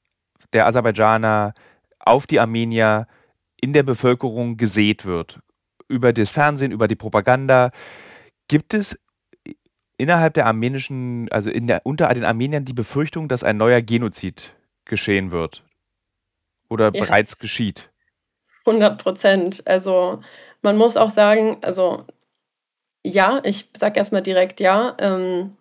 der 0.52 0.66
Aserbaidschaner 0.66 1.55
auf 2.00 2.26
die 2.26 2.40
Armenier 2.40 3.07
in 3.61 3.72
der 3.72 3.85
Bevölkerung 3.85 4.57
gesät 4.57 5.05
wird. 5.05 5.38
Über 5.87 6.12
das 6.12 6.33
Fernsehen, 6.33 6.72
über 6.72 6.88
die 6.88 6.96
Propaganda. 6.96 7.70
Gibt 8.48 8.74
es 8.74 8.98
innerhalb 9.98 10.35
der 10.35 10.46
armenischen, 10.46 11.29
also 11.31 11.48
der, 11.48 11.83
unter 11.85 12.12
den 12.12 12.24
Armeniern 12.24 12.64
die 12.64 12.72
Befürchtung, 12.72 13.29
dass 13.29 13.44
ein 13.44 13.59
neuer 13.59 13.83
Genozid 13.83 14.52
geschehen 14.85 15.31
wird? 15.31 15.62
Oder 16.68 16.87
ja. 16.87 17.05
bereits 17.05 17.38
geschieht? 17.38 17.92
100 18.66 19.00
Prozent. 19.00 19.62
Also 19.64 20.22
man 20.61 20.76
muss 20.76 20.96
auch 20.96 21.11
sagen, 21.11 21.59
also 21.62 22.05
ja, 23.07 23.40
ich 23.45 23.69
sage 23.77 23.99
erstmal 23.99 24.23
direkt 24.23 24.61
ja. 24.61 24.97
Ähm, 24.99 25.57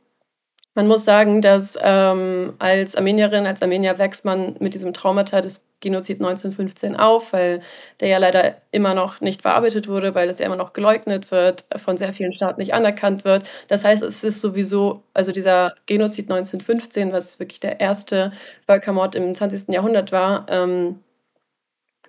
man 0.74 0.88
muss 0.88 1.06
sagen, 1.06 1.42
dass 1.42 1.78
ähm, 1.82 2.56
als 2.60 2.96
Armenierin, 2.96 3.46
als 3.46 3.62
Armenier 3.62 3.98
wächst 3.98 4.26
man 4.26 4.58
mit 4.60 4.74
diesem 4.74 4.94
Traumata 4.94 5.40
des 5.40 5.64
Genozid 5.80 6.18
1915 6.18 6.96
auf, 6.96 7.32
weil 7.32 7.62
der 8.00 8.10
ja 8.10 8.18
leider 8.18 8.56
immer 8.72 8.94
noch 8.94 9.22
nicht 9.22 9.42
verarbeitet 9.44 9.88
wurde, 9.88 10.16
weil 10.16 10.30
es 10.30 10.40
ja 10.40 10.46
immer 10.48 10.58
noch 10.58 10.74
geleugnet 10.74 11.32
wird, 11.32 11.66
von 11.78 11.96
sehr 11.96 12.12
vielen 12.14 12.34
Staaten 12.34 12.60
nicht 12.60 12.74
anerkannt 12.74 13.24
wird. 13.24 13.48
Das 13.70 13.86
heißt, 13.86 14.04
es 14.04 14.24
ist 14.24 14.42
sowieso, 14.42 15.04
also 15.14 15.32
dieser 15.32 15.76
Genozid 15.86 16.30
1915, 16.30 17.14
was 17.14 17.40
wirklich 17.40 17.60
der 17.60 17.80
erste 17.80 18.34
Völkermord 18.66 19.16
im 19.16 19.34
20. 19.34 19.70
Jahrhundert 19.70 20.12
war, 20.12 20.46
ähm, 20.50 21.00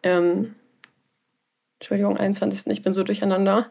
ähm, 0.02 0.56
Entschuldigung, 1.78 2.16
21. 2.16 2.66
Ich 2.72 2.82
bin 2.82 2.94
so 2.94 3.04
durcheinander. 3.04 3.70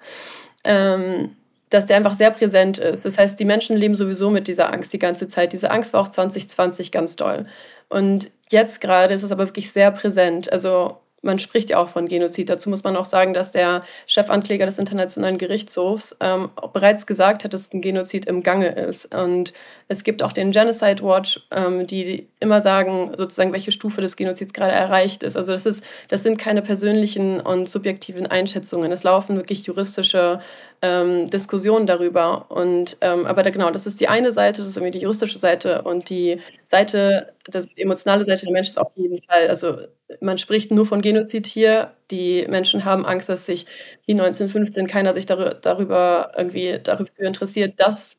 Ähm, 0.64 1.36
dass 1.76 1.86
der 1.86 1.98
einfach 1.98 2.14
sehr 2.14 2.32
präsent 2.32 2.78
ist. 2.78 3.06
Das 3.06 3.18
heißt, 3.18 3.40
die 3.40 3.46
Menschen 3.46 3.78
leben 3.78 3.96
sowieso 3.96 4.30
mit 4.30 4.48
dieser 4.48 4.72
Angst 4.72 4.94
die 4.94 5.00
ganze 5.00 5.28
Zeit. 5.28 5.54
Diese 5.54 5.72
Angst 5.72 5.94
war 5.94 6.02
auch 6.02 6.10
2020 6.10 6.92
ganz 6.92 7.16
doll. 7.16 7.44
Und 7.90 8.32
jetzt 8.50 8.82
gerade 8.82 9.14
ist 9.14 9.24
es 9.24 9.32
aber 9.32 9.48
wirklich 9.48 9.72
sehr 9.72 9.92
präsent. 9.92 10.52
Also 10.52 10.98
man 11.26 11.40
spricht 11.40 11.72
ja 11.72 11.80
auch 11.80 11.90
von 11.90 12.08
Genozid. 12.08 12.50
Dazu 12.50 12.70
muss 12.70 12.84
man 12.84 12.96
auch 12.96 13.06
sagen, 13.06 13.34
dass 13.34 13.52
der 13.52 13.84
Chefankläger 14.06 14.66
des 14.66 14.78
Internationalen 14.78 15.38
Gerichtshofs 15.38 16.16
ähm, 16.22 16.50
bereits 16.72 17.08
gesagt 17.08 17.44
hat, 17.44 17.54
dass 17.54 17.74
ein 17.74 17.82
Genozid 17.82 18.26
im 18.28 18.44
Gange 18.44 18.70
ist. 18.70 19.14
Und 19.14 19.52
es 19.88 20.04
gibt 20.04 20.24
auch 20.24 20.34
den 20.34 20.52
Genocide 20.52 21.04
Watch, 21.04 21.48
ähm, 21.52 21.86
die 21.86 22.28
immer 22.40 22.60
sagen, 22.60 23.12
sozusagen, 23.16 23.54
welche 23.54 23.72
Stufe 23.72 24.02
des 24.02 24.16
Genozids 24.16 24.52
gerade 24.52 24.72
erreicht 24.72 25.22
ist. 25.22 25.38
Also 25.38 25.52
das, 25.52 25.66
ist, 25.66 25.86
das 26.08 26.24
sind 26.24 26.40
keine 26.40 26.64
persönlichen 26.64 27.40
und 27.40 27.70
subjektiven 27.70 28.26
Einschätzungen. 28.26 28.92
Es 28.92 29.04
laufen 29.04 29.36
wirklich 29.36 29.66
juristische 29.68 30.40
ähm, 30.82 31.30
Diskussionen 31.30 31.86
darüber. 31.86 32.50
Und, 32.50 32.98
ähm, 33.02 33.28
aber 33.28 33.44
da, 33.44 33.52
genau, 33.52 33.70
das 33.70 33.86
ist 33.86 34.00
die 34.00 34.08
eine 34.08 34.32
Seite, 34.32 34.62
das 34.62 34.70
ist 34.70 34.78
irgendwie 34.78 34.98
die 34.98 35.04
juristische 35.04 35.38
Seite 35.38 35.84
und 35.84 36.10
die 36.10 36.42
Seite, 36.64 37.34
das 37.46 37.70
emotionale 37.76 38.26
Seite 38.26 38.46
der 38.46 38.54
Menschen 38.54 38.72
ist 38.72 38.80
auf 38.80 38.92
jeden 38.96 39.22
Fall, 39.22 39.48
also 39.50 39.78
man 40.20 40.40
spricht 40.40 40.72
nur 40.72 40.88
von 40.88 41.02
Genozid 41.02 41.46
hier. 41.46 41.92
Die 42.10 42.46
Menschen 42.50 42.86
haben 42.86 43.06
Angst, 43.06 43.30
dass 43.30 43.46
sich 43.46 43.68
wie 44.08 44.14
1915 44.14 44.88
keiner 44.88 45.14
sich 45.14 45.26
darüber 45.26 46.32
irgendwie 46.36 46.80
dafür 46.82 47.08
interessiert, 47.20 47.80
dass 47.80 48.16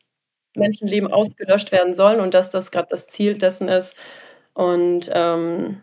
Menschenleben 0.57 1.11
ausgelöscht 1.12 1.73
werden 1.73 1.95
sollen 1.95 2.21
und 2.21 2.35
dass 2.35 2.51
das 2.51 2.71
gerade 2.71 2.88
das 2.90 3.07
Ziel 3.09 3.37
dessen 3.38 3.69
ist. 3.69 3.97
Und 4.55 5.11
ähm, 5.14 5.83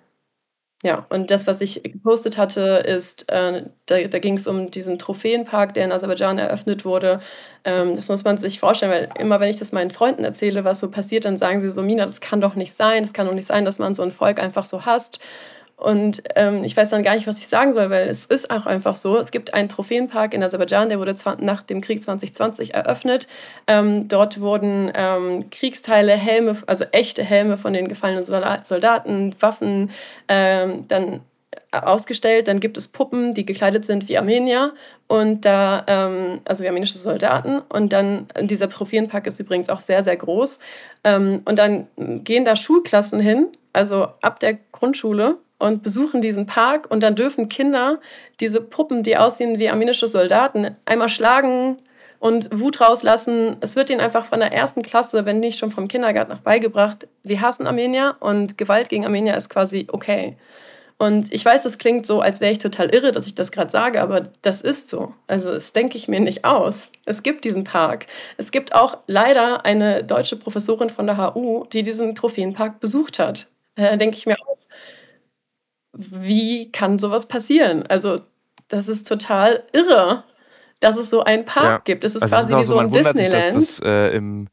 ja, 0.85 1.05
und 1.09 1.31
das, 1.31 1.47
was 1.47 1.61
ich 1.61 1.81
gepostet 1.81 2.37
hatte, 2.37 2.83
ist, 2.85 3.31
äh, 3.31 3.63
da, 3.85 4.01
da 4.07 4.19
ging 4.19 4.35
es 4.35 4.47
um 4.47 4.69
diesen 4.69 4.99
Trophäenpark, 4.99 5.73
der 5.73 5.85
in 5.85 5.93
Aserbaidschan 5.93 6.37
eröffnet 6.39 6.83
wurde. 6.83 7.21
Ähm, 7.63 7.95
das 7.95 8.09
muss 8.09 8.25
man 8.25 8.37
sich 8.37 8.59
vorstellen, 8.59 8.91
weil 8.91 9.09
immer, 9.17 9.39
wenn 9.39 9.49
ich 9.49 9.57
das 9.59 9.71
meinen 9.71 9.91
Freunden 9.91 10.25
erzähle, 10.25 10.65
was 10.65 10.81
so 10.81 10.91
passiert, 10.91 11.23
dann 11.23 11.37
sagen 11.37 11.61
sie 11.61 11.71
so, 11.71 11.81
Mina, 11.83 12.05
das 12.05 12.19
kann 12.19 12.41
doch 12.41 12.55
nicht 12.55 12.75
sein, 12.75 13.03
das 13.03 13.13
kann 13.13 13.27
doch 13.27 13.33
nicht 13.33 13.47
sein, 13.47 13.63
dass 13.63 13.79
man 13.79 13.95
so 13.95 14.03
ein 14.03 14.11
Volk 14.11 14.41
einfach 14.41 14.65
so 14.65 14.85
hasst. 14.85 15.19
Und 15.83 16.23
ähm, 16.37 16.63
ich 16.63 16.77
weiß 16.77 16.91
dann 16.91 17.03
gar 17.03 17.13
nicht, 17.15 17.27
was 17.27 17.39
ich 17.39 17.47
sagen 17.47 17.73
soll, 17.73 17.89
weil 17.89 18.07
es 18.07 18.23
ist 18.23 18.49
auch 18.49 18.65
einfach 18.65 18.95
so. 18.95 19.17
Es 19.17 19.31
gibt 19.31 19.53
einen 19.53 19.67
Trophäenpark 19.67 20.33
in 20.33 20.41
Aserbaidschan, 20.41 20.87
der 20.87 20.97
wurde 20.97 21.13
nach 21.39 21.61
dem 21.61 21.81
Krieg 21.81 22.01
2020 22.01 22.73
eröffnet. 22.73 23.27
Ähm, 23.67 24.07
dort 24.07 24.39
wurden 24.39 24.93
ähm, 24.95 25.49
Kriegsteile, 25.49 26.13
Helme, 26.13 26.55
also 26.67 26.85
echte 26.93 27.21
Helme 27.21 27.57
von 27.57 27.73
den 27.73 27.89
gefallenen 27.89 28.23
Soldaten, 28.23 29.35
Waffen, 29.41 29.91
ähm, 30.29 30.85
dann 30.87 31.19
ausgestellt. 31.71 32.47
Dann 32.47 32.61
gibt 32.61 32.77
es 32.77 32.87
Puppen, 32.87 33.33
die 33.33 33.45
gekleidet 33.45 33.85
sind 33.85 34.07
wie 34.07 34.17
Armenier 34.17 34.73
und 35.07 35.43
da, 35.43 35.83
ähm, 35.87 36.39
also 36.45 36.63
wie 36.63 36.69
armenische 36.69 36.97
Soldaten. 36.97 37.59
Und 37.59 37.91
dann, 37.91 38.27
dieser 38.39 38.69
Trophäenpark 38.69 39.27
ist 39.27 39.39
übrigens 39.39 39.67
auch 39.67 39.81
sehr, 39.81 40.01
sehr 40.01 40.15
groß. 40.15 40.59
Ähm, 41.03 41.41
und 41.43 41.59
dann 41.59 41.87
gehen 41.97 42.45
da 42.45 42.55
Schulklassen 42.55 43.19
hin, 43.19 43.47
also 43.73 44.07
ab 44.21 44.39
der 44.39 44.57
Grundschule 44.71 45.39
und 45.59 45.83
besuchen 45.83 46.21
diesen 46.21 46.45
Park 46.45 46.89
und 46.89 47.01
dann 47.01 47.15
dürfen 47.15 47.49
Kinder 47.49 47.99
diese 48.39 48.61
Puppen, 48.61 49.03
die 49.03 49.17
aussehen 49.17 49.59
wie 49.59 49.69
armenische 49.69 50.07
Soldaten, 50.07 50.75
einmal 50.85 51.09
schlagen 51.09 51.77
und 52.19 52.49
Wut 52.57 52.81
rauslassen. 52.81 53.57
Es 53.61 53.75
wird 53.75 53.89
ihnen 53.89 54.01
einfach 54.01 54.25
von 54.25 54.39
der 54.39 54.53
ersten 54.53 54.81
Klasse, 54.81 55.25
wenn 55.25 55.39
nicht 55.39 55.59
schon 55.59 55.71
vom 55.71 55.87
Kindergarten 55.87 56.31
nach 56.31 56.39
beigebracht, 56.39 57.07
wir 57.23 57.41
hassen 57.41 57.67
Armenier 57.67 58.15
und 58.19 58.57
Gewalt 58.57 58.89
gegen 58.89 59.05
Armenier 59.05 59.35
ist 59.35 59.49
quasi 59.49 59.87
okay. 59.91 60.37
Und 60.97 61.33
ich 61.33 61.43
weiß, 61.43 61.63
das 61.63 61.77
klingt 61.77 62.05
so, 62.05 62.21
als 62.21 62.39
wäre 62.39 62.53
ich 62.53 62.59
total 62.59 62.89
irre, 62.95 63.11
dass 63.11 63.27
ich 63.27 63.35
das 63.35 63.51
gerade 63.51 63.71
sage, 63.71 64.01
aber 64.01 64.29
das 64.41 64.61
ist 64.61 64.87
so. 64.87 65.13
Also 65.27 65.51
das 65.51 65.73
denke 65.73 65.97
ich 65.97 66.07
mir 66.07 66.21
nicht 66.21 66.45
aus. 66.45 66.91
Es 67.05 67.23
gibt 67.23 67.43
diesen 67.43 67.65
Park. 67.65 68.05
Es 68.37 68.51
gibt 68.51 68.73
auch 68.73 68.99
leider 69.07 69.65
eine 69.65 70.03
deutsche 70.05 70.37
Professorin 70.37 70.89
von 70.89 71.05
der 71.05 71.17
HU, 71.17 71.65
die 71.73 71.83
diesen 71.83 72.15
Trophäenpark 72.15 72.79
besucht 72.79 73.19
hat. 73.19 73.47
Da 73.75 73.97
denke 73.97 74.15
ich 74.15 74.25
mir 74.25 74.35
auch, 74.39 74.57
wie 75.93 76.71
kann 76.71 76.99
sowas 76.99 77.27
passieren? 77.27 77.85
Also, 77.87 78.19
das 78.67 78.87
ist 78.87 79.07
total 79.07 79.63
irre, 79.71 80.23
dass 80.79 80.97
es 80.97 81.09
so 81.09 81.23
einen 81.23 81.45
Park 81.45 81.65
ja. 81.65 81.77
gibt. 81.79 82.03
Es 82.03 82.15
ist 82.15 82.23
also 82.23 82.35
quasi 82.35 82.55
wie 82.55 82.65
so, 82.65 82.73
so 82.73 82.79
ein 82.79 82.91
Disneyland. 82.91 83.53
Sich, 83.53 83.53
dass 83.53 83.77
das 83.77 83.79
äh, 83.79 84.15
im 84.15 84.47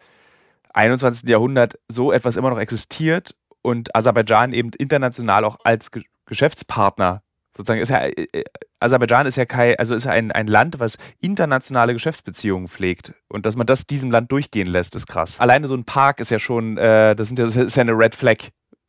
21. 0.73 1.29
Jahrhundert 1.29 1.79
so 1.89 2.13
etwas 2.13 2.37
immer 2.37 2.51
noch 2.51 2.59
existiert 2.59 3.35
und 3.63 3.95
Aserbaidschan 3.95 4.53
eben 4.53 4.71
international 4.79 5.45
auch 5.45 5.59
als 5.65 5.91
Ge 5.91 6.03
Geschäftspartner 6.27 7.25
sozusagen 7.57 7.81
ist 7.81 7.89
ja 7.89 7.99
äh, 7.99 8.27
äh, 8.33 8.45
Aserbaidschan 8.79 9.27
ist 9.27 9.37
ja 9.37 9.45
kein, 9.45 9.77
also 9.77 9.95
ist 9.95 10.05
ja 10.05 10.13
ein, 10.13 10.33
ein 10.33 10.47
Land, 10.47 10.81
was 10.81 10.97
internationale 11.21 11.93
Geschäftsbeziehungen 11.93 12.69
pflegt 12.69 13.13
und 13.29 13.45
dass 13.45 13.57
man 13.57 13.67
das 13.67 13.87
diesem 13.87 14.11
Land 14.11 14.33
durchgehen 14.33 14.69
lässt, 14.69 14.95
ist 14.95 15.07
krass. 15.07 15.39
Alleine 15.39 15.67
so 15.67 15.75
ein 15.75 15.85
Park 15.85 16.21
ist 16.21 16.31
ja 16.31 16.39
schon, 16.39 16.79
äh, 16.79 17.15
das, 17.15 17.29
sind 17.29 17.39
ja, 17.39 17.45
das 17.45 17.57
ist 17.57 17.77
ja 17.77 17.83
eine 17.83 17.93
Red 17.93 18.15
Flag 18.15 18.39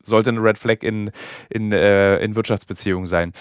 sollte 0.04 0.30
eine 0.30 0.42
Red 0.42 0.58
Flag 0.58 0.84
in, 0.84 1.12
in, 1.50 1.72
äh, 1.72 2.18
in 2.20 2.36
Wirtschaftsbeziehungen 2.36 3.08
sein. 3.08 3.34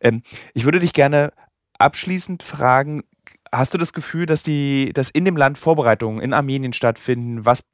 Ähm, 0.00 0.22
ich 0.54 0.64
würde 0.64 0.80
dich 0.80 0.92
gerne 0.92 1.32
abschließend 1.78 2.42
fragen, 2.42 3.02
Hast 3.50 3.72
du 3.72 3.78
das 3.78 3.92
Gefühl, 3.92 4.26
dass 4.26 4.42
die, 4.42 4.90
dass 4.92 5.08
in 5.08 5.24
dem 5.24 5.36
Land 5.36 5.56
Vorbereitungen 5.58 6.20
in 6.20 6.34
Armenien 6.34 6.72
stattfinden, 6.72 7.46
was 7.46 7.64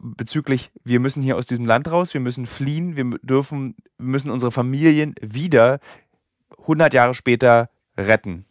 bezüglich, 0.00 0.70
wir 0.84 1.00
müssen 1.00 1.22
hier 1.22 1.36
aus 1.36 1.46
diesem 1.46 1.66
Land 1.66 1.90
raus, 1.90 2.14
wir 2.14 2.20
müssen 2.20 2.46
fliehen, 2.46 2.96
wir 2.96 3.18
dürfen, 3.22 3.74
wir 3.98 4.06
müssen 4.06 4.30
unsere 4.30 4.52
Familien 4.52 5.14
wieder 5.20 5.80
100 6.58 6.94
Jahre 6.94 7.14
später 7.14 7.70
retten? 7.96 8.44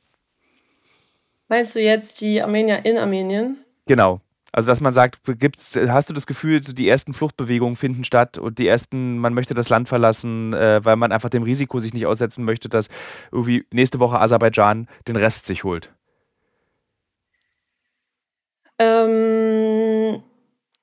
Meinst 1.48 1.76
du 1.76 1.80
jetzt 1.80 2.22
die 2.22 2.41
Armenier 2.41 2.84
in 2.86 2.98
Armenien? 2.98 3.58
Genau. 3.86 4.20
Also, 4.56 4.68
dass 4.68 4.80
man 4.80 4.94
sagt, 4.94 5.20
gibt's, 5.38 5.78
hast 5.89 6.10
du 6.10 6.13
das 6.13 6.26
Gefühl, 6.26 6.63
so 6.63 6.72
die 6.72 6.88
ersten 6.88 7.13
Fluchtbewegungen 7.13 7.76
finden 7.76 8.06
statt 8.06 8.38
und 8.38 8.58
die 8.58 8.65
ersten, 8.65 9.18
man 9.18 9.34
möchte 9.34 9.54
das 9.54 9.68
Land 9.68 9.89
verlassen, 9.89 10.54
äh, 10.54 10.80
weil 10.82 10.96
man 10.96 11.12
einfach 11.12 11.28
dem 11.28 11.44
Risiko 11.44 11.82
sich 11.82 11.94
nicht 11.94 12.06
aussetzen 12.06 12.46
möchte, 12.46 12.70
dass 12.70 12.88
irgendwie 13.34 13.65
nächste 13.72 14.00
Woche 14.00 14.18
Aserbaidschan 14.18 14.88
den 15.10 15.18
Rest 15.18 15.46
sich 15.46 15.65
holt? 15.65 15.92
Ähm, 18.79 20.23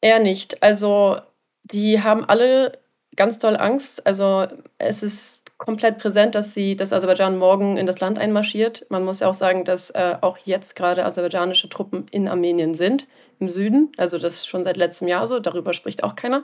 eher 0.03 0.19
nicht. 0.19 0.63
Also, 0.63 1.17
die 1.65 2.03
haben 2.03 2.27
alle 2.27 2.79
ganz 3.17 3.39
doll 3.39 3.57
Angst. 3.57 4.07
Also, 4.07 4.49
es 4.77 5.03
ist 5.03 5.57
komplett 5.57 5.97
präsent, 5.97 6.35
dass 6.35 6.53
sie, 6.53 6.77
dass 6.77 6.93
Aserbaidschan 6.93 7.39
morgen 7.39 7.79
in 7.79 7.87
das 7.87 8.01
Land 8.01 8.19
einmarschiert. 8.19 8.85
Man 8.91 9.03
muss 9.03 9.21
ja 9.21 9.29
auch 9.29 9.35
sagen, 9.35 9.65
dass 9.65 9.89
äh, 9.89 10.17
auch 10.21 10.37
jetzt 10.45 10.77
gerade 10.77 11.07
aserbaidschanische 11.07 11.71
Truppen 11.71 12.05
in 12.11 12.29
Armenien 12.29 12.75
sind 12.75 13.09
im 13.43 13.49
Süden. 13.49 13.93
Also 13.97 14.19
das 14.19 14.35
ist 14.35 14.49
schon 14.49 14.65
seit 14.65 14.77
letztem 14.77 15.09
Jahr 15.09 15.27
so, 15.27 15.39
darüber 15.39 15.75
spricht 15.75 16.03
auch 16.03 16.17
keiner. 16.17 16.43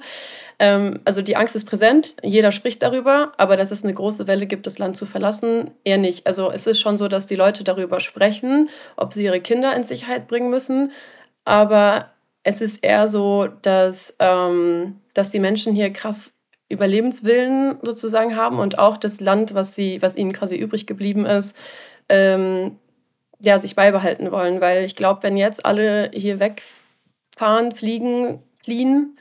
Ähm, 0.59 1.01
also 1.05 1.23
die 1.23 1.37
Angst 1.37 1.57
ist 1.57 1.65
präsent, 1.65 2.17
jeder 2.23 2.53
spricht 2.53 2.83
darüber, 2.83 3.33
aber 3.39 3.57
dass 3.57 3.71
es 3.71 3.85
eine 3.85 3.95
große 3.95 4.27
Welle 4.27 4.47
gibt, 4.47 4.67
das 4.67 4.79
Land 4.79 4.97
zu 4.97 5.07
verlassen, 5.07 5.71
eher 5.85 5.99
nicht. 5.99 6.27
Also 6.27 6.51
es 6.51 6.67
ist 6.67 6.81
schon 6.81 6.99
so, 6.99 7.09
dass 7.09 7.27
die 7.27 7.37
Leute 7.37 7.65
darüber 7.65 8.01
sprechen, 8.01 8.69
ob 8.97 9.15
sie 9.15 9.25
ihre 9.25 9.41
Kinder 9.41 9.75
in 9.75 9.85
Sicherheit 9.85 10.29
bringen 10.29 10.51
müssen, 10.51 10.93
aber 11.45 12.11
es 12.43 12.61
ist 12.61 12.85
eher 12.85 13.09
so, 13.09 13.49
dass, 13.63 14.15
ähm, 14.19 15.01
dass 15.15 15.31
die 15.31 15.41
Menschen 15.41 15.75
hier 15.75 15.93
krass 15.93 16.35
Überlebenswillen 16.69 17.79
sozusagen 17.83 18.37
haben 18.37 18.59
und 18.59 18.79
auch 18.79 18.99
das 18.99 19.21
Land, 19.21 19.55
was, 19.55 19.75
sie, 19.75 20.03
was 20.03 20.17
ihnen 20.17 20.33
quasi 20.33 20.57
übrig 20.57 20.87
geblieben 20.87 21.25
ist, 21.25 21.57
ähm, 22.11 22.79
ja, 23.41 23.59
sich 23.59 23.75
beibehalten 23.75 24.31
wollen. 24.31 24.61
Weil 24.61 24.85
ich 24.85 24.95
glaube, 24.95 25.23
wenn 25.23 25.37
jetzt 25.37 25.65
alle 25.65 26.11
hier 26.13 26.41
wegfahren, 27.39 27.73
fliegen, 27.73 28.43
fliehen, 28.63 29.19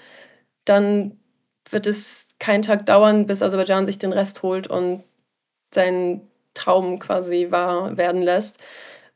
dann 0.65 1.18
wird 1.70 1.88
es 1.88 2.36
keinen 2.39 2.61
Tag 2.61 2.86
dauern, 2.86 3.28
bis 3.28 3.41
Aserbaidschan 3.41 3.86
sich 3.86 3.97
den 3.97 4.11
Rest 4.11 4.43
holt 4.43 4.68
und 4.68 5.03
seinen 5.74 6.22
Traum 6.53 6.99
quasi 6.99 7.47
wahr 7.51 7.97
werden 7.97 8.22
lässt. 8.22 8.57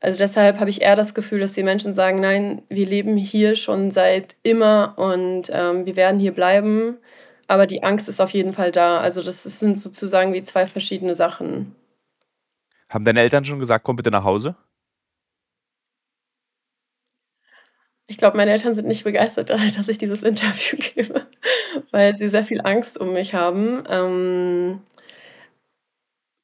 Also 0.00 0.18
deshalb 0.18 0.58
habe 0.58 0.70
ich 0.70 0.82
eher 0.82 0.96
das 0.96 1.14
Gefühl, 1.14 1.40
dass 1.40 1.52
die 1.52 1.62
Menschen 1.62 1.94
sagen, 1.94 2.20
nein, 2.20 2.62
wir 2.68 2.86
leben 2.86 3.16
hier 3.16 3.54
schon 3.56 3.90
seit 3.90 4.36
immer 4.42 4.94
und 4.96 5.50
ähm, 5.52 5.86
wir 5.86 5.96
werden 5.96 6.20
hier 6.20 6.32
bleiben. 6.32 6.98
Aber 7.46 7.66
die 7.66 7.82
Angst 7.82 8.08
ist 8.08 8.20
auf 8.20 8.30
jeden 8.30 8.52
Fall 8.52 8.72
da. 8.72 8.98
Also 8.98 9.22
das 9.22 9.42
sind 9.44 9.78
sozusagen 9.78 10.32
wie 10.32 10.42
zwei 10.42 10.66
verschiedene 10.66 11.14
Sachen. 11.14 11.74
Haben 12.88 13.04
deine 13.04 13.20
Eltern 13.20 13.44
schon 13.44 13.60
gesagt, 13.60 13.84
komm 13.84 13.96
bitte 13.96 14.10
nach 14.10 14.24
Hause? 14.24 14.56
Ich 18.12 18.18
glaube, 18.18 18.36
meine 18.36 18.52
Eltern 18.52 18.74
sind 18.74 18.86
nicht 18.86 19.04
begeistert, 19.04 19.48
dass 19.76 19.88
ich 19.88 19.96
dieses 19.96 20.22
Interview 20.22 20.76
gebe, 20.78 21.26
weil 21.92 22.14
sie 22.14 22.28
sehr 22.28 22.42
viel 22.42 22.60
Angst 22.60 23.00
um 23.00 23.14
mich 23.14 23.32
haben. 23.32 23.82
Ähm, 23.88 24.80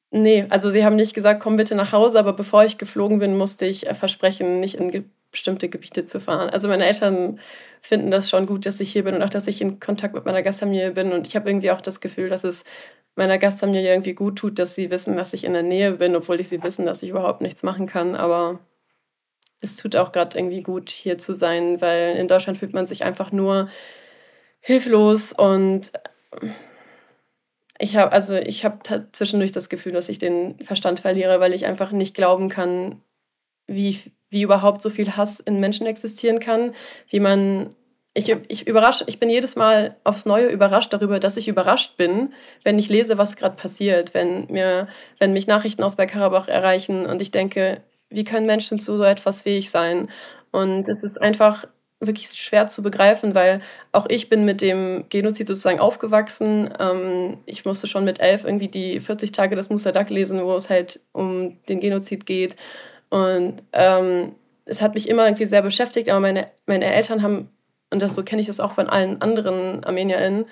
nee, 0.09 0.47
also 0.49 0.71
sie 0.71 0.83
haben 0.83 0.95
nicht 0.95 1.13
gesagt, 1.13 1.43
komm 1.43 1.57
bitte 1.57 1.75
nach 1.75 1.91
Hause, 1.91 2.17
aber 2.17 2.33
bevor 2.33 2.65
ich 2.65 2.79
geflogen 2.79 3.19
bin, 3.19 3.37
musste 3.37 3.67
ich 3.67 3.85
äh, 3.85 3.93
versprechen, 3.93 4.59
nicht 4.59 4.79
in 4.79 5.11
bestimmte 5.29 5.69
Gebiete 5.69 6.03
zu 6.05 6.19
fahren. 6.19 6.49
Also 6.49 6.67
meine 6.69 6.87
Eltern 6.87 7.39
finden 7.83 8.09
das 8.09 8.31
schon 8.31 8.47
gut, 8.47 8.65
dass 8.65 8.79
ich 8.79 8.91
hier 8.91 9.03
bin 9.03 9.13
und 9.13 9.21
auch, 9.21 9.29
dass 9.29 9.45
ich 9.45 9.61
in 9.61 9.79
Kontakt 9.79 10.15
mit 10.15 10.25
meiner 10.25 10.41
Gastfamilie 10.41 10.89
bin. 10.93 11.11
Und 11.11 11.27
ich 11.27 11.35
habe 11.35 11.47
irgendwie 11.47 11.69
auch 11.69 11.81
das 11.81 11.99
Gefühl, 11.99 12.29
dass 12.29 12.43
es 12.43 12.63
meiner 13.15 13.37
Gastfamilie 13.37 13.91
irgendwie 13.91 14.15
gut 14.15 14.39
tut, 14.39 14.57
dass 14.57 14.73
sie 14.73 14.89
wissen, 14.89 15.17
dass 15.17 15.33
ich 15.33 15.43
in 15.43 15.53
der 15.53 15.61
Nähe 15.61 15.91
bin, 15.91 16.15
obwohl 16.15 16.39
ich 16.39 16.49
sie 16.49 16.63
wissen, 16.63 16.87
dass 16.87 17.03
ich 17.03 17.11
überhaupt 17.11 17.41
nichts 17.41 17.61
machen 17.61 17.85
kann. 17.85 18.15
Aber 18.15 18.59
es 19.61 19.75
tut 19.75 19.95
auch 19.95 20.11
gerade 20.11 20.37
irgendwie 20.37 20.63
gut, 20.63 20.89
hier 20.89 21.17
zu 21.17 21.33
sein, 21.33 21.81
weil 21.81 22.15
in 22.15 22.27
Deutschland 22.27 22.57
fühlt 22.57 22.73
man 22.73 22.85
sich 22.85 23.03
einfach 23.03 23.31
nur 23.31 23.69
hilflos 24.61 25.33
und 25.33 25.91
ich 27.79 27.95
habe 27.95 28.11
also 28.11 28.35
ich 28.35 28.65
habe 28.65 29.07
zwischendurch 29.11 29.51
das 29.51 29.69
Gefühl, 29.69 29.93
dass 29.93 30.09
ich 30.09 30.19
den 30.19 30.59
Verstand 30.59 30.99
verliere, 30.99 31.39
weil 31.39 31.53
ich 31.53 31.65
einfach 31.65 31.91
nicht 31.91 32.13
glauben 32.13 32.49
kann, 32.49 33.01
wie, 33.67 33.99
wie 34.29 34.41
überhaupt 34.41 34.81
so 34.81 34.89
viel 34.89 35.15
Hass 35.15 35.39
in 35.39 35.59
Menschen 35.59 35.87
existieren 35.87 36.39
kann, 36.39 36.73
wie 37.09 37.19
man 37.19 37.75
ich, 38.15 38.35
ich, 38.47 38.67
überrasche, 38.67 39.05
ich 39.07 39.19
bin 39.19 39.29
jedes 39.29 39.55
Mal 39.55 39.95
aufs 40.03 40.25
Neue 40.25 40.47
überrascht 40.47 40.91
darüber, 40.91 41.19
dass 41.19 41.37
ich 41.37 41.47
überrascht 41.47 41.95
bin, 41.95 42.33
wenn 42.63 42.79
ich 42.79 42.89
lese, 42.89 43.17
was 43.17 43.35
gerade 43.35 43.55
passiert, 43.55 44.13
wenn, 44.13 44.47
mir, 44.47 44.87
wenn 45.19 45.31
mich 45.31 45.47
Nachrichten 45.47 45.83
aus 45.83 45.95
Bergkarabach 45.95 46.47
erreichen 46.47 47.05
und 47.05 47.21
ich 47.21 47.31
denke, 47.31 47.81
wie 48.09 48.23
können 48.23 48.45
Menschen 48.45 48.79
zu 48.79 48.97
so 48.97 49.03
etwas 49.03 49.43
fähig 49.43 49.69
sein? 49.69 50.09
Und 50.51 50.87
es 50.87 51.03
ist 51.03 51.21
einfach 51.21 51.65
wirklich 51.99 52.29
schwer 52.29 52.67
zu 52.67 52.81
begreifen, 52.81 53.35
weil 53.35 53.61
auch 53.91 54.05
ich 54.09 54.29
bin 54.29 54.45
mit 54.45 54.61
dem 54.61 55.05
Genozid 55.09 55.47
sozusagen 55.47 55.79
aufgewachsen. 55.79 56.73
Ähm, 56.79 57.37
ich 57.45 57.65
musste 57.65 57.87
schon 57.87 58.05
mit 58.05 58.19
elf 58.21 58.45
irgendwie 58.45 58.69
die 58.69 58.99
40 58.99 59.31
Tage 59.33 59.55
des 59.55 59.69
Musadak 59.69 60.09
lesen, 60.09 60.41
wo 60.43 60.55
es 60.55 60.69
halt 60.69 61.01
um 61.11 61.57
den 61.67 61.79
Genozid 61.81 62.25
geht. 62.25 62.55
Und 63.09 63.55
ähm, 63.73 64.33
es 64.65 64.81
hat 64.81 64.93
mich 64.93 65.09
immer 65.09 65.25
irgendwie 65.25 65.45
sehr 65.45 65.61
beschäftigt, 65.61 66.09
aber 66.09 66.19
meine, 66.19 66.47
meine 66.65 66.85
Eltern 66.85 67.21
haben, 67.21 67.49
und 67.89 68.01
das 68.01 68.15
so 68.15 68.23
kenne 68.23 68.41
ich 68.41 68.47
das 68.47 68.59
auch 68.59 68.71
von 68.73 68.87
allen 68.87 69.21
anderen 69.21 69.83
ArmenierInnen, 69.83 70.45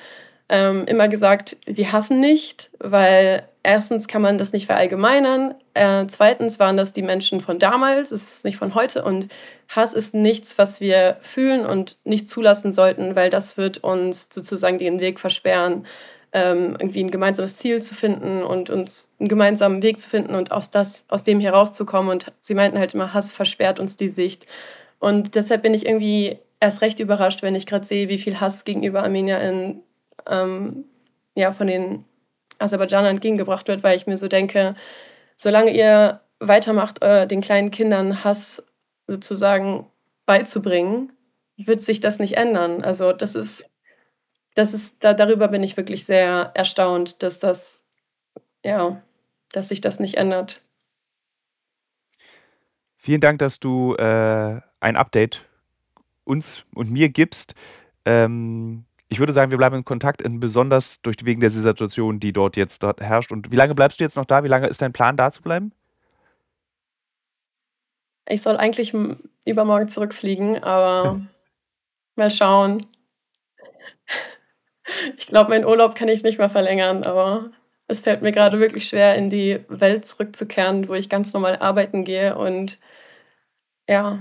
ähm, 0.49 0.85
immer 0.85 1.07
gesagt, 1.07 1.57
wir 1.65 1.91
hassen 1.91 2.19
nicht, 2.19 2.71
weil 2.79 3.47
erstens 3.63 4.07
kann 4.07 4.21
man 4.21 4.37
das 4.37 4.53
nicht 4.53 4.65
verallgemeinern, 4.65 5.55
äh, 5.73 6.05
zweitens 6.07 6.59
waren 6.59 6.77
das 6.77 6.93
die 6.93 7.01
Menschen 7.01 7.41
von 7.41 7.59
damals, 7.59 8.11
es 8.11 8.23
ist 8.23 8.45
nicht 8.45 8.57
von 8.57 8.73
heute 8.75 9.03
und 9.03 9.27
Hass 9.67 9.93
ist 9.93 10.13
nichts, 10.13 10.57
was 10.57 10.79
wir 10.79 11.17
fühlen 11.21 11.65
und 11.65 11.97
nicht 12.05 12.29
zulassen 12.29 12.71
sollten, 12.71 13.15
weil 13.15 13.29
das 13.29 13.57
wird 13.57 13.79
uns 13.79 14.29
sozusagen 14.31 14.77
den 14.77 15.01
Weg 15.01 15.19
versperren, 15.19 15.85
ähm, 16.33 16.77
irgendwie 16.79 17.03
ein 17.03 17.11
gemeinsames 17.11 17.57
Ziel 17.57 17.81
zu 17.81 17.95
finden 17.95 18.43
und 18.43 18.69
uns 18.69 19.13
einen 19.19 19.27
gemeinsamen 19.27 19.81
Weg 19.81 19.99
zu 19.99 20.09
finden 20.09 20.35
und 20.35 20.51
aus, 20.51 20.69
das, 20.69 21.05
aus 21.07 21.23
dem 21.23 21.39
herauszukommen. 21.39 22.11
Und 22.11 22.31
sie 22.37 22.53
meinten 22.53 22.79
halt 22.79 22.93
immer, 22.93 23.13
Hass 23.13 23.31
versperrt 23.31 23.79
uns 23.79 23.97
die 23.97 24.09
Sicht. 24.09 24.45
Und 24.99 25.35
deshalb 25.35 25.63
bin 25.63 25.73
ich 25.73 25.85
irgendwie 25.85 26.39
erst 26.59 26.81
recht 26.81 26.99
überrascht, 26.99 27.43
wenn 27.43 27.55
ich 27.55 27.65
gerade 27.65 27.85
sehe, 27.85 28.09
wie 28.09 28.17
viel 28.17 28.39
Hass 28.39 28.65
gegenüber 28.65 29.03
Armenier 29.03 29.39
in 29.41 29.81
ähm, 30.29 30.85
ja, 31.35 31.51
von 31.51 31.67
den 31.67 32.05
Aserbaidschanern 32.59 33.15
entgegengebracht 33.15 33.67
wird, 33.67 33.83
weil 33.83 33.97
ich 33.97 34.07
mir 34.07 34.17
so 34.17 34.27
denke, 34.27 34.75
solange 35.35 35.71
ihr 35.71 36.21
weitermacht, 36.39 37.03
äh, 37.03 37.27
den 37.27 37.41
kleinen 37.41 37.71
Kindern 37.71 38.23
Hass 38.23 38.65
sozusagen 39.07 39.87
beizubringen, 40.25 41.13
wird 41.55 41.81
sich 41.81 41.99
das 41.99 42.19
nicht 42.19 42.37
ändern. 42.37 42.83
Also 42.83 43.13
das 43.13 43.35
ist, 43.35 43.69
das 44.55 44.73
ist, 44.73 45.03
da, 45.03 45.13
darüber 45.13 45.47
bin 45.47 45.63
ich 45.63 45.77
wirklich 45.77 46.05
sehr 46.05 46.51
erstaunt, 46.53 47.23
dass 47.23 47.39
das, 47.39 47.85
ja, 48.63 49.01
dass 49.51 49.69
sich 49.69 49.81
das 49.81 49.99
nicht 49.99 50.15
ändert. 50.15 50.61
Vielen 52.95 53.21
Dank, 53.21 53.39
dass 53.39 53.59
du 53.59 53.95
äh, 53.95 54.59
ein 54.79 54.95
Update 54.95 55.45
uns 56.23 56.63
und 56.73 56.91
mir 56.91 57.09
gibst. 57.09 57.53
Ähm, 58.05 58.86
ich 59.09 59.19
würde 59.19 59.33
sagen, 59.33 59.51
wir 59.51 59.57
bleiben 59.57 59.77
in 59.77 59.85
Kontakt, 59.85 60.21
besonders 60.25 61.01
durch, 61.01 61.17
wegen 61.23 61.39
der 61.39 61.49
Situation, 61.49 62.19
die 62.19 62.33
dort 62.33 62.57
jetzt 62.57 62.83
dort 62.83 62.99
herrscht. 63.01 63.31
Und 63.31 63.51
wie 63.51 63.55
lange 63.55 63.73
bleibst 63.73 63.99
du 63.99 64.03
jetzt 64.03 64.17
noch 64.17 64.25
da? 64.25 64.43
Wie 64.43 64.49
lange 64.49 64.67
ist 64.67 64.81
dein 64.81 64.93
Plan, 64.93 65.15
da 65.15 65.31
zu 65.31 65.41
bleiben? 65.41 65.71
Ich 68.27 68.41
soll 68.41 68.57
eigentlich 68.57 68.93
übermorgen 69.45 69.87
zurückfliegen, 69.87 70.61
aber 70.61 71.21
mal 72.15 72.31
schauen. 72.31 72.85
Ich 75.17 75.27
glaube, 75.27 75.51
meinen 75.51 75.65
Urlaub 75.65 75.95
kann 75.95 76.09
ich 76.09 76.23
nicht 76.23 76.37
mehr 76.37 76.49
verlängern, 76.49 77.03
aber 77.03 77.51
es 77.87 78.01
fällt 78.01 78.21
mir 78.21 78.33
gerade 78.33 78.59
wirklich 78.59 78.87
schwer, 78.87 79.15
in 79.15 79.29
die 79.29 79.59
Welt 79.69 80.05
zurückzukehren, 80.05 80.89
wo 80.89 80.93
ich 80.93 81.09
ganz 81.09 81.33
normal 81.33 81.57
arbeiten 81.57 82.03
gehe 82.03 82.37
und 82.37 82.79
ja. 83.89 84.19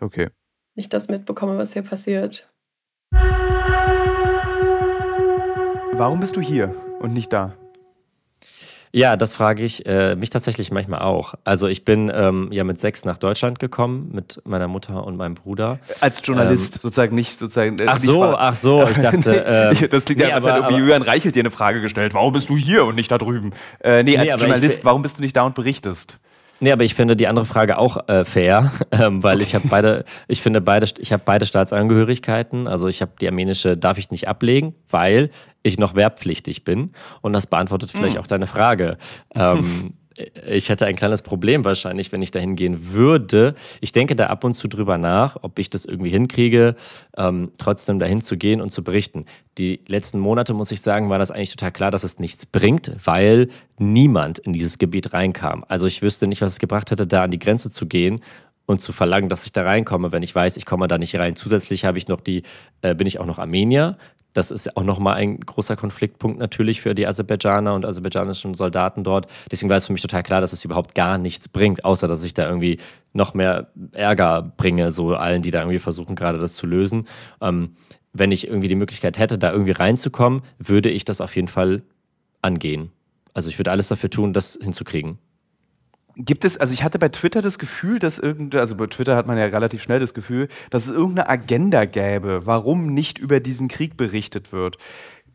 Okay. 0.00 0.28
Nicht 0.74 0.92
das 0.92 1.08
mitbekomme, 1.08 1.56
was 1.56 1.72
hier 1.72 1.82
passiert. 1.82 2.50
Warum 6.00 6.18
bist 6.18 6.34
du 6.34 6.40
hier 6.40 6.74
und 7.00 7.12
nicht 7.12 7.30
da? 7.30 7.52
Ja, 8.90 9.18
das 9.18 9.34
frage 9.34 9.62
ich 9.62 9.84
äh, 9.84 10.16
mich 10.16 10.30
tatsächlich 10.30 10.70
manchmal 10.70 11.02
auch. 11.02 11.34
Also 11.44 11.66
ich 11.66 11.84
bin 11.84 12.10
ähm, 12.14 12.48
ja 12.52 12.64
mit 12.64 12.80
sechs 12.80 13.04
nach 13.04 13.18
Deutschland 13.18 13.58
gekommen 13.58 14.08
mit 14.10 14.40
meiner 14.46 14.66
Mutter 14.66 15.04
und 15.04 15.18
meinem 15.18 15.34
Bruder. 15.34 15.78
Als 16.00 16.22
Journalist 16.24 16.76
ähm, 16.76 16.80
sozusagen 16.80 17.14
nicht 17.14 17.38
sozusagen. 17.38 17.78
Äh, 17.78 17.84
ach 17.86 17.98
so, 17.98 18.24
ach 18.24 18.54
so. 18.54 18.88
Ich 18.88 18.96
dachte. 18.98 19.44
Äh, 19.44 19.74
das 19.88 20.06
klingt 20.06 20.22
nee, 20.22 20.28
ja, 20.28 20.36
als 20.36 20.46
hätte 20.46 20.56
irgendwie 20.56 20.78
Julian 20.78 21.02
Reichelt 21.02 21.34
dir 21.34 21.40
eine 21.40 21.50
Frage 21.50 21.82
gestellt. 21.82 22.14
Warum 22.14 22.32
bist 22.32 22.48
du 22.48 22.56
hier 22.56 22.86
und 22.86 22.94
nicht 22.94 23.10
da 23.10 23.18
drüben? 23.18 23.52
Äh, 23.80 24.02
nee, 24.02 24.16
als 24.16 24.26
nee, 24.26 24.34
Journalist, 24.40 24.78
ich, 24.78 24.84
warum 24.86 25.02
bist 25.02 25.18
du 25.18 25.20
nicht 25.20 25.36
da 25.36 25.42
und 25.42 25.54
berichtest? 25.54 26.18
Nee, 26.60 26.72
aber 26.72 26.84
ich 26.84 26.94
finde 26.94 27.16
die 27.16 27.26
andere 27.26 27.46
Frage 27.46 27.78
auch 27.78 28.08
äh, 28.08 28.24
fair, 28.24 28.70
ähm, 28.92 29.22
weil 29.22 29.36
okay. 29.36 29.42
ich 29.42 29.54
habe 29.54 29.68
beide, 29.68 30.04
ich 30.28 30.42
finde 30.42 30.60
beide, 30.60 30.86
ich 30.98 31.12
habe 31.12 31.22
beide 31.24 31.46
Staatsangehörigkeiten. 31.46 32.66
Also 32.66 32.86
ich 32.86 33.00
habe 33.00 33.12
die 33.20 33.26
armenische, 33.26 33.76
darf 33.76 33.98
ich 33.98 34.10
nicht 34.10 34.28
ablegen, 34.28 34.74
weil 34.90 35.30
ich 35.62 35.78
noch 35.78 35.94
wehrpflichtig 35.94 36.64
bin. 36.64 36.92
Und 37.22 37.32
das 37.32 37.46
beantwortet 37.46 37.90
vielleicht 37.90 38.16
mhm. 38.16 38.22
auch 38.22 38.26
deine 38.26 38.46
Frage. 38.46 38.98
Ähm, 39.34 39.94
ich 40.46 40.68
hätte 40.68 40.86
ein 40.86 40.96
kleines 40.96 41.22
Problem 41.22 41.64
wahrscheinlich, 41.64 42.12
wenn 42.12 42.22
ich 42.22 42.30
dahin 42.30 42.56
gehen 42.56 42.92
würde. 42.92 43.54
Ich 43.80 43.92
denke 43.92 44.16
da 44.16 44.26
ab 44.26 44.44
und 44.44 44.54
zu 44.54 44.68
drüber 44.68 44.98
nach, 44.98 45.36
ob 45.42 45.58
ich 45.58 45.70
das 45.70 45.84
irgendwie 45.84 46.10
hinkriege, 46.10 46.76
ähm, 47.16 47.52
trotzdem 47.58 47.98
dahin 47.98 48.22
zu 48.22 48.36
gehen 48.36 48.60
und 48.60 48.70
zu 48.70 48.82
berichten. 48.82 49.26
Die 49.58 49.80
letzten 49.86 50.18
Monate, 50.18 50.54
muss 50.54 50.70
ich 50.70 50.80
sagen, 50.80 51.10
war 51.10 51.18
das 51.18 51.30
eigentlich 51.30 51.50
total 51.50 51.72
klar, 51.72 51.90
dass 51.90 52.04
es 52.04 52.18
nichts 52.18 52.46
bringt, 52.46 52.92
weil 53.04 53.48
niemand 53.78 54.38
in 54.38 54.52
dieses 54.52 54.78
Gebiet 54.78 55.12
reinkam. 55.12 55.64
Also 55.68 55.86
ich 55.86 56.02
wüsste 56.02 56.26
nicht, 56.26 56.42
was 56.42 56.52
es 56.52 56.58
gebracht 56.58 56.90
hätte, 56.90 57.06
da 57.06 57.24
an 57.24 57.30
die 57.30 57.38
Grenze 57.38 57.70
zu 57.70 57.86
gehen 57.86 58.20
und 58.66 58.80
zu 58.80 58.92
verlangen, 58.92 59.28
dass 59.28 59.44
ich 59.44 59.52
da 59.52 59.62
reinkomme, 59.64 60.12
wenn 60.12 60.22
ich 60.22 60.34
weiß, 60.34 60.56
ich 60.56 60.64
komme 60.64 60.86
da 60.86 60.96
nicht 60.96 61.16
rein. 61.16 61.36
Zusätzlich 61.36 61.84
habe 61.84 61.98
ich 61.98 62.08
noch 62.08 62.20
die, 62.20 62.44
äh, 62.82 62.94
bin 62.94 63.06
ich 63.06 63.18
auch 63.18 63.26
noch 63.26 63.38
Armenier 63.38 63.98
Das 64.32 64.50
ist 64.50 64.76
auch 64.76 64.84
nochmal 64.84 65.16
ein 65.16 65.40
großer 65.40 65.76
Konfliktpunkt 65.76 66.38
natürlich 66.38 66.80
für 66.80 66.94
die 66.94 67.06
Aserbaidschaner 67.06 67.74
und 67.74 67.84
aserbaidschanischen 67.84 68.54
Soldaten 68.54 69.02
dort. 69.02 69.26
Deswegen 69.50 69.68
war 69.68 69.76
es 69.76 69.86
für 69.86 69.92
mich 69.92 70.02
total 70.02 70.22
klar, 70.22 70.40
dass 70.40 70.52
es 70.52 70.64
überhaupt 70.64 70.94
gar 70.94 71.18
nichts 71.18 71.48
bringt, 71.48 71.84
außer 71.84 72.06
dass 72.06 72.22
ich 72.22 72.34
da 72.34 72.46
irgendwie 72.46 72.78
noch 73.12 73.34
mehr 73.34 73.68
Ärger 73.92 74.52
bringe, 74.56 74.92
so 74.92 75.14
allen, 75.14 75.42
die 75.42 75.50
da 75.50 75.60
irgendwie 75.60 75.80
versuchen, 75.80 76.14
gerade 76.14 76.38
das 76.38 76.54
zu 76.54 76.66
lösen. 76.66 77.04
Ähm, 77.40 77.74
wenn 78.12 78.32
ich 78.32 78.46
irgendwie 78.46 78.68
die 78.68 78.76
Möglichkeit 78.76 79.18
hätte, 79.18 79.38
da 79.38 79.52
irgendwie 79.52 79.72
reinzukommen, 79.72 80.42
würde 80.58 80.90
ich 80.90 81.04
das 81.04 81.20
auf 81.20 81.34
jeden 81.36 81.48
Fall 81.48 81.82
angehen. 82.42 82.90
Also 83.34 83.48
ich 83.48 83.58
würde 83.58 83.70
alles 83.70 83.88
dafür 83.88 84.10
tun, 84.10 84.32
das 84.32 84.58
hinzukriegen. 84.60 85.18
Gibt 86.16 86.44
es, 86.44 86.56
also 86.56 86.72
ich 86.72 86.82
hatte 86.82 86.98
bei 86.98 87.08
Twitter 87.08 87.40
das 87.40 87.58
Gefühl, 87.58 87.98
dass 87.98 88.18
irgendeine, 88.18 88.60
also 88.60 88.76
bei 88.76 88.86
Twitter 88.86 89.16
hat 89.16 89.26
man 89.26 89.38
ja 89.38 89.46
relativ 89.46 89.82
schnell 89.82 90.00
das 90.00 90.14
Gefühl, 90.14 90.48
dass 90.70 90.86
es 90.86 90.90
irgendeine 90.90 91.28
Agenda 91.28 91.84
gäbe, 91.84 92.46
warum 92.46 92.92
nicht 92.92 93.18
über 93.18 93.40
diesen 93.40 93.68
Krieg 93.68 93.96
berichtet 93.96 94.52
wird. 94.52 94.76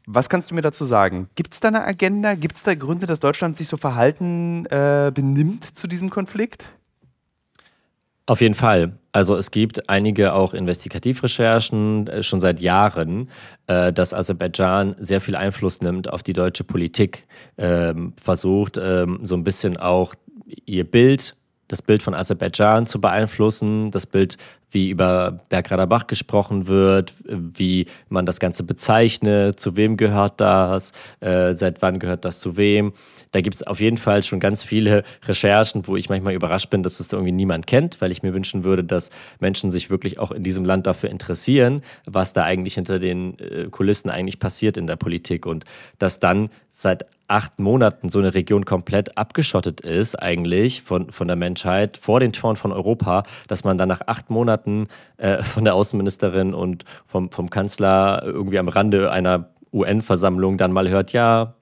Was 0.08 0.30
kannst 0.30 0.52
du 0.52 0.56
mir 0.56 0.62
dazu 0.62 0.86
sagen? 0.86 1.30
Gibt 1.36 1.54
es 1.54 1.60
da 1.60 1.70
eine 1.70 1.84
Agenda? 1.84 2.36
Gibt 2.36 2.58
es 2.58 2.64
da 2.64 2.76
Gründe, 2.76 3.08
dass 3.08 3.20
Deutschland 3.20 3.58
sich 3.58 3.68
so 3.68 3.78
verhalten 3.78 4.66
äh, 4.68 5.12
benimmt 5.14 5.64
zu 5.76 5.88
diesem 5.88 6.10
Konflikt? 6.10 6.68
Auf 8.28 8.42
jeden 8.42 8.56
Fall. 8.56 8.98
Also 9.12 9.36
es 9.38 9.52
gibt 9.52 9.88
einige 9.88 10.34
auch 10.34 10.54
Investigativrecherchen 10.54 12.08
äh, 12.08 12.24
schon 12.24 12.40
seit 12.40 12.60
Jahren, 12.60 13.30
äh, 13.68 13.94
dass 13.94 14.14
Aserbaidschan 14.14 14.96
sehr 14.98 15.22
viel 15.22 15.36
Einfluss 15.36 15.82
nimmt 15.82 16.12
auf 16.12 16.24
die 16.24 16.34
deutsche 16.34 16.64
Politik, 16.64 17.28
ähm, 17.58 18.14
versucht 18.22 18.78
ähm, 18.78 19.20
so 19.24 19.36
ein 19.36 19.44
bisschen 19.44 19.78
auch 19.78 20.16
ihr 20.66 20.84
Bild, 20.84 21.36
das 21.68 21.82
Bild 21.82 22.04
von 22.04 22.14
Aserbaidschan 22.14 22.86
zu 22.86 23.02
beeinflussen, 23.02 23.90
das 23.92 24.06
Bild, 24.06 24.38
wie 24.70 24.90
über 24.90 25.40
Bergradabach 25.50 26.06
gesprochen 26.06 26.68
wird, 26.68 27.14
wie 27.24 27.88
man 28.10 28.26
das 28.26 28.40
Ganze 28.40 28.64
bezeichnet, 28.64 29.60
zu 29.60 29.76
wem 29.76 29.96
gehört 29.96 30.42
das, 30.42 30.92
äh, 31.22 31.54
seit 31.54 31.82
wann 31.82 31.98
gehört 31.98 32.26
das 32.26 32.40
zu 32.40 32.58
wem. 32.58 32.94
Da 33.32 33.42
gibt 33.42 33.56
es 33.56 33.64
auf 33.64 33.80
jeden 33.80 33.98
Fall 33.98 34.22
schon 34.22 34.40
ganz 34.40 34.64
viele 34.64 35.04
Recherchen, 35.26 35.88
wo 35.88 35.96
ich 35.96 36.10
manchmal 36.10 36.34
überrascht 36.34 36.70
bin, 36.70 36.84
dass 36.84 37.00
es 37.00 37.12
irgendwie 37.12 37.32
niemand 37.32 37.68
kennt, 37.68 38.02
weil 38.02 38.12
ich 38.12 38.22
mir 38.22 38.34
wünschen 38.34 38.64
würde, 38.64 38.84
dass 38.84 39.10
Menschen 39.40 39.72
sich 39.72 39.90
wirklich 39.90 40.20
auch 40.20 40.32
in 40.32 40.44
diesem 40.44 40.66
Land 40.66 40.88
dafür 40.88 41.10
interessieren, 41.10 41.82
was 42.06 42.34
da 42.34 42.44
eigentlich 42.44 42.76
hinter 42.76 43.00
den 43.00 43.40
äh, 43.40 43.70
Kulissen 43.72 44.10
eigentlich 44.10 44.40
passiert 44.40 44.78
in 44.78 44.88
der 44.88 44.98
Politik 44.98 45.46
und 45.46 45.64
dass 46.00 46.20
dann 46.20 46.50
seit 46.72 47.06
acht 47.28 47.60
Monaten 47.60 48.10
so 48.10 48.20
eine 48.20 48.34
Region 48.34 48.66
komplett 48.66 49.18
abgeschottet 49.18 49.82
ist, 49.82 50.16
eigentlich 50.22 50.82
von, 50.82 51.12
von 51.12 51.28
der 51.28 51.36
Menschheit, 51.36 51.98
vor 51.98 52.20
den 52.20 52.34
Toren 52.34 52.56
von 52.56 52.72
Europa, 52.72 53.24
dass 53.48 53.64
man 53.64 53.78
dann 53.78 53.90
nach 53.90 54.02
acht 54.06 54.30
Monaten 54.30 54.88
äh, 55.18 55.42
von 55.42 55.64
der 55.64 55.76
Außenministerin 55.76 56.54
und 56.54 56.86
vom, 57.06 57.32
vom 57.32 57.50
Kanzler 57.50 58.22
irgendwie 58.26 58.60
am 58.60 58.68
Rande 58.68 59.12
einer 59.12 59.50
UN-Versammlung 59.74 60.58
dann 60.58 60.72
mal 60.72 60.90
hört, 60.90 61.12
ja, 61.14 61.56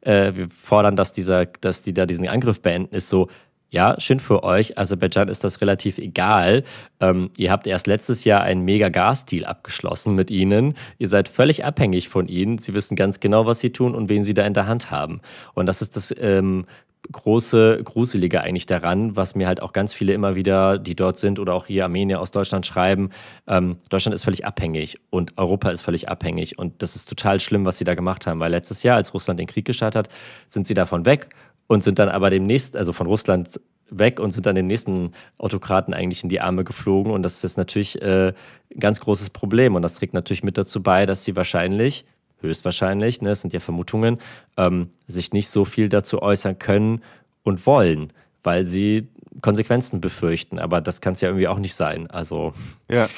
äh, 0.00 0.34
wir 0.34 0.48
fordern, 0.50 0.96
dass, 0.96 1.12
dieser, 1.12 1.46
dass 1.46 1.82
die 1.82 1.94
da 1.94 2.06
diesen 2.06 2.26
Angriff 2.26 2.60
beenden, 2.62 2.94
ist 2.94 3.08
so, 3.08 3.28
ja, 3.70 3.94
schön 4.00 4.18
für 4.18 4.42
euch. 4.42 4.78
Aserbaidschan 4.78 5.28
ist 5.28 5.44
das 5.44 5.60
relativ 5.60 5.98
egal. 5.98 6.64
Ähm, 6.98 7.30
ihr 7.36 7.52
habt 7.52 7.66
erst 7.66 7.86
letztes 7.86 8.24
Jahr 8.24 8.42
einen 8.42 8.64
mega 8.64 8.88
Gas-Deal 8.88 9.44
abgeschlossen 9.44 10.14
mit 10.14 10.30
ihnen. 10.30 10.74
Ihr 10.98 11.08
seid 11.08 11.28
völlig 11.28 11.64
abhängig 11.64 12.08
von 12.08 12.26
ihnen. 12.26 12.58
Sie 12.58 12.74
wissen 12.74 12.96
ganz 12.96 13.20
genau, 13.20 13.46
was 13.46 13.60
sie 13.60 13.70
tun 13.70 13.94
und 13.94 14.08
wen 14.08 14.24
sie 14.24 14.34
da 14.34 14.44
in 14.44 14.54
der 14.54 14.66
Hand 14.66 14.90
haben. 14.90 15.20
Und 15.54 15.66
das 15.66 15.82
ist 15.82 15.96
das 15.96 16.12
ähm, 16.18 16.66
große 17.12 17.82
Gruselige 17.84 18.42
eigentlich 18.42 18.66
daran, 18.66 19.16
was 19.16 19.34
mir 19.34 19.46
halt 19.46 19.62
auch 19.62 19.72
ganz 19.72 19.92
viele 19.94 20.12
immer 20.12 20.34
wieder, 20.34 20.78
die 20.78 20.94
dort 20.94 21.18
sind 21.18 21.38
oder 21.38 21.54
auch 21.54 21.66
hier 21.66 21.84
Armenier 21.84 22.20
aus 22.20 22.30
Deutschland 22.30 22.66
schreiben. 22.66 23.10
Ähm, 23.46 23.78
Deutschland 23.88 24.14
ist 24.14 24.24
völlig 24.24 24.44
abhängig 24.44 24.98
und 25.10 25.36
Europa 25.38 25.70
ist 25.70 25.82
völlig 25.82 26.08
abhängig. 26.08 26.58
Und 26.58 26.82
das 26.82 26.96
ist 26.96 27.08
total 27.08 27.40
schlimm, 27.40 27.64
was 27.64 27.78
sie 27.78 27.84
da 27.84 27.94
gemacht 27.94 28.26
haben, 28.26 28.40
weil 28.40 28.50
letztes 28.50 28.82
Jahr, 28.82 28.96
als 28.96 29.14
Russland 29.14 29.40
den 29.40 29.46
Krieg 29.46 29.64
gestartet 29.64 30.08
hat, 30.08 30.14
sind 30.48 30.66
sie 30.66 30.74
davon 30.74 31.04
weg 31.04 31.28
und 31.70 31.84
sind 31.84 32.00
dann 32.00 32.08
aber 32.08 32.30
demnächst, 32.30 32.76
also 32.76 32.92
von 32.92 33.06
Russland 33.06 33.60
weg 33.90 34.18
und 34.18 34.32
sind 34.32 34.44
dann 34.44 34.56
den 34.56 34.66
nächsten 34.66 35.12
Autokraten 35.38 35.94
eigentlich 35.94 36.24
in 36.24 36.28
die 36.28 36.40
Arme 36.40 36.64
geflogen. 36.64 37.12
Und 37.12 37.22
das 37.22 37.44
ist 37.44 37.56
natürlich 37.56 38.02
äh, 38.02 38.32
ein 38.74 38.80
ganz 38.80 38.98
großes 38.98 39.30
Problem. 39.30 39.76
Und 39.76 39.82
das 39.82 39.94
trägt 39.94 40.12
natürlich 40.12 40.42
mit 40.42 40.58
dazu 40.58 40.82
bei, 40.82 41.06
dass 41.06 41.22
sie 41.22 41.36
wahrscheinlich, 41.36 42.04
höchstwahrscheinlich, 42.40 43.22
ne, 43.22 43.30
es 43.30 43.42
sind 43.42 43.52
ja 43.52 43.60
Vermutungen, 43.60 44.18
ähm, 44.56 44.90
sich 45.06 45.32
nicht 45.32 45.48
so 45.48 45.64
viel 45.64 45.88
dazu 45.88 46.20
äußern 46.20 46.58
können 46.58 47.02
und 47.44 47.64
wollen, 47.66 48.12
weil 48.42 48.66
sie 48.66 49.06
Konsequenzen 49.40 50.00
befürchten. 50.00 50.58
Aber 50.58 50.80
das 50.80 51.00
kann 51.00 51.12
es 51.12 51.20
ja 51.20 51.28
irgendwie 51.28 51.46
auch 51.46 51.60
nicht 51.60 51.76
sein. 51.76 52.10
Also, 52.10 52.52
ja. 52.88 53.08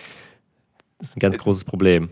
das 0.99 1.09
ist 1.09 1.17
ein 1.17 1.21
ganz 1.21 1.39
großes 1.39 1.65
Problem. 1.65 2.11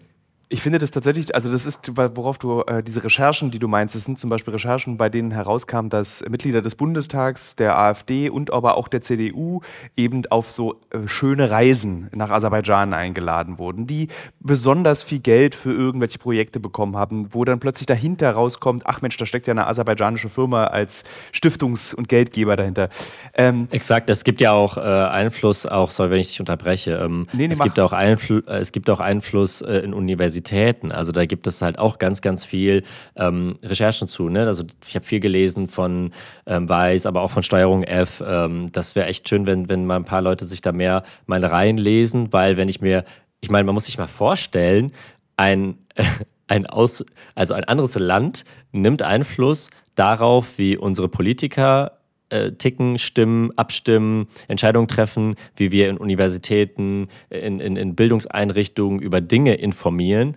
Ich 0.53 0.63
finde 0.63 0.81
das 0.81 0.91
tatsächlich, 0.91 1.33
also 1.33 1.49
das 1.49 1.65
ist, 1.65 1.93
worauf 1.97 2.37
du 2.37 2.63
äh, 2.63 2.83
diese 2.83 3.05
Recherchen, 3.05 3.53
die 3.53 3.61
du 3.61 3.69
meinst, 3.69 3.95
das 3.95 4.03
sind 4.03 4.19
zum 4.19 4.31
Beispiel 4.31 4.53
Recherchen, 4.53 4.97
bei 4.97 5.09
denen 5.09 5.31
herauskam, 5.31 5.91
dass 5.91 6.25
Mitglieder 6.29 6.61
des 6.61 6.75
Bundestags, 6.75 7.55
der 7.55 7.79
AfD 7.79 8.29
und 8.29 8.53
aber 8.53 8.77
auch 8.77 8.89
der 8.89 9.01
CDU 9.01 9.61
eben 9.97 10.27
auf 10.27 10.51
so 10.51 10.81
äh, 10.91 11.07
schöne 11.07 11.53
Reisen 11.53 12.11
nach 12.13 12.31
Aserbaidschan 12.31 12.95
eingeladen 12.95 13.59
wurden, 13.59 13.87
die 13.87 14.09
besonders 14.41 15.05
viel 15.05 15.21
Geld 15.21 15.55
für 15.55 15.73
irgendwelche 15.73 16.19
Projekte 16.19 16.59
bekommen 16.59 16.97
haben, 16.97 17.33
wo 17.33 17.45
dann 17.45 17.61
plötzlich 17.61 17.87
dahinter 17.87 18.33
rauskommt, 18.33 18.83
ach 18.87 19.03
Mensch, 19.03 19.17
da 19.19 19.27
steckt 19.27 19.47
ja 19.47 19.53
eine 19.53 19.69
aserbaidschanische 19.69 20.29
Firma 20.29 20.65
als 20.65 21.05
Stiftungs- 21.33 21.95
und 21.95 22.09
Geldgeber 22.09 22.57
dahinter. 22.57 22.89
Ähm, 23.35 23.69
Exakt, 23.71 24.11
es 24.11 24.25
gibt 24.25 24.41
ja 24.41 24.51
auch 24.51 24.77
äh, 24.77 24.81
Einfluss, 24.81 25.65
auch, 25.65 25.91
sorry, 25.91 26.11
wenn 26.11 26.19
ich 26.19 26.31
dich 26.31 26.41
unterbreche, 26.41 26.97
ähm, 26.97 27.29
nee, 27.33 27.47
nee, 27.47 27.53
es, 27.53 27.61
gibt 27.61 27.79
auch 27.79 27.93
Einfl 27.93 28.43
äh, 28.49 28.57
es 28.57 28.73
gibt 28.73 28.91
auch 28.91 28.99
Einfluss 28.99 29.63
äh, 29.63 29.77
in 29.77 29.95
Universitäten 29.95 30.39
Universitäten. 30.41 30.93
Also 30.93 31.12
da 31.12 31.26
gibt 31.26 31.47
es 31.47 31.62
halt 31.62 31.78
auch 31.78 31.99
ganz, 31.99 32.20
ganz 32.20 32.45
viel 32.45 32.82
ähm, 33.16 33.57
Recherchen 33.62 34.09
zu. 34.09 34.28
Ne? 34.28 34.47
Also 34.47 34.64
ich 34.86 34.95
habe 34.95 35.05
viel 35.05 35.20
gelesen 35.20 35.68
von 35.68 36.12
ähm, 36.47 36.68
Weiß, 36.68 37.07
aber 37.07 37.22
auch 37.22 37.30
von 37.30 37.43
Steuerung 37.43 37.84
F. 37.84 38.22
Ähm, 38.26 38.72
das 38.72 38.97
wäre 38.97 39.07
echt 39.07 39.28
schön, 39.28 39.47
wenn, 39.47 39.68
wenn 39.68 39.86
mal 39.86 39.97
ein 39.97 40.05
paar 40.05 40.22
Leute 40.22 40.45
sich 40.45 40.61
da 40.61 40.72
mehr 40.72 41.03
mal 41.26 41.45
reinlesen, 41.45 42.32
weil 42.32 42.57
wenn 42.57 42.68
ich 42.68 42.80
mir, 42.80 43.05
ich 43.41 43.51
meine, 43.51 43.64
man 43.64 43.74
muss 43.74 43.86
sich 43.86 43.99
mal 43.99 44.09
vorstellen, 44.09 44.93
ein, 45.36 45.78
ein 46.49 46.66
Aus, 46.66 47.05
also 47.34 47.55
ein 47.55 47.64
anderes 47.64 47.99
Land 47.99 48.45
nimmt 48.72 49.03
Einfluss 49.03 49.70
darauf, 49.95 50.59
wie 50.59 50.76
unsere 50.76 51.09
Politiker 51.09 52.00
äh, 52.31 52.53
ticken, 52.53 52.99
stimmen, 52.99 53.51
abstimmen, 53.57 54.28
Entscheidungen 54.49 54.89
treffen, 54.89 55.37
wie 55.57 55.72
wir 55.72 55.89
in 55.89 55.99
Universitäten, 55.99 57.09
in, 57.28 57.61
in, 57.61 57.76
in 57.76 57.95
Bildungseinrichtungen 57.95 59.01
über 59.01 59.20
Dinge 59.20 59.55
informieren, 59.55 60.37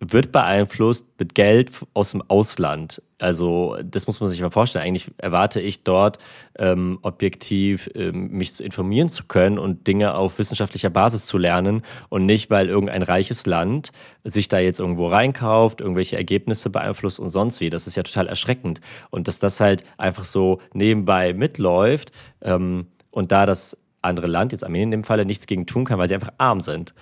wird 0.00 0.30
beeinflusst 0.30 1.06
mit 1.18 1.34
Geld 1.34 1.70
aus 1.92 2.12
dem 2.12 2.22
Ausland. 2.28 3.02
Also 3.18 3.76
das 3.82 4.06
muss 4.06 4.20
man 4.20 4.30
sich 4.30 4.40
mal 4.40 4.50
vorstellen. 4.50 4.84
Eigentlich 4.84 5.10
erwarte 5.18 5.60
ich 5.60 5.82
dort 5.82 6.18
ähm, 6.56 7.00
objektiv 7.02 7.90
ähm, 7.94 8.28
mich 8.28 8.54
zu 8.54 8.62
informieren 8.62 9.08
zu 9.08 9.24
können 9.24 9.58
und 9.58 9.88
Dinge 9.88 10.14
auf 10.14 10.38
wissenschaftlicher 10.38 10.90
Basis 10.90 11.26
zu 11.26 11.36
lernen 11.36 11.82
und 12.10 12.26
nicht, 12.26 12.48
weil 12.48 12.68
irgendein 12.68 13.02
reiches 13.02 13.44
Land 13.46 13.90
sich 14.22 14.48
da 14.48 14.60
jetzt 14.60 14.78
irgendwo 14.78 15.08
reinkauft, 15.08 15.80
irgendwelche 15.80 16.16
Ergebnisse 16.16 16.70
beeinflusst 16.70 17.18
und 17.18 17.30
sonst 17.30 17.60
wie. 17.60 17.70
Das 17.70 17.88
ist 17.88 17.96
ja 17.96 18.04
total 18.04 18.28
erschreckend. 18.28 18.80
Und 19.10 19.26
dass 19.26 19.40
das 19.40 19.58
halt 19.58 19.82
einfach 19.96 20.24
so 20.24 20.60
nebenbei 20.72 21.32
mitläuft 21.32 22.12
ähm, 22.42 22.86
und 23.10 23.32
da 23.32 23.46
das 23.46 23.76
andere 24.00 24.28
Land, 24.28 24.52
jetzt 24.52 24.62
Armenien 24.62 24.88
in 24.88 25.00
dem 25.00 25.02
Falle, 25.02 25.24
nichts 25.24 25.48
gegen 25.48 25.66
tun 25.66 25.84
kann, 25.84 25.98
weil 25.98 26.08
sie 26.08 26.14
einfach 26.14 26.32
arm 26.38 26.60
sind. 26.60 26.94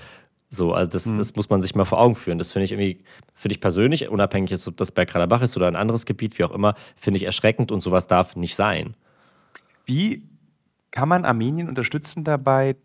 So, 0.48 0.72
also 0.72 0.90
das, 0.90 1.06
mhm. 1.06 1.18
das 1.18 1.34
muss 1.34 1.50
man 1.50 1.62
sich 1.62 1.74
mal 1.74 1.84
vor 1.84 2.00
Augen 2.00 2.14
führen. 2.14 2.38
Das 2.38 2.52
finde 2.52 2.64
ich 2.64 2.72
irgendwie, 2.72 3.04
finde 3.34 3.54
ich 3.54 3.60
persönlich, 3.60 4.08
unabhängig 4.08 4.50
jetzt, 4.50 4.66
ob 4.68 4.76
das 4.76 4.92
Bergkarabach 4.92 5.42
ist 5.42 5.56
oder 5.56 5.66
ein 5.66 5.76
anderes 5.76 6.06
Gebiet, 6.06 6.38
wie 6.38 6.44
auch 6.44 6.52
immer, 6.52 6.74
finde 6.96 7.18
ich 7.18 7.24
erschreckend 7.24 7.72
und 7.72 7.82
sowas 7.82 8.06
darf 8.06 8.36
nicht 8.36 8.54
sein. 8.54 8.94
Wie 9.84 10.22
kann 10.90 11.08
man 11.08 11.24
Armenien 11.24 11.68
unterstützen 11.68 12.24
dabei, 12.24 12.76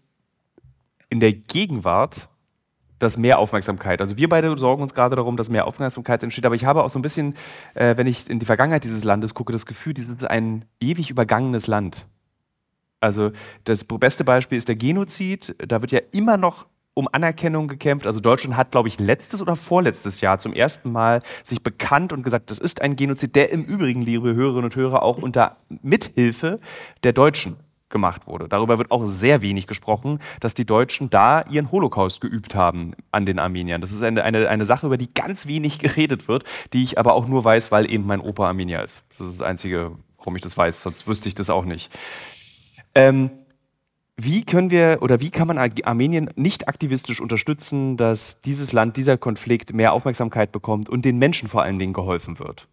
in 1.09 1.19
der 1.19 1.33
Gegenwart 1.33 2.29
dass 3.01 3.17
mehr 3.17 3.39
Aufmerksamkeit. 3.39 3.99
Also 3.99 4.17
wir 4.17 4.29
beide 4.29 4.55
sorgen 4.57 4.81
uns 4.81 4.93
gerade 4.93 5.15
darum, 5.15 5.35
dass 5.35 5.49
mehr 5.49 5.65
Aufmerksamkeit 5.65 6.21
entsteht. 6.23 6.45
Aber 6.45 6.55
ich 6.55 6.65
habe 6.65 6.83
auch 6.83 6.89
so 6.89 6.99
ein 6.99 7.01
bisschen, 7.01 7.33
äh, 7.73 7.97
wenn 7.97 8.07
ich 8.07 8.29
in 8.29 8.39
die 8.39 8.45
Vergangenheit 8.45 8.83
dieses 8.83 9.03
Landes 9.03 9.33
gucke, 9.33 9.51
das 9.51 9.65
Gefühl, 9.65 9.93
dieses 9.93 10.17
ist 10.17 10.23
ein 10.23 10.65
ewig 10.79 11.09
übergangenes 11.09 11.67
Land. 11.67 12.05
Also 12.99 13.31
das 13.63 13.83
beste 13.85 14.23
Beispiel 14.23 14.57
ist 14.57 14.67
der 14.67 14.75
Genozid. 14.75 15.55
Da 15.57 15.81
wird 15.81 15.91
ja 15.91 15.99
immer 16.11 16.37
noch 16.37 16.67
um 16.93 17.07
Anerkennung 17.11 17.67
gekämpft. 17.67 18.05
Also 18.05 18.19
Deutschland 18.19 18.57
hat, 18.57 18.71
glaube 18.71 18.87
ich, 18.87 18.99
letztes 18.99 19.41
oder 19.41 19.55
vorletztes 19.55 20.21
Jahr 20.21 20.39
zum 20.39 20.53
ersten 20.53 20.91
Mal 20.91 21.21
sich 21.43 21.63
bekannt 21.63 22.11
und 22.13 22.23
gesagt, 22.23 22.51
das 22.51 22.59
ist 22.59 22.81
ein 22.81 22.95
Genozid, 22.95 23.35
der 23.35 23.51
im 23.51 23.63
Übrigen, 23.63 24.01
liebe 24.01 24.33
Hörerinnen 24.33 24.65
und 24.65 24.75
Hörer, 24.75 25.03
auch 25.03 25.17
unter 25.17 25.57
Mithilfe 25.81 26.59
der 27.03 27.13
Deutschen 27.13 27.57
gemacht 27.91 28.25
wurde. 28.25 28.47
Darüber 28.47 28.77
wird 28.77 28.89
auch 28.89 29.05
sehr 29.05 29.41
wenig 29.41 29.67
gesprochen, 29.67 30.19
dass 30.39 30.53
die 30.53 30.65
Deutschen 30.65 31.09
da 31.09 31.43
ihren 31.49 31.71
Holocaust 31.71 32.21
geübt 32.21 32.55
haben 32.55 32.93
an 33.11 33.25
den 33.25 33.37
Armeniern. 33.37 33.81
Das 33.81 33.91
ist 33.91 34.01
eine, 34.01 34.23
eine, 34.23 34.47
eine 34.49 34.65
Sache, 34.65 34.87
über 34.87 34.97
die 34.97 35.13
ganz 35.13 35.45
wenig 35.45 35.79
geredet 35.79 36.27
wird, 36.27 36.45
die 36.73 36.83
ich 36.83 36.97
aber 36.97 37.13
auch 37.13 37.27
nur 37.27 37.43
weiß, 37.43 37.71
weil 37.71 37.91
eben 37.91 38.05
mein 38.05 38.21
Opa 38.21 38.47
Armenier 38.47 38.83
ist. 38.83 39.03
Das 39.17 39.27
ist 39.27 39.41
das 39.41 39.47
Einzige, 39.47 39.91
warum 40.17 40.35
ich 40.35 40.41
das 40.41 40.57
weiß, 40.57 40.81
sonst 40.81 41.07
wüsste 41.07 41.27
ich 41.27 41.35
das 41.35 41.49
auch 41.49 41.65
nicht. 41.65 41.91
Ähm, 42.95 43.29
Wie 44.23 44.43
können 44.43 44.69
wir 44.69 44.99
oder 45.01 45.19
wie 45.19 45.31
kann 45.31 45.47
man 45.47 45.57
Armenien 45.57 46.29
nicht 46.35 46.67
aktivistisch 46.67 47.19
unterstützen, 47.19 47.97
dass 47.97 48.41
dieses 48.41 48.71
Land, 48.71 48.95
dieser 48.95 49.17
Konflikt 49.17 49.73
mehr 49.73 49.93
Aufmerksamkeit 49.93 50.51
bekommt 50.51 50.89
und 50.89 51.05
den 51.05 51.17
Menschen 51.17 51.49
vor 51.49 51.63
allen 51.63 51.79
Dingen 51.79 51.93
geholfen 51.93 52.37
wird? 52.37 52.67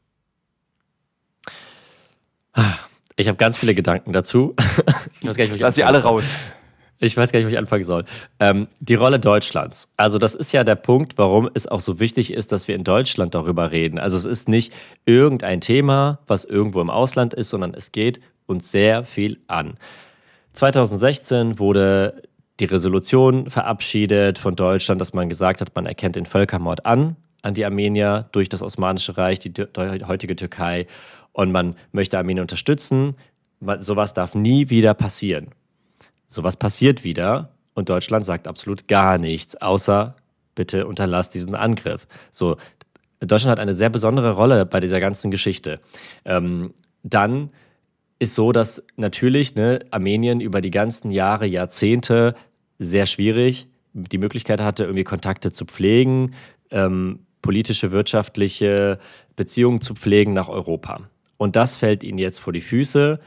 Ich 3.17 3.29
habe 3.29 3.39
ganz 3.39 3.57
viele 3.57 3.75
Gedanken 3.75 4.13
dazu. 4.13 4.55
Ich 5.21 5.27
weiß 5.27 5.37
gar 5.37 5.47
nicht, 5.47 5.59
Lass 5.59 5.75
sie 5.75 5.85
alle 5.85 6.03
raus. 6.03 6.37
Ich 6.99 7.17
weiß 7.17 7.33
gar 7.33 7.39
nicht, 7.39 7.47
wo 7.47 7.51
ich 7.51 7.59
anfangen 7.59 7.85
soll. 7.85 8.05
Ähm, 8.41 8.69
die 8.81 8.97
Rolle 8.97 9.19
Deutschlands. 9.19 9.91
Also 9.97 10.19
das 10.19 10.35
ist 10.35 10.53
ja 10.53 10.65
der 10.65 10.75
Punkt, 10.75 11.17
warum 11.17 11.49
es 11.55 11.67
auch 11.67 11.81
so 11.81 11.99
wichtig 11.99 12.33
ist, 12.33 12.53
dass 12.53 12.69
wir 12.69 12.75
in 12.75 12.85
Deutschland 12.85 13.35
darüber 13.35 13.73
reden. 13.73 13.99
Also 13.99 14.19
es 14.19 14.27
ist 14.27 14.49
nicht 14.49 14.75
irgendein 15.07 15.63
Thema, 15.63 16.19
was 16.27 16.45
irgendwo 16.45 16.81
im 16.83 16.91
Ausland 16.91 17.33
ist, 17.33 17.49
sondern 17.49 17.73
es 17.73 17.91
geht 17.93 18.21
uns 18.47 18.71
sehr 18.71 19.05
viel 19.05 19.39
an. 19.47 19.79
2016 20.53 21.59
wurde 21.59 22.23
die 22.61 22.65
Resolution 22.65 23.51
verabschiedet 23.51 24.39
von 24.39 24.57
Deutschland, 24.57 25.01
dass 25.01 25.13
man 25.13 25.29
gesagt 25.29 25.61
hat, 25.61 25.75
man 25.75 25.87
erkennt 25.87 26.17
den 26.17 26.27
Völkermord 26.27 26.85
an, 26.87 27.17
an 27.43 27.55
die 27.55 27.65
Armenier 27.65 28.29
durch 28.33 28.49
das 28.49 28.63
Osmanische 28.63 29.17
Reich, 29.17 29.39
die 29.39 29.53
heutige 30.07 30.35
Türkei. 30.35 30.87
Und 31.33 31.53
man 31.53 31.77
möchte 31.93 32.19
Armenien 32.19 32.43
unterstützen. 32.43 33.15
Sowas 33.81 34.15
darf 34.15 34.35
nie 34.35 34.71
wieder 34.71 34.95
passieren. 34.95 35.49
Sowas 36.27 36.57
passiert 36.57 37.05
wieder 37.05 37.51
und 37.75 37.89
Deutschland 37.89 38.25
sagt 38.25 38.49
absolut 38.49 38.89
gar 38.89 39.19
nichts, 39.19 39.55
außer 39.55 40.17
bitte 40.57 40.87
unterlasst 40.87 41.35
diesen 41.35 41.55
Angriff. 41.55 42.09
So, 42.33 42.57
Deutschland 43.21 43.53
hat 43.53 43.61
eine 43.61 43.75
sehr 43.75 43.89
besondere 43.89 44.33
Rolle 44.33 44.67
bei 44.67 44.81
dieser 44.81 44.99
ganzen 44.99 45.31
Geschichte. 45.31 45.81
Ähm, 46.25 46.75
dann 47.05 47.51
ist 48.19 48.35
so, 48.35 48.53
dass 48.53 48.83
natürlich 48.97 49.55
ne, 49.55 49.81
Armenien 49.91 50.41
über 50.41 50.61
die 50.61 50.71
ganzen 50.71 51.11
Jahre, 51.11 51.47
Jahrzehnte 51.47 52.35
sehr 52.79 53.07
schwierig 53.07 53.69
die 53.93 54.19
Möglichkeit 54.19 54.61
hatte, 54.61 54.85
irgendwie 54.85 55.05
Kontakte 55.05 55.53
zu 55.53 55.65
pflegen, 55.65 56.35
ähm, 56.71 57.21
politische, 57.43 57.93
wirtschaftliche 57.93 58.99
Beziehungen 59.37 59.81
zu 59.81 59.95
pflegen 59.95 60.33
nach 60.33 60.49
Europa. 60.49 61.09
Und 61.37 61.57
das 61.57 61.77
fällt 61.77 62.03
ihnen 62.03 62.19
jetzt 62.19 62.39
vor 62.41 62.53
die 62.53 62.61
Füße. 62.61 63.21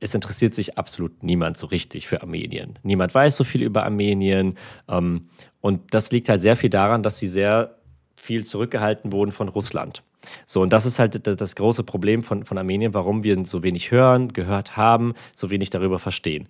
Es 0.00 0.14
interessiert 0.14 0.54
sich 0.54 0.76
absolut 0.76 1.22
niemand 1.22 1.56
so 1.56 1.66
richtig 1.66 2.06
für 2.06 2.22
Armenien. 2.22 2.78
Niemand 2.82 3.14
weiß 3.14 3.36
so 3.36 3.44
viel 3.44 3.62
über 3.62 3.84
Armenien. 3.84 4.56
Ähm, 4.88 5.28
und 5.60 5.94
das 5.94 6.12
liegt 6.12 6.28
halt 6.28 6.40
sehr 6.40 6.56
viel 6.56 6.70
daran, 6.70 7.02
dass 7.02 7.18
sie 7.18 7.28
sehr 7.28 7.78
viel 8.14 8.44
zurückgehalten 8.44 9.12
wurden 9.12 9.32
von 9.32 9.48
Russland. 9.48 10.02
So, 10.46 10.62
und 10.62 10.72
das 10.72 10.86
ist 10.86 10.98
halt 10.98 11.26
das 11.26 11.56
große 11.56 11.84
Problem 11.84 12.22
von, 12.22 12.44
von 12.44 12.58
Armenien, 12.58 12.94
warum 12.94 13.22
wir 13.24 13.44
so 13.44 13.62
wenig 13.62 13.90
hören, 13.90 14.32
gehört 14.32 14.76
haben, 14.76 15.14
so 15.34 15.50
wenig 15.50 15.70
darüber 15.70 15.98
verstehen. 15.98 16.48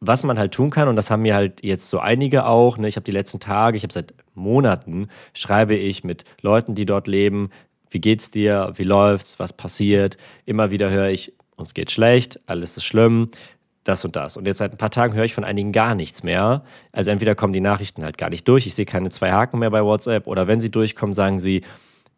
Was 0.00 0.22
man 0.22 0.38
halt 0.38 0.52
tun 0.52 0.70
kann, 0.70 0.88
und 0.88 0.96
das 0.96 1.10
haben 1.10 1.22
mir 1.22 1.34
halt 1.34 1.64
jetzt 1.64 1.90
so 1.90 1.98
einige 1.98 2.46
auch, 2.46 2.78
ne, 2.78 2.86
ich 2.86 2.96
habe 2.96 3.04
die 3.04 3.10
letzten 3.10 3.40
Tage, 3.40 3.76
ich 3.76 3.82
habe 3.82 3.92
seit 3.92 4.14
Monaten, 4.34 5.08
schreibe 5.34 5.74
ich 5.74 6.04
mit 6.04 6.24
Leuten, 6.40 6.76
die 6.76 6.86
dort 6.86 7.08
leben, 7.08 7.50
wie 7.90 8.00
geht's 8.00 8.30
dir, 8.30 8.72
wie 8.76 8.84
läuft's, 8.84 9.38
was 9.38 9.52
passiert. 9.52 10.16
Immer 10.44 10.70
wieder 10.70 10.90
höre 10.90 11.08
ich, 11.08 11.32
uns 11.56 11.74
geht 11.74 11.90
schlecht, 11.90 12.38
alles 12.46 12.76
ist 12.76 12.84
schlimm, 12.84 13.30
das 13.84 14.04
und 14.04 14.14
das. 14.16 14.36
Und 14.36 14.46
jetzt 14.46 14.58
seit 14.58 14.72
ein 14.72 14.78
paar 14.78 14.90
Tagen 14.90 15.14
höre 15.14 15.24
ich 15.24 15.34
von 15.34 15.44
einigen 15.44 15.72
gar 15.72 15.94
nichts 15.94 16.22
mehr. 16.22 16.62
Also 16.92 17.10
entweder 17.10 17.34
kommen 17.34 17.52
die 17.52 17.60
Nachrichten 17.60 18.04
halt 18.04 18.18
gar 18.18 18.30
nicht 18.30 18.46
durch, 18.46 18.66
ich 18.66 18.74
sehe 18.74 18.84
keine 18.84 19.10
zwei 19.10 19.32
Haken 19.32 19.58
mehr 19.58 19.70
bei 19.70 19.82
WhatsApp, 19.82 20.26
oder 20.26 20.46
wenn 20.46 20.60
sie 20.60 20.70
durchkommen, 20.70 21.14
sagen 21.14 21.40
sie, 21.40 21.62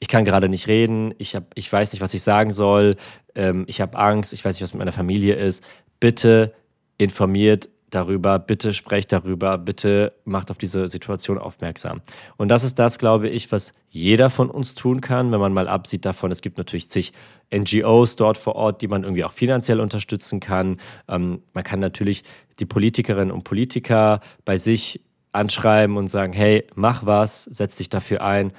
ich 0.01 0.09
kann 0.09 0.25
gerade 0.25 0.49
nicht 0.49 0.67
reden, 0.67 1.15
ich, 1.19 1.37
hab, 1.37 1.53
ich 1.55 1.71
weiß 1.71 1.93
nicht, 1.93 2.01
was 2.01 2.15
ich 2.15 2.23
sagen 2.23 2.53
soll, 2.53 2.97
ähm, 3.35 3.65
ich 3.69 3.81
habe 3.81 3.97
Angst, 3.99 4.33
ich 4.33 4.45
weiß 4.45 4.55
nicht, 4.57 4.63
was 4.63 4.73
mit 4.73 4.79
meiner 4.79 4.93
Familie 4.93 5.35
ist. 5.35 5.63
Bitte 6.01 6.55
informiert 6.97 7.69
darüber, 7.91 8.39
bitte 8.39 8.73
sprecht 8.73 9.13
darüber, 9.13 9.59
bitte 9.59 10.15
macht 10.25 10.51
auf 10.51 10.59
diese 10.59 10.89
Situation 10.89 11.39
aufmerksam. 11.39 12.01
Und 12.37 12.49
das 12.49 12.65
ist 12.65 12.79
das, 12.79 12.99
glaube 12.99 13.29
ich, 13.29 13.53
was 13.53 13.75
jeder 13.89 14.31
von 14.31 14.49
uns 14.49 14.75
tun 14.75 15.01
kann, 15.01 15.33
wenn 15.33 15.41
man 15.41 15.53
mal 15.53 15.69
absieht 15.69 16.05
davon. 16.05 16.31
Es 16.31 16.41
gibt 16.41 16.57
natürlich 16.57 16.89
zig 16.89 17.13
NGOs 17.55 18.17
dort 18.17 18.39
vor 18.39 18.55
Ort, 18.55 18.81
die 18.81 18.89
man 18.89 19.03
irgendwie 19.03 19.25
auch 19.25 19.33
finanziell 19.33 19.81
unterstützen 19.81 20.41
kann. 20.41 20.79
Ähm, 21.09 21.43
man 21.53 21.65
kann 21.65 21.81
natürlich 21.81 22.23
die 22.59 22.67
Politikerinnen 22.67 23.33
und 23.33 23.45
Politiker 23.45 24.21
bei 24.45 24.57
sich 24.57 25.01
anschreiben 25.33 25.97
und 25.97 26.09
sagen, 26.09 26.33
hey, 26.33 26.67
mach 26.75 27.05
was, 27.05 27.45
setz 27.45 27.77
dich 27.77 27.89
dafür 27.89 28.23
ein. 28.23 28.53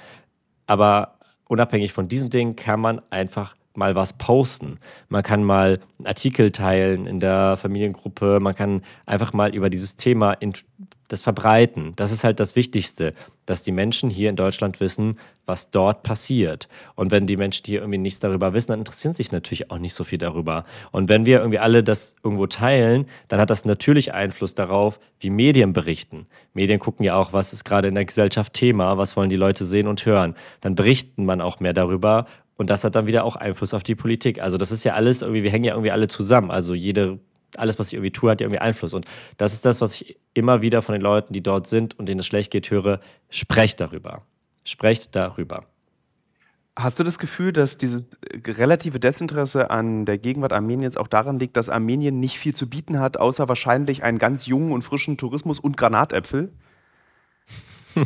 Aber 0.66 1.18
unabhängig 1.52 1.92
von 1.92 2.08
diesen 2.08 2.30
Dingen 2.30 2.56
kann 2.56 2.80
man 2.80 3.02
einfach 3.10 3.54
mal 3.74 3.94
was 3.94 4.14
posten. 4.14 4.78
Man 5.10 5.22
kann 5.22 5.44
mal 5.44 5.80
einen 5.98 6.06
Artikel 6.06 6.50
teilen 6.50 7.06
in 7.06 7.20
der 7.20 7.58
Familiengruppe. 7.58 8.40
Man 8.40 8.54
kann 8.54 8.80
einfach 9.04 9.34
mal 9.34 9.54
über 9.54 9.68
dieses 9.68 9.96
Thema 9.96 10.32
das 11.12 11.22
verbreiten. 11.22 11.92
Das 11.96 12.10
ist 12.10 12.24
halt 12.24 12.40
das 12.40 12.56
Wichtigste, 12.56 13.14
dass 13.46 13.62
die 13.62 13.72
Menschen 13.72 14.10
hier 14.10 14.30
in 14.30 14.36
Deutschland 14.36 14.80
wissen, 14.80 15.16
was 15.46 15.70
dort 15.70 16.02
passiert. 16.02 16.68
Und 16.94 17.10
wenn 17.10 17.26
die 17.26 17.36
Menschen 17.36 17.64
hier 17.66 17.80
irgendwie 17.80 17.98
nichts 17.98 18.20
darüber 18.20 18.54
wissen, 18.54 18.72
dann 18.72 18.80
interessieren 18.80 19.14
sich 19.14 19.30
natürlich 19.30 19.70
auch 19.70 19.78
nicht 19.78 19.94
so 19.94 20.04
viel 20.04 20.18
darüber. 20.18 20.64
Und 20.90 21.08
wenn 21.08 21.26
wir 21.26 21.38
irgendwie 21.38 21.58
alle 21.58 21.82
das 21.82 22.16
irgendwo 22.24 22.46
teilen, 22.46 23.06
dann 23.28 23.40
hat 23.40 23.50
das 23.50 23.64
natürlich 23.64 24.14
Einfluss 24.14 24.54
darauf, 24.54 24.98
wie 25.20 25.30
Medien 25.30 25.72
berichten. 25.72 26.26
Medien 26.54 26.78
gucken 26.78 27.04
ja 27.04 27.16
auch, 27.16 27.32
was 27.32 27.52
ist 27.52 27.64
gerade 27.64 27.88
in 27.88 27.94
der 27.94 28.04
Gesellschaft 28.04 28.52
Thema, 28.54 28.96
was 28.98 29.16
wollen 29.16 29.30
die 29.30 29.36
Leute 29.36 29.64
sehen 29.64 29.86
und 29.86 30.06
hören. 30.06 30.34
Dann 30.60 30.74
berichten 30.74 31.24
man 31.24 31.40
auch 31.40 31.60
mehr 31.60 31.72
darüber 31.72 32.26
und 32.56 32.70
das 32.70 32.84
hat 32.84 32.94
dann 32.94 33.06
wieder 33.06 33.24
auch 33.24 33.36
Einfluss 33.36 33.74
auf 33.74 33.82
die 33.82 33.94
Politik. 33.94 34.40
Also 34.40 34.56
das 34.56 34.70
ist 34.70 34.84
ja 34.84 34.94
alles 34.94 35.22
irgendwie, 35.22 35.42
wir 35.42 35.50
hängen 35.50 35.64
ja 35.64 35.72
irgendwie 35.72 35.90
alle 35.90 36.06
zusammen. 36.06 36.50
Also 36.50 36.74
jede, 36.74 37.18
alles, 37.56 37.78
was 37.78 37.88
ich 37.88 37.94
irgendwie 37.94 38.12
tue, 38.12 38.30
hat 38.30 38.40
ja 38.40 38.46
irgendwie 38.46 38.60
Einfluss. 38.60 38.94
Und 38.94 39.06
das 39.36 39.52
ist 39.52 39.64
das, 39.64 39.80
was 39.80 40.00
ich 40.00 40.16
immer 40.34 40.62
wieder 40.62 40.82
von 40.82 40.94
den 40.94 41.02
Leuten, 41.02 41.32
die 41.32 41.42
dort 41.42 41.66
sind 41.66 41.98
und 41.98 42.06
denen 42.06 42.20
es 42.20 42.26
schlecht 42.26 42.50
geht, 42.50 42.70
höre. 42.70 43.00
Sprecht 43.30 43.80
darüber. 43.80 44.22
Sprecht 44.64 45.14
darüber. 45.14 45.64
Hast 46.74 46.98
du 46.98 47.04
das 47.04 47.18
Gefühl, 47.18 47.52
dass 47.52 47.76
dieses 47.76 48.06
relative 48.46 48.98
Desinteresse 48.98 49.70
an 49.70 50.06
der 50.06 50.16
Gegenwart 50.16 50.54
Armeniens 50.54 50.96
auch 50.96 51.08
daran 51.08 51.38
liegt, 51.38 51.58
dass 51.58 51.68
Armenien 51.68 52.18
nicht 52.18 52.38
viel 52.38 52.54
zu 52.54 52.66
bieten 52.66 52.98
hat, 52.98 53.18
außer 53.18 53.46
wahrscheinlich 53.46 54.02
einen 54.04 54.18
ganz 54.18 54.46
jungen 54.46 54.72
und 54.72 54.80
frischen 54.82 55.18
Tourismus 55.18 55.58
und 55.58 55.76
Granatäpfel? 55.76 56.50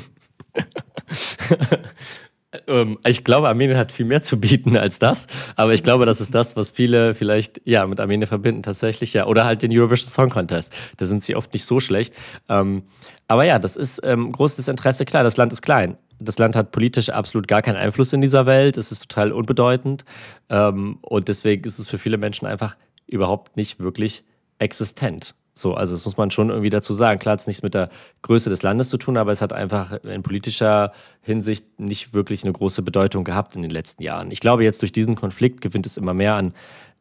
Ähm, 2.67 2.99
ich 3.07 3.25
glaube, 3.25 3.49
Armenien 3.49 3.79
hat 3.79 3.93
viel 3.93 4.07
mehr 4.07 4.23
zu 4.23 4.39
bieten 4.41 4.77
als 4.77 4.99
das. 4.99 5.27
Aber 5.57 5.75
ich 5.75 5.83
glaube, 5.83 6.07
das 6.07 6.21
ist 6.21 6.35
das, 6.35 6.57
was 6.57 6.71
viele 6.71 7.15
vielleicht 7.15 7.61
ja 7.65 7.87
mit 7.87 8.01
Armenien 8.01 8.27
verbinden, 8.27 8.63
tatsächlich 8.63 9.13
ja. 9.13 9.27
Oder 9.27 9.45
halt 9.45 9.63
den 9.63 9.71
Eurovision 9.73 10.09
Song 10.09 10.31
Contest. 10.31 10.75
Da 10.97 11.07
sind 11.07 11.25
sie 11.25 11.37
oft 11.37 11.53
nicht 11.53 11.65
so 11.65 11.81
schlecht. 11.81 12.15
Ähm, 12.49 12.83
aber 13.29 13.45
ja, 13.45 13.59
das 13.59 13.77
ist 13.77 14.01
ähm, 14.05 14.33
großes 14.33 14.69
Interesse. 14.69 15.05
Klar, 15.05 15.25
das 15.25 15.37
Land 15.37 15.53
ist 15.53 15.63
klein. 15.63 15.97
Das 16.19 16.39
Land 16.39 16.57
hat 16.57 16.73
politisch 16.73 17.11
absolut 17.11 17.47
gar 17.47 17.63
keinen 17.63 17.77
Einfluss 17.77 18.13
in 18.13 18.21
dieser 18.21 18.47
Welt. 18.47 18.77
Es 18.77 18.91
ist 18.93 19.09
total 19.09 19.33
unbedeutend. 19.33 20.05
Ähm, 20.49 20.99
und 21.03 21.29
deswegen 21.29 21.65
ist 21.65 21.79
es 21.79 21.89
für 21.89 21.99
viele 21.99 22.17
Menschen 22.17 22.47
einfach 22.47 22.77
überhaupt 23.07 23.57
nicht 23.57 23.81
wirklich 23.81 24.25
existent. 24.59 25.35
So, 25.59 25.75
also 25.75 25.95
das 25.95 26.05
muss 26.05 26.19
man 26.19 26.31
schon 26.31 26.51
irgendwie 26.51 26.69
dazu 26.69 26.93
sagen. 26.93 27.19
Klar 27.19 27.33
hat 27.33 27.41
es 27.41 27.47
nichts 27.47 27.63
mit 27.63 27.73
der 27.73 27.89
Größe 28.21 28.51
des 28.51 28.63
Landes 28.63 28.91
zu 28.91 28.99
tun, 28.99 29.17
aber 29.17 29.33
es 29.33 29.41
hat 29.41 29.55
einfach 29.55 29.93
in 30.05 30.23
politischer 30.23 30.93
Hinsicht 31.23 31.81
nicht 31.81 32.13
wirklich 32.13 32.45
eine 32.45 32.53
große 32.53 32.83
Bedeutung 32.83 33.25
gehabt 33.25 33.57
in 33.57 33.63
den 33.63 33.71
letzten 33.71 34.03
Jahren. 34.03 34.31
Ich 34.31 34.41
glaube, 34.41 34.65
jetzt 34.65 34.83
durch 34.83 34.93
diesen 34.93 35.15
Konflikt 35.15 35.63
gewinnt 35.63 35.87
es 35.87 35.97
immer 35.97 36.13
mehr 36.13 36.35
an 36.35 36.53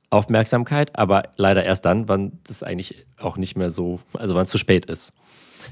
Aufmerksamkeit, 0.09 0.97
aber 0.97 1.23
leider 1.35 1.65
erst 1.65 1.83
dann, 1.83 2.07
wann 2.07 2.39
das 2.47 2.63
eigentlich 2.63 3.05
auch 3.17 3.35
nicht 3.35 3.57
mehr 3.57 3.69
so, 3.69 3.99
also 4.13 4.35
wann 4.35 4.43
es 4.43 4.51
zu 4.51 4.57
spät 4.57 4.85
ist. 4.85 5.11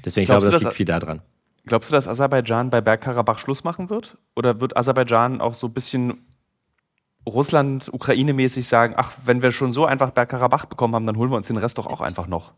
Deswegen, 0.04 0.24
ich 0.24 0.30
glaube, 0.30 0.46
das, 0.46 0.56
das 0.56 0.64
liegt 0.64 0.76
viel 0.76 0.86
daran. 0.86 1.22
Glaubst 1.66 1.90
du, 1.90 1.96
dass 1.96 2.10
Aserbaidschan 2.10 2.70
bei 2.70 2.82
Bergkarabach 2.82 3.40
Schluss 3.40 3.64
machen 3.64 3.90
wird? 3.90 4.18
Oder 4.36 4.60
wird 4.60 4.76
Aserbaidschan 4.76 5.40
auch 5.40 5.54
so 5.54 5.68
ein 5.68 5.74
bisschen 5.74 6.26
Russland, 7.26 7.90
Ukraine-mäßig 7.94 8.68
sagen, 8.68 8.96
ach, 8.98 9.14
wenn 9.24 9.42
wir 9.42 9.54
schon 9.54 9.72
so 9.72 9.86
einfach 9.86 10.12
Bergkarabach 10.12 10.66
bekommen 10.66 10.96
haben, 10.96 11.06
dann 11.06 11.16
holen 11.16 11.32
wir 11.32 11.38
uns 11.38 11.48
den 11.48 11.56
Rest 11.56 11.78
doch 11.78 11.88
auch 11.88 12.02
einfach 12.02 12.28
noch? 12.28 12.52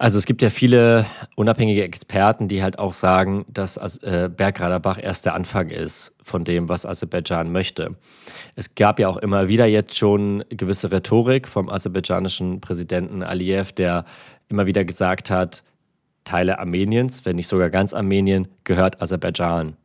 Also 0.00 0.16
es 0.16 0.24
gibt 0.24 0.40
ja 0.40 0.48
viele 0.48 1.04
unabhängige 1.36 1.84
Experten, 1.84 2.48
die 2.48 2.62
halt 2.62 2.78
auch 2.78 2.94
sagen, 2.94 3.44
dass 3.48 3.76
äh, 3.98 4.30
Bergkarabach 4.34 4.98
erst 4.98 5.26
der 5.26 5.34
Anfang 5.34 5.68
ist 5.68 6.14
von 6.22 6.42
dem, 6.42 6.70
was 6.70 6.86
Aserbaidschan 6.86 7.52
möchte. 7.52 7.96
Es 8.56 8.74
gab 8.74 8.98
ja 8.98 9.08
auch 9.08 9.18
immer 9.18 9.48
wieder 9.48 9.66
jetzt 9.66 9.98
schon 9.98 10.42
gewisse 10.48 10.90
Rhetorik 10.90 11.46
vom 11.46 11.68
aserbaidschanischen 11.68 12.62
Präsidenten 12.62 13.22
Aliyev, 13.22 13.72
der 13.74 14.06
immer 14.48 14.64
wieder 14.64 14.86
gesagt 14.86 15.28
hat, 15.28 15.62
Teile 16.24 16.58
Armeniens, 16.58 17.26
wenn 17.26 17.36
nicht 17.36 17.48
sogar 17.48 17.68
ganz 17.68 17.92
Armenien, 17.92 18.48
gehört 18.64 19.02
Aserbaidschan. 19.02 19.76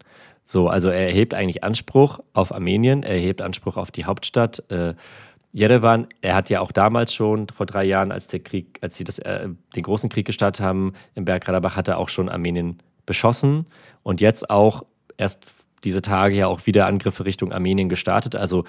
So, 0.46 0.70
also 0.70 0.88
er 0.88 1.08
erhebt 1.08 1.34
eigentlich 1.34 1.66
Anspruch 1.66 2.22
auf 2.32 2.54
Armenien, 2.54 3.04
er 3.04 3.16
erhebt 3.16 3.42
Anspruch 3.42 3.76
auf 3.76 3.92
die 3.92 4.06
Hauptstadt. 4.06 4.64
Äh, 4.72 4.94
Jerewan, 5.56 6.08
er 6.20 6.36
hat 6.36 6.50
ja 6.50 6.60
auch 6.60 6.74
damals 6.74 7.14
schon, 7.14 7.48
vor 7.48 7.66
drei 7.66 7.86
Jahren, 7.86 8.12
als 8.12 8.28
der 8.28 8.42
Krieg, 8.42 8.78
als 8.82 8.98
sie 8.98 9.06
das, 9.06 9.20
äh, 9.20 9.48
den 9.74 9.84
großen 9.84 10.10
Krieg 10.10 10.26
gestartet 10.26 10.66
haben 10.66 10.92
im 11.14 11.24
Bergkarabach, 11.24 11.78
hat 11.78 11.88
er 11.88 11.98
auch 11.98 12.10
schon 12.10 12.28
Armenien 12.28 12.80
beschossen 13.06 13.66
und 14.04 14.20
jetzt 14.20 14.50
auch 14.50 14.84
erst 15.16 15.46
diese 15.86 16.02
Tage 16.02 16.36
ja 16.36 16.48
auch 16.48 16.66
wieder 16.66 16.88
Angriffe 16.88 17.24
Richtung 17.24 17.54
Armenien 17.54 17.88
gestartet. 17.88 18.36
Also 18.36 18.66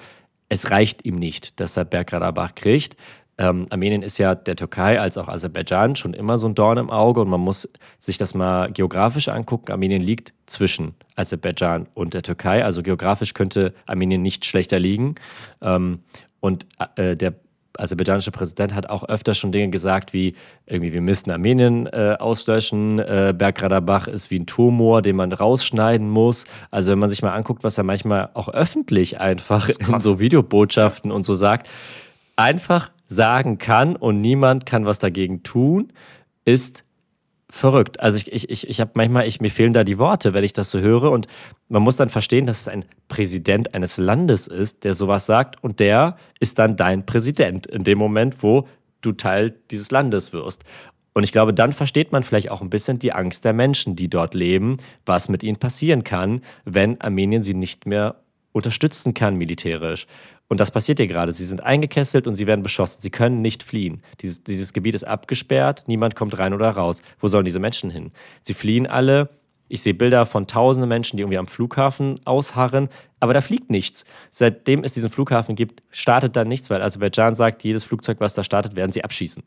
es 0.47 0.71
reicht 0.71 1.03
ihm 1.03 1.15
nicht, 1.15 1.59
dass 1.59 1.75
er 1.75 1.83
Bergkarabach 1.83 2.55
kriegt. 2.55 2.95
ähm, 3.37 3.65
Armenien 3.69 4.01
ist 4.01 4.17
ja 4.17 4.33
der 4.33 4.55
Türkei 4.55 4.97
als 4.97 5.17
auch 5.17 5.27
Aserbaidschan 5.27 5.97
schon 5.97 6.13
immer 6.13 6.37
so 6.37 6.47
ein 6.47 6.55
Dorn 6.55 6.77
im 6.77 6.89
Auge 6.89 7.19
und 7.19 7.27
man 7.29 7.41
muss 7.41 7.67
sich 7.99 8.17
das 8.17 8.33
mal 8.33 8.71
geografisch 8.71 9.27
angucken. 9.27 9.73
Armenien 9.73 10.01
liegt 10.01 10.33
zwischen 10.45 10.95
Aserbaidschan 11.17 11.87
und 11.93 12.13
der 12.13 12.23
Türkei, 12.23 12.63
also 12.63 12.81
geografisch 12.81 13.33
könnte 13.33 13.73
Armenien 13.85 14.21
nicht 14.21 14.45
schlechter 14.45 14.79
liegen. 14.79 15.15
Ähm, 15.61 15.99
und 16.39 16.65
äh, 16.95 17.15
der 17.15 17.33
aserbaidschanische 17.77 18.31
Präsident 18.31 18.73
hat 18.73 18.89
auch 18.89 19.07
öfter 19.07 19.33
schon 19.33 19.51
Dinge 19.51 19.69
gesagt 19.69 20.13
wie 20.13 20.35
irgendwie 20.65 20.93
wir 20.93 21.01
müssen 21.01 21.31
Armenien 21.31 21.87
äh, 21.87 22.15
auslöschen, 22.19 22.99
äh, 22.99 23.33
Bergradabach 23.37 24.07
ist 24.07 24.31
wie 24.31 24.39
ein 24.39 24.45
Tumor, 24.45 25.01
den 25.01 25.15
man 25.15 25.31
rausschneiden 25.31 26.09
muss. 26.09 26.45
Also 26.71 26.91
wenn 26.91 26.99
man 26.99 27.09
sich 27.09 27.21
mal 27.21 27.33
anguckt, 27.33 27.63
was 27.63 27.77
er 27.77 27.83
manchmal 27.83 28.29
auch 28.33 28.49
öffentlich 28.49 29.19
einfach 29.19 29.69
in 29.69 29.99
so 29.99 30.19
Videobotschaften 30.19 31.11
und 31.11 31.23
so 31.23 31.33
sagt, 31.33 31.69
einfach 32.35 32.91
sagen 33.07 33.57
kann 33.57 33.95
und 33.95 34.21
niemand 34.21 34.65
kann 34.65 34.85
was 34.85 34.99
dagegen 34.99 35.43
tun, 35.43 35.93
ist 36.45 36.83
verrückt. 37.49 37.99
Also 37.99 38.17
ich, 38.17 38.31
ich, 38.31 38.49
ich, 38.49 38.69
ich 38.69 38.81
habe 38.81 38.91
manchmal, 38.95 39.27
ich, 39.27 39.39
mir 39.39 39.49
fehlen 39.49 39.73
da 39.73 39.83
die 39.83 39.97
Worte, 39.97 40.33
wenn 40.33 40.43
ich 40.43 40.53
das 40.53 40.69
so 40.71 40.79
höre. 40.79 41.11
Und 41.11 41.27
man 41.69 41.81
muss 41.81 41.95
dann 41.95 42.09
verstehen, 42.09 42.45
dass 42.45 42.61
es 42.61 42.67
ein 42.67 42.85
Präsident 43.07 43.73
eines 43.73 43.97
Landes 43.97 44.47
ist, 44.47 44.83
der 44.83 44.93
sowas 44.93 45.25
sagt 45.25 45.63
und 45.63 45.79
der 45.79 46.17
ist 46.39 46.59
dann 46.59 46.75
dein 46.75 47.05
Präsident 47.05 47.67
in 47.67 47.83
dem 47.83 47.97
Moment, 47.97 48.43
wo 48.43 48.67
du 49.01 49.13
Teil 49.13 49.55
dieses 49.71 49.91
Landes 49.91 50.33
wirst. 50.33 50.63
Und 51.13 51.23
ich 51.23 51.31
glaube, 51.31 51.53
dann 51.53 51.73
versteht 51.73 52.11
man 52.11 52.21
vielleicht 52.21 52.51
auch 52.51 52.61
ein 52.61 52.69
bisschen 52.69 52.99
die 52.99 53.11
Angst 53.11 53.43
der 53.43 53.53
Menschen, 53.53 53.95
die 53.95 54.07
dort 54.07 54.35
leben, 54.35 54.77
was 55.05 55.29
mit 55.29 55.41
ihnen 55.41 55.57
passieren 55.57 56.03
kann, 56.03 56.41
wenn 56.63 57.01
Armenien 57.01 57.41
sie 57.41 57.55
nicht 57.55 57.87
mehr 57.87 58.17
unterstützen 58.57 59.13
kann 59.13 59.35
militärisch. 59.35 60.07
Und 60.49 60.59
das 60.59 60.71
passiert 60.71 60.99
hier 60.99 61.07
gerade. 61.07 61.31
Sie 61.31 61.45
sind 61.45 61.63
eingekesselt 61.63 62.27
und 62.27 62.35
sie 62.35 62.47
werden 62.47 62.63
beschossen. 62.63 63.01
Sie 63.01 63.09
können 63.09 63.41
nicht 63.41 63.63
fliehen. 63.63 64.01
Dieses, 64.21 64.43
dieses 64.43 64.73
Gebiet 64.73 64.95
ist 64.95 65.03
abgesperrt. 65.03 65.83
Niemand 65.87 66.15
kommt 66.15 66.37
rein 66.37 66.53
oder 66.53 66.69
raus. 66.69 67.01
Wo 67.19 67.27
sollen 67.27 67.45
diese 67.45 67.59
Menschen 67.59 67.89
hin? 67.89 68.11
Sie 68.41 68.53
fliehen 68.53 68.87
alle. 68.87 69.29
Ich 69.69 69.81
sehe 69.81 69.93
Bilder 69.93 70.25
von 70.25 70.47
tausenden 70.47 70.87
Menschen, 70.87 71.17
die 71.17 71.23
irgendwie 71.23 71.37
am 71.37 71.47
Flughafen 71.47 72.21
ausharren, 72.25 72.87
aber 73.19 73.33
da 73.33 73.41
fliegt 73.41 73.69
nichts. 73.69 74.05
Seitdem 74.31 74.83
es 74.83 74.93
diesen 74.93 75.09
Flughafen 75.09 75.55
gibt, 75.55 75.83
startet 75.91 76.37
da 76.37 76.45
nichts, 76.45 76.69
weil 76.69 76.81
Aserbaidschan 76.81 77.35
sagt, 77.35 77.63
jedes 77.63 77.83
Flugzeug, 77.83 78.21
was 78.21 78.33
da 78.33 78.45
startet, 78.45 78.77
werden 78.77 78.91
sie 78.91 79.03
abschießen. 79.03 79.43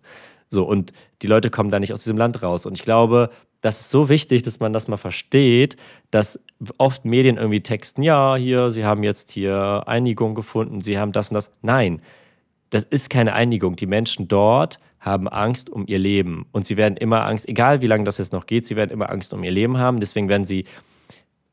So, 0.49 0.65
und 0.65 0.93
die 1.23 1.27
Leute 1.27 1.49
kommen 1.49 1.71
da 1.71 1.79
nicht 1.79 1.93
aus 1.93 2.03
diesem 2.03 2.19
Land 2.19 2.43
raus. 2.43 2.67
Und 2.67 2.77
ich 2.77 2.83
glaube, 2.83 3.31
das 3.61 3.81
ist 3.81 3.91
so 3.91 4.09
wichtig, 4.09 4.43
dass 4.43 4.61
man 4.61 4.73
das 4.73 4.89
mal 4.89 4.97
versteht, 4.97 5.77
dass 6.11 6.41
oft 6.79 7.05
Medien 7.05 7.37
irgendwie 7.37 7.61
texten, 7.61 8.03
ja, 8.03 8.37
hier, 8.37 8.71
sie 8.71 8.85
haben 8.85 9.03
jetzt 9.03 9.31
hier 9.31 9.85
Einigung 9.87 10.35
gefunden, 10.35 10.81
sie 10.81 10.99
haben 10.99 11.13
das 11.13 11.31
und 11.31 11.35
das. 11.35 11.51
Nein, 11.63 12.01
das 12.71 12.85
ist 12.85 13.11
keine 13.11 13.35
Einigung. 13.35 13.77
Die 13.77 13.87
Menschen 13.87 14.29
dort 14.29 14.79
haben 14.99 15.29
Angst 15.29 15.71
um 15.71 15.87
ihr 15.87 15.99
Leben 15.99 16.47
und 16.53 16.67
sie 16.67 16.77
werden 16.77 16.97
immer 16.97 17.25
Angst, 17.27 17.49
egal 17.49 17.81
wie 17.83 17.87
lange 17.87 18.05
das 18.05 18.19
jetzt 18.19 18.33
noch 18.33 18.47
geht, 18.47 18.67
sie 18.67 18.77
werden 18.77 18.91
immer 18.91 19.11
Angst 19.11 19.33
um 19.33 19.43
ihr 19.45 19.51
Leben 19.51 19.79
haben. 19.79 20.01
Deswegen 20.01 20.29
werden 20.29 20.45
sie, 20.45 20.65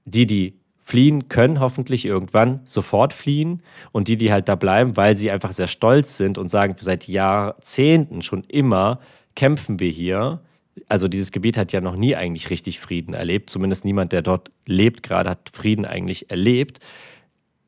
die, 0.05 0.26
die 0.26 0.60
fliehen 0.78 1.28
können, 1.28 1.60
hoffentlich 1.60 2.05
irgendwann 2.05 2.62
sofort 2.64 3.12
fliehen 3.12 3.62
und 3.91 4.08
die, 4.08 4.16
die 4.16 4.32
halt 4.32 4.47
da 4.47 4.55
bleiben, 4.55 4.95
weil 4.95 5.18
sie 5.18 5.32
einfach 5.32 5.51
sehr 5.51 5.68
stolz 5.68 6.16
sind 6.16 6.38
und 6.38 6.47
sagen, 6.47 6.76
seit 6.80 7.08
Jahrzehnten 7.08 8.22
schon 8.22 8.43
immer 8.45 8.99
kämpfen 9.36 9.80
wir 9.80 9.89
hier 9.89 10.41
also 10.88 11.07
dieses 11.07 11.32
Gebiet 11.32 11.57
hat 11.57 11.71
ja 11.71 11.82
noch 11.82 11.95
nie 11.95 12.15
eigentlich 12.15 12.49
richtig 12.49 12.80
Frieden 12.80 13.13
erlebt. 13.13 13.49
Zumindest 13.49 13.86
niemand, 13.86 14.11
der 14.11 14.21
dort 14.21 14.51
lebt, 14.65 15.03
gerade 15.03 15.30
hat 15.30 15.49
Frieden 15.53 15.86
eigentlich 15.86 16.30
erlebt. 16.30 16.80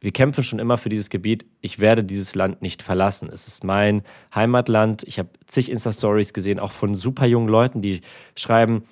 Wir 0.01 0.11
kämpfen 0.11 0.43
schon 0.43 0.59
immer 0.59 0.77
für 0.77 0.89
dieses 0.89 1.09
Gebiet. 1.09 1.45
Ich 1.61 1.79
werde 1.79 2.03
dieses 2.03 2.33
Land 2.33 2.61
nicht 2.61 2.81
verlassen. 2.81 3.29
Es 3.31 3.47
ist 3.47 3.63
mein 3.63 4.03
Heimatland. 4.33 5.03
Ich 5.03 5.19
habe 5.19 5.29
zig 5.45 5.69
Insta-Stories 5.69 6.33
gesehen, 6.33 6.59
auch 6.59 6.71
von 6.71 6.95
super 6.95 7.25
jungen 7.25 7.49
Leuten, 7.49 7.81
die 7.81 7.99
schreiben: 8.35 8.83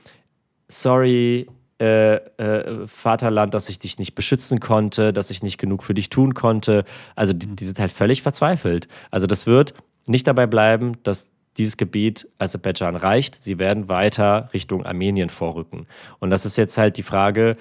Sorry, 0.68 1.48
äh, 1.80 2.16
äh, 2.16 2.88
Vaterland, 2.88 3.54
dass 3.54 3.70
ich 3.70 3.80
dich 3.80 4.00
nicht 4.00 4.16
beschützen 4.16 4.60
konnte, 4.60 5.14
dass 5.14 5.30
ich 5.30 5.44
nicht 5.44 5.58
genug 5.58 5.84
für 5.84 5.94
dich 5.94 6.10
tun 6.10 6.34
konnte. 6.34 6.84
Also 7.16 7.34
die, 7.34 7.48
die 7.48 7.66
sind 7.66 7.80
halt 7.80 7.92
völlig 7.92 8.22
verzweifelt. 8.22 8.88
Also 9.12 9.28
das 9.28 9.46
wird 9.46 9.76
nicht 10.08 10.26
dabei 10.26 10.48
bleiben, 10.48 10.98
dass 11.04 11.30
dieses 11.58 11.78
Gebiet 11.78 12.28
Aserbaidschan 12.38 12.96
reicht. 12.96 13.42
Sie 13.42 13.60
werden 13.60 13.90
weiter 13.90 14.50
Richtung 14.54 14.86
Armenien 14.86 15.30
vorrücken. 15.30 15.88
Und 16.20 16.30
das 16.30 16.46
ist 16.46 16.58
jetzt 16.58 16.78
halt 16.78 16.98
die 16.98 17.04
Frage, 17.04 17.58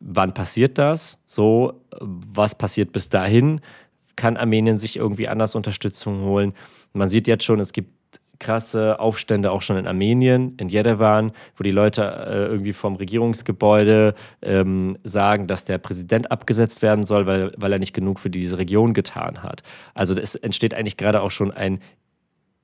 wann 0.00 0.34
passiert 0.34 0.78
das? 0.78 1.20
So, 1.26 1.80
was 2.00 2.54
passiert 2.54 2.92
bis 2.92 3.08
dahin? 3.08 3.60
Kann 4.16 4.36
Armenien 4.36 4.78
sich 4.78 4.96
irgendwie 4.96 5.28
anders 5.28 5.54
Unterstützung 5.54 6.22
holen? 6.22 6.54
Man 6.92 7.08
sieht 7.08 7.26
jetzt 7.26 7.44
schon, 7.44 7.60
es 7.60 7.72
gibt 7.72 7.90
krasse 8.38 8.98
Aufstände 9.00 9.50
auch 9.50 9.62
schon 9.62 9.76
in 9.76 9.86
Armenien, 9.86 10.54
in 10.58 10.68
Jerewan, 10.68 11.32
wo 11.56 11.62
die 11.62 11.70
Leute 11.70 12.02
äh, 12.02 12.46
irgendwie 12.46 12.72
vom 12.72 12.96
Regierungsgebäude 12.96 14.14
ähm, 14.42 14.98
sagen, 15.04 15.46
dass 15.46 15.64
der 15.64 15.78
Präsident 15.78 16.30
abgesetzt 16.30 16.82
werden 16.82 17.04
soll, 17.04 17.26
weil, 17.26 17.52
weil 17.56 17.72
er 17.72 17.78
nicht 17.78 17.94
genug 17.94 18.18
für 18.18 18.30
diese 18.30 18.58
Region 18.58 18.92
getan 18.92 19.42
hat. 19.42 19.62
Also 19.94 20.14
es 20.14 20.34
entsteht 20.34 20.74
eigentlich 20.74 20.96
gerade 20.96 21.22
auch 21.22 21.30
schon 21.30 21.52
ein 21.52 21.80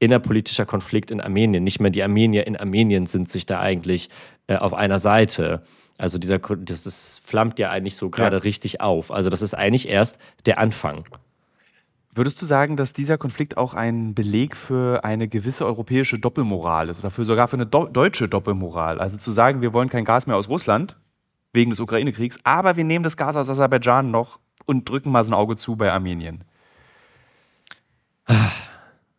innerpolitischer 0.00 0.66
Konflikt 0.66 1.12
in 1.12 1.20
Armenien. 1.20 1.62
Nicht 1.62 1.78
mehr 1.78 1.90
die 1.90 2.02
Armenier 2.02 2.46
in 2.46 2.56
Armenien 2.56 3.06
sind 3.06 3.30
sich 3.30 3.46
da 3.46 3.60
eigentlich 3.60 4.08
äh, 4.48 4.56
auf 4.56 4.74
einer 4.74 4.98
Seite. 4.98 5.62
Also 5.98 6.18
dieser, 6.18 6.38
das, 6.38 6.82
das 6.82 7.20
flammt 7.24 7.58
ja 7.58 7.70
eigentlich 7.70 7.94
so 7.94 8.10
gerade 8.10 8.36
ja. 8.36 8.42
richtig 8.42 8.80
auf. 8.80 9.12
Also 9.12 9.30
das 9.30 9.42
ist 9.42 9.54
eigentlich 9.54 9.86
erst 9.86 10.18
der 10.46 10.58
Anfang. 10.58 11.04
Würdest 12.12 12.42
du 12.42 12.46
sagen, 12.46 12.76
dass 12.76 12.92
dieser 12.92 13.18
Konflikt 13.18 13.56
auch 13.56 13.74
ein 13.74 14.14
Beleg 14.14 14.56
für 14.56 15.04
eine 15.04 15.28
gewisse 15.28 15.64
europäische 15.64 16.18
Doppelmoral 16.18 16.88
ist 16.88 16.98
oder 16.98 17.10
für 17.10 17.24
sogar 17.24 17.46
für 17.46 17.56
eine 17.56 17.66
do 17.66 17.86
deutsche 17.86 18.28
Doppelmoral? 18.28 18.98
Also 18.98 19.16
zu 19.16 19.30
sagen, 19.30 19.60
wir 19.60 19.72
wollen 19.72 19.90
kein 19.90 20.04
Gas 20.04 20.26
mehr 20.26 20.36
aus 20.36 20.48
Russland 20.48 20.96
wegen 21.52 21.70
des 21.70 21.78
Ukraine-Kriegs, 21.78 22.40
aber 22.42 22.76
wir 22.76 22.84
nehmen 22.84 23.04
das 23.04 23.16
Gas 23.16 23.36
aus 23.36 23.48
Aserbaidschan 23.48 24.10
noch 24.10 24.40
und 24.66 24.88
drücken 24.88 25.12
mal 25.12 25.22
so 25.22 25.30
ein 25.30 25.34
Auge 25.34 25.56
zu 25.56 25.76
bei 25.76 25.92
Armenien. 25.92 26.42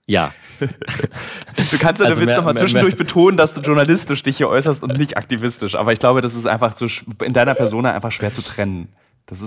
Ja. 0.07 0.33
du 0.59 1.77
kannst 1.79 2.01
ja 2.01 2.07
also 2.07 2.21
nochmal 2.21 2.55
zwischendurch 2.55 2.93
mehr, 2.93 2.97
betonen, 2.97 3.37
dass 3.37 3.53
du 3.53 3.61
journalistisch 3.61 4.23
dich 4.23 4.37
hier 4.37 4.49
äußerst 4.49 4.83
und 4.83 4.97
nicht 4.97 5.17
aktivistisch. 5.17 5.75
Aber 5.75 5.93
ich 5.93 5.99
glaube, 5.99 6.21
das 6.21 6.35
ist 6.35 6.47
einfach 6.47 6.73
zu, 6.73 6.87
in 7.23 7.33
deiner 7.33 7.55
Persona 7.55 7.93
einfach 7.93 8.11
schwer 8.11 8.33
zu 8.33 8.41
trennen. 8.41 8.89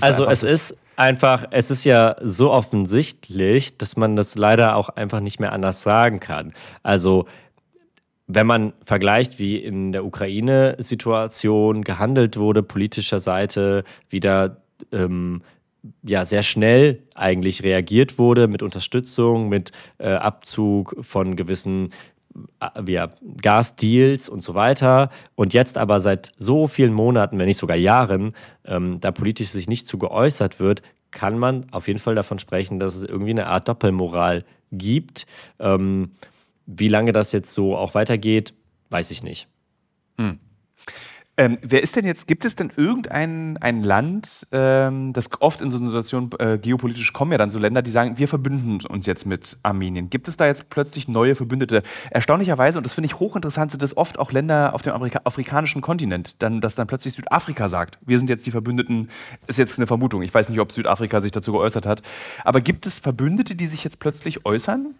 also 0.01 0.27
es 0.27 0.43
ist 0.43 0.79
einfach, 0.97 1.45
es 1.51 1.71
ist 1.71 1.85
ja 1.85 2.17
so 2.23 2.51
offensichtlich, 2.51 3.77
dass 3.77 3.97
man 3.97 4.17
das 4.17 4.37
leider 4.37 4.77
auch 4.77 4.89
einfach 4.91 5.21
nicht 5.21 5.41
mehr 5.41 5.53
anders 5.53 5.83
sagen 5.83 6.21
kann. 6.21 6.53
Also 6.83 7.27
wenn 8.27 8.47
man 8.47 8.73
vergleicht, 8.85 9.39
wie 9.39 9.57
in 9.57 9.93
der 9.93 10.05
Ukraine-Situation 10.05 11.85
gehandelt 11.85 12.37
wurde, 12.39 12.63
politischer 12.63 13.21
Seite, 13.21 13.85
wie 14.09 14.21
da 14.21 14.57
ähm, 14.93 15.43
ja 16.03 16.24
sehr 16.24 16.43
schnell 16.43 17.03
eigentlich 17.14 17.62
reagiert 17.62 18.18
wurde 18.18 18.49
mit 18.49 18.62
Unterstützung, 18.62 19.49
mit 19.49 19.72
äh, 19.99 20.12
Abzug 20.12 20.97
von 21.01 21.37
gewissen 21.37 21.93
äh, 22.61 22.91
ja, 22.91 23.11
Gasdeals 23.43 24.28
und 24.28 24.43
so 24.43 24.55
weiter. 24.55 25.11
Und 25.35 25.55
jetzt 25.55 25.78
aber 25.78 26.01
seit 26.01 26.32
so 26.37 26.68
vielen 26.68 26.93
Monaten, 26.93 27.39
wenn 27.39 27.47
nicht 27.47 27.59
sogar 27.59 27.76
Jahren, 27.76 28.32
ähm, 28.64 29.01
da 29.01 29.12
politisch 29.12 29.49
sich 29.49 29.68
nicht 29.68 29.87
zu 29.87 29.99
geäußert 29.99 30.61
wird, 30.61 30.82
kann 31.11 31.39
man 31.39 31.66
auf 31.70 31.87
jeden 31.87 32.01
Fall 32.01 32.14
davon 32.14 32.39
sprechen, 32.39 32.78
dass 32.78 32.97
es 32.97 33.05
irgendwie 33.05 33.30
eine 33.30 33.47
Art 33.47 33.68
Doppelmoral 33.68 34.45
gibt. 34.72 35.26
Ähm, 35.61 36.12
wie 36.66 36.89
lange 36.89 37.12
das 37.12 37.32
jetzt 37.32 37.55
so 37.55 37.76
auch 37.76 37.95
weitergeht, 37.95 38.55
weiß 38.91 39.11
ich 39.11 39.22
nicht. 39.22 39.49
Hm. 40.18 40.39
Ähm, 41.37 41.59
wer 41.62 41.82
ist 41.82 41.97
denn 41.97 42.05
jetzt, 42.05 42.28
gibt 42.28 42.45
es 42.45 42.55
denn 42.55 42.70
irgendein 42.76 43.57
ein 43.57 43.82
Land, 43.82 44.47
ähm, 44.53 45.12
das 45.12 45.28
oft 45.41 45.61
in 45.61 45.70
so 45.70 45.78
einer 45.78 45.87
Situation 45.87 46.30
äh, 46.39 46.59
geopolitisch 46.59 47.12
kommen 47.12 47.32
ja 47.32 47.39
dann 47.39 47.51
so 47.51 47.59
Länder, 47.59 47.82
die 47.82 47.91
sagen, 47.91 48.18
wir 48.18 48.28
verbünden 48.28 48.87
uns 48.87 49.07
jetzt 49.07 49.26
mit 49.26 49.59
Armenien. 49.64 50.11
Gibt 50.11 50.28
es 50.28 50.37
da 50.37 50.47
jetzt 50.47 50.70
plötzlich 50.70 51.09
neue 51.09 51.35
Verbündete? 51.35 51.82
Erstaunlicherweise, 52.11 52.78
und 52.78 52.85
das 52.85 52.95
finde 52.95 53.07
ich 53.07 53.18
hochinteressant, 53.18 53.72
sind 53.72 53.82
das 53.82 53.97
oft 53.97 54.20
auch 54.20 54.30
Länder 54.30 54.74
auf 54.74 54.82
dem 54.82 54.93
Amerika 54.93 55.22
afrikanischen 55.24 55.82
Kontinent, 55.82 56.41
dann, 56.41 56.61
dass 56.61 56.76
dann 56.76 56.87
plötzlich 56.87 57.14
Südafrika 57.14 57.68
sagt, 57.68 57.99
wir 58.03 58.18
sind 58.18 58.30
jetzt 58.30 58.47
die 58.47 58.53
Verbündeten, 58.53 59.11
ist 59.49 59.59
jetzt 59.59 59.76
eine 59.76 59.89
Vermutung. 59.89 60.22
Ich 60.22 60.32
weiß 60.32 60.49
nicht, 60.49 60.61
ob 60.61 60.70
Südafrika 60.70 61.20
sich 61.20 61.32
dazu 61.32 61.51
geäußert 61.51 61.85
hat. 61.85 62.03
Aber 62.45 62.61
gibt 62.61 62.87
es 62.87 63.01
Verbündete, 63.01 63.57
die 63.57 63.66
sich 63.66 63.82
jetzt 63.82 63.99
plötzlich 63.99 64.47
äußern? 64.47 64.95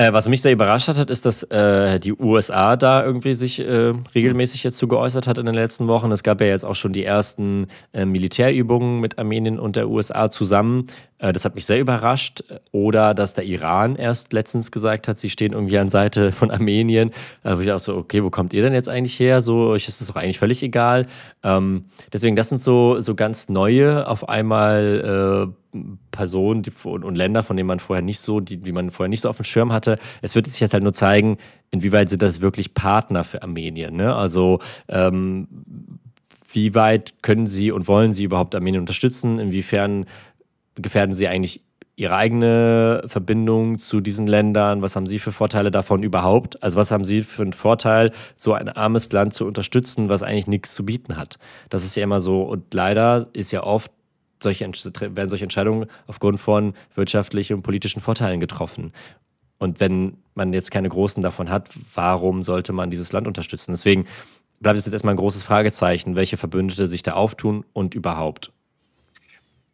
Äh, 0.00 0.14
was 0.14 0.26
mich 0.26 0.40
sehr 0.40 0.52
überrascht 0.52 0.88
hat, 0.88 1.10
ist, 1.10 1.26
dass 1.26 1.42
äh, 1.42 2.00
die 2.00 2.14
USA 2.14 2.76
da 2.76 3.04
irgendwie 3.04 3.34
sich 3.34 3.60
äh, 3.60 3.92
regelmäßig 4.14 4.64
jetzt 4.64 4.78
zu 4.78 4.88
geäußert 4.88 5.26
hat 5.26 5.36
in 5.36 5.44
den 5.44 5.54
letzten 5.54 5.88
Wochen. 5.88 6.10
Es 6.10 6.22
gab 6.22 6.40
ja 6.40 6.46
jetzt 6.46 6.64
auch 6.64 6.74
schon 6.74 6.94
die 6.94 7.04
ersten 7.04 7.66
äh, 7.92 8.06
Militärübungen 8.06 9.00
mit 9.00 9.18
Armenien 9.18 9.58
und 9.58 9.76
der 9.76 9.90
USA 9.90 10.30
zusammen. 10.30 10.86
Äh, 11.20 11.32
das 11.32 11.44
hat 11.44 11.54
mich 11.54 11.66
sehr 11.66 11.80
überrascht. 11.80 12.42
Oder 12.72 13.14
dass 13.14 13.34
der 13.34 13.44
Iran 13.44 13.96
erst 13.96 14.32
letztens 14.32 14.72
gesagt 14.72 15.06
hat, 15.06 15.18
sie 15.18 15.30
stehen 15.30 15.52
irgendwie 15.52 15.78
an 15.78 15.88
Seite 15.88 16.32
von 16.32 16.50
Armenien. 16.50 17.12
Da 17.42 17.56
wo 17.56 17.60
ich 17.60 17.70
auch 17.70 17.78
so, 17.78 17.96
okay, 17.96 18.24
wo 18.24 18.30
kommt 18.30 18.52
ihr 18.52 18.62
denn 18.62 18.74
jetzt 18.74 18.88
eigentlich 18.88 19.18
her? 19.20 19.40
So, 19.40 19.68
euch 19.68 19.86
ist 19.86 20.00
das 20.00 20.08
doch 20.08 20.16
eigentlich 20.16 20.38
völlig 20.38 20.62
egal. 20.62 21.06
Ähm, 21.42 21.84
deswegen, 22.12 22.36
das 22.36 22.48
sind 22.48 22.62
so, 22.62 23.00
so 23.00 23.14
ganz 23.14 23.48
neue 23.48 24.06
auf 24.08 24.28
einmal 24.28 25.52
äh, 25.52 25.78
Personen 26.10 26.62
die, 26.62 26.72
und, 26.82 27.04
und, 27.04 27.14
Länder, 27.14 27.42
von 27.42 27.56
denen 27.56 27.68
man 27.68 27.78
vorher 27.78 28.02
nicht 28.02 28.18
so, 28.18 28.40
die, 28.40 28.56
die 28.56 28.72
man 28.72 28.90
vorher 28.90 29.08
nicht 29.08 29.20
so 29.20 29.28
auf 29.28 29.36
dem 29.36 29.44
Schirm 29.44 29.72
hatte. 29.72 29.98
Es 30.20 30.34
wird 30.34 30.46
sich 30.46 30.60
jetzt 30.60 30.72
halt 30.72 30.82
nur 30.82 30.92
zeigen, 30.92 31.38
inwieweit 31.70 32.08
sind 32.08 32.22
das 32.22 32.40
wirklich 32.40 32.74
Partner 32.74 33.22
für 33.22 33.42
Armenien. 33.42 33.94
Ne? 33.94 34.14
Also 34.14 34.58
ähm, 34.88 35.46
wie 36.52 36.74
weit 36.74 37.22
können 37.22 37.46
sie 37.46 37.70
und 37.70 37.86
wollen 37.86 38.12
sie 38.12 38.24
überhaupt 38.24 38.54
Armenien 38.54 38.80
unterstützen? 38.80 39.38
Inwiefern 39.38 40.06
gefährden 40.80 41.14
sie 41.14 41.28
eigentlich 41.28 41.62
ihre 42.00 42.16
eigene 42.16 43.02
Verbindung 43.06 43.78
zu 43.78 44.00
diesen 44.00 44.26
Ländern? 44.26 44.80
Was 44.80 44.96
haben 44.96 45.06
Sie 45.06 45.18
für 45.18 45.32
Vorteile 45.32 45.70
davon 45.70 46.02
überhaupt? 46.02 46.62
Also 46.62 46.78
was 46.78 46.90
haben 46.90 47.04
Sie 47.04 47.22
für 47.22 47.42
einen 47.42 47.52
Vorteil, 47.52 48.10
so 48.36 48.54
ein 48.54 48.70
armes 48.70 49.12
Land 49.12 49.34
zu 49.34 49.46
unterstützen, 49.46 50.08
was 50.08 50.22
eigentlich 50.22 50.46
nichts 50.46 50.74
zu 50.74 50.84
bieten 50.84 51.16
hat? 51.16 51.38
Das 51.68 51.84
ist 51.84 51.94
ja 51.96 52.02
immer 52.02 52.20
so. 52.20 52.42
Und 52.42 52.72
leider 52.72 53.28
ist 53.34 53.50
ja 53.52 53.62
oft 53.62 53.92
solche, 54.42 54.66
werden 54.66 55.28
solche 55.28 55.44
Entscheidungen 55.44 55.86
aufgrund 56.06 56.40
von 56.40 56.72
wirtschaftlichen 56.94 57.56
und 57.56 57.62
politischen 57.62 58.00
Vorteilen 58.00 58.40
getroffen. 58.40 58.92
Und 59.58 59.78
wenn 59.78 60.16
man 60.34 60.54
jetzt 60.54 60.70
keine 60.70 60.88
großen 60.88 61.22
davon 61.22 61.50
hat, 61.50 61.68
warum 61.94 62.42
sollte 62.42 62.72
man 62.72 62.90
dieses 62.90 63.12
Land 63.12 63.26
unterstützen? 63.26 63.72
Deswegen 63.72 64.06
bleibt 64.60 64.78
es 64.78 64.86
jetzt 64.86 64.94
erstmal 64.94 65.12
ein 65.12 65.18
großes 65.18 65.42
Fragezeichen, 65.42 66.16
welche 66.16 66.38
Verbündete 66.38 66.86
sich 66.86 67.02
da 67.02 67.12
auftun 67.12 67.66
und 67.74 67.94
überhaupt. 67.94 68.52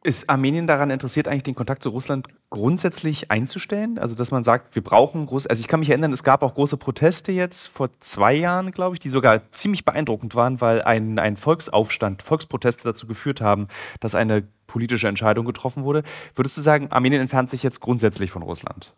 Ist 0.06 0.30
Armenien 0.30 0.68
daran 0.68 0.90
interessiert, 0.90 1.26
eigentlich 1.26 1.42
den 1.42 1.56
Kontakt 1.56 1.82
zu 1.82 1.88
Russland 1.88 2.28
grundsätzlich 2.50 3.32
einzustellen? 3.32 3.98
Also, 3.98 4.14
dass 4.14 4.30
man 4.30 4.44
sagt, 4.44 4.76
wir 4.76 4.84
brauchen 4.84 5.26
groß. 5.26 5.48
Also, 5.48 5.58
ich 5.58 5.66
kann 5.66 5.80
mich 5.80 5.90
erinnern, 5.90 6.12
es 6.12 6.22
gab 6.22 6.44
auch 6.44 6.54
große 6.54 6.76
Proteste 6.76 7.32
jetzt 7.32 7.66
vor 7.66 7.88
zwei 7.98 8.32
Jahren, 8.32 8.70
glaube 8.70 8.94
ich, 8.94 9.00
die 9.00 9.08
sogar 9.08 9.50
ziemlich 9.50 9.84
beeindruckend 9.84 10.36
waren, 10.36 10.60
weil 10.60 10.82
ein, 10.82 11.18
ein 11.18 11.36
Volksaufstand, 11.36 12.22
Volksproteste 12.22 12.84
dazu 12.84 13.08
geführt 13.08 13.40
haben, 13.40 13.66
dass 13.98 14.14
eine 14.14 14.44
politische 14.68 15.08
Entscheidung 15.08 15.44
getroffen 15.44 15.82
wurde. 15.82 16.04
Würdest 16.36 16.56
du 16.56 16.62
sagen, 16.62 16.86
Armenien 16.92 17.22
entfernt 17.22 17.50
sich 17.50 17.64
jetzt 17.64 17.80
grundsätzlich 17.80 18.30
von 18.30 18.42
Russland? 18.42 18.94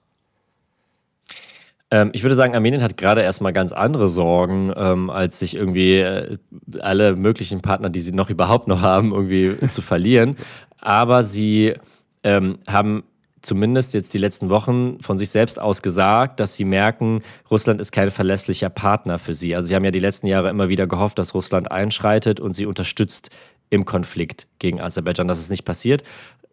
Ähm, 1.90 2.10
ich 2.12 2.22
würde 2.22 2.34
sagen, 2.34 2.54
Armenien 2.54 2.82
hat 2.82 2.96
gerade 2.96 3.22
erstmal 3.22 3.52
ganz 3.52 3.72
andere 3.72 4.08
Sorgen, 4.08 4.72
ähm, 4.76 5.10
als 5.10 5.38
sich 5.38 5.54
irgendwie 5.54 5.98
äh, 5.98 6.38
alle 6.80 7.16
möglichen 7.16 7.60
Partner, 7.62 7.88
die 7.88 8.00
sie 8.00 8.12
noch 8.12 8.30
überhaupt 8.30 8.68
noch 8.68 8.82
haben, 8.82 9.12
irgendwie 9.12 9.56
zu 9.70 9.82
verlieren 9.82 10.36
aber 10.78 11.24
sie 11.24 11.74
ähm, 12.22 12.58
haben 12.68 13.04
zumindest 13.42 13.94
jetzt 13.94 14.14
die 14.14 14.18
letzten 14.18 14.48
Wochen 14.50 15.00
von 15.00 15.16
sich 15.16 15.30
selbst 15.30 15.60
aus 15.60 15.82
gesagt, 15.82 16.40
dass 16.40 16.56
sie 16.56 16.64
merken, 16.64 17.22
Russland 17.50 17.80
ist 17.80 17.92
kein 17.92 18.10
verlässlicher 18.10 18.68
Partner 18.68 19.18
für 19.18 19.34
sie. 19.34 19.54
Also 19.54 19.68
sie 19.68 19.76
haben 19.76 19.84
ja 19.84 19.90
die 19.90 20.00
letzten 20.00 20.26
Jahre 20.26 20.50
immer 20.50 20.68
wieder 20.68 20.86
gehofft, 20.86 21.18
dass 21.18 21.34
Russland 21.34 21.70
einschreitet 21.70 22.40
und 22.40 22.54
sie 22.54 22.66
unterstützt 22.66 23.30
im 23.70 23.84
Konflikt 23.84 24.48
gegen 24.58 24.80
Aserbaidschan. 24.80 25.28
Das 25.28 25.38
ist 25.38 25.50
nicht 25.50 25.64
passiert. 25.64 26.02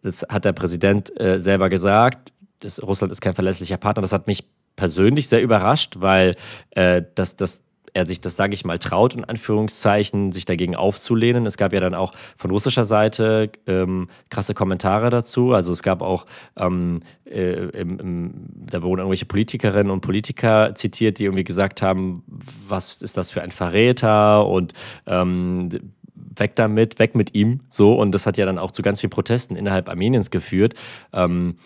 Das 0.02 0.24
hat 0.28 0.44
der 0.44 0.52
Präsident 0.52 1.18
äh, 1.18 1.40
selber 1.40 1.68
gesagt. 1.68 2.32
Das, 2.60 2.80
Russland 2.82 3.10
ist 3.10 3.20
kein 3.20 3.34
verlässlicher 3.34 3.78
Partner. 3.78 4.02
Das 4.02 4.12
hat 4.12 4.26
mich 4.26 4.44
persönlich 4.76 5.28
sehr 5.28 5.42
überrascht, 5.42 5.96
weil 5.98 6.36
äh, 6.70 7.02
das, 7.14 7.36
das 7.36 7.62
er 7.96 8.06
sich 8.06 8.20
das, 8.20 8.36
sage 8.36 8.52
ich 8.52 8.64
mal, 8.66 8.78
traut, 8.78 9.14
in 9.14 9.24
Anführungszeichen, 9.24 10.30
sich 10.30 10.44
dagegen 10.44 10.76
aufzulehnen. 10.76 11.46
Es 11.46 11.56
gab 11.56 11.72
ja 11.72 11.80
dann 11.80 11.94
auch 11.94 12.12
von 12.36 12.50
russischer 12.50 12.84
Seite 12.84 13.50
ähm, 13.66 14.08
krasse 14.28 14.52
Kommentare 14.52 15.08
dazu. 15.08 15.54
Also 15.54 15.72
es 15.72 15.82
gab 15.82 16.02
auch, 16.02 16.26
ähm, 16.56 17.00
äh, 17.24 17.52
im, 17.70 17.98
im, 17.98 18.34
da 18.70 18.82
wurden 18.82 19.00
irgendwelche 19.00 19.24
Politikerinnen 19.24 19.90
und 19.90 20.02
Politiker 20.02 20.74
zitiert, 20.74 21.18
die 21.18 21.24
irgendwie 21.24 21.44
gesagt 21.44 21.80
haben, 21.80 22.22
was 22.68 23.00
ist 23.00 23.16
das 23.16 23.30
für 23.30 23.40
ein 23.40 23.50
Verräter 23.50 24.46
und 24.46 24.74
ähm, 25.06 25.70
weg 26.14 26.54
damit, 26.54 26.98
weg 26.98 27.14
mit 27.14 27.34
ihm. 27.34 27.60
So, 27.70 27.94
und 27.94 28.12
das 28.12 28.26
hat 28.26 28.36
ja 28.36 28.44
dann 28.44 28.58
auch 28.58 28.72
zu 28.72 28.82
ganz 28.82 29.00
vielen 29.00 29.10
Protesten 29.10 29.56
innerhalb 29.56 29.88
Armeniens 29.88 30.30
geführt. 30.30 30.74
Ähm, 31.14 31.56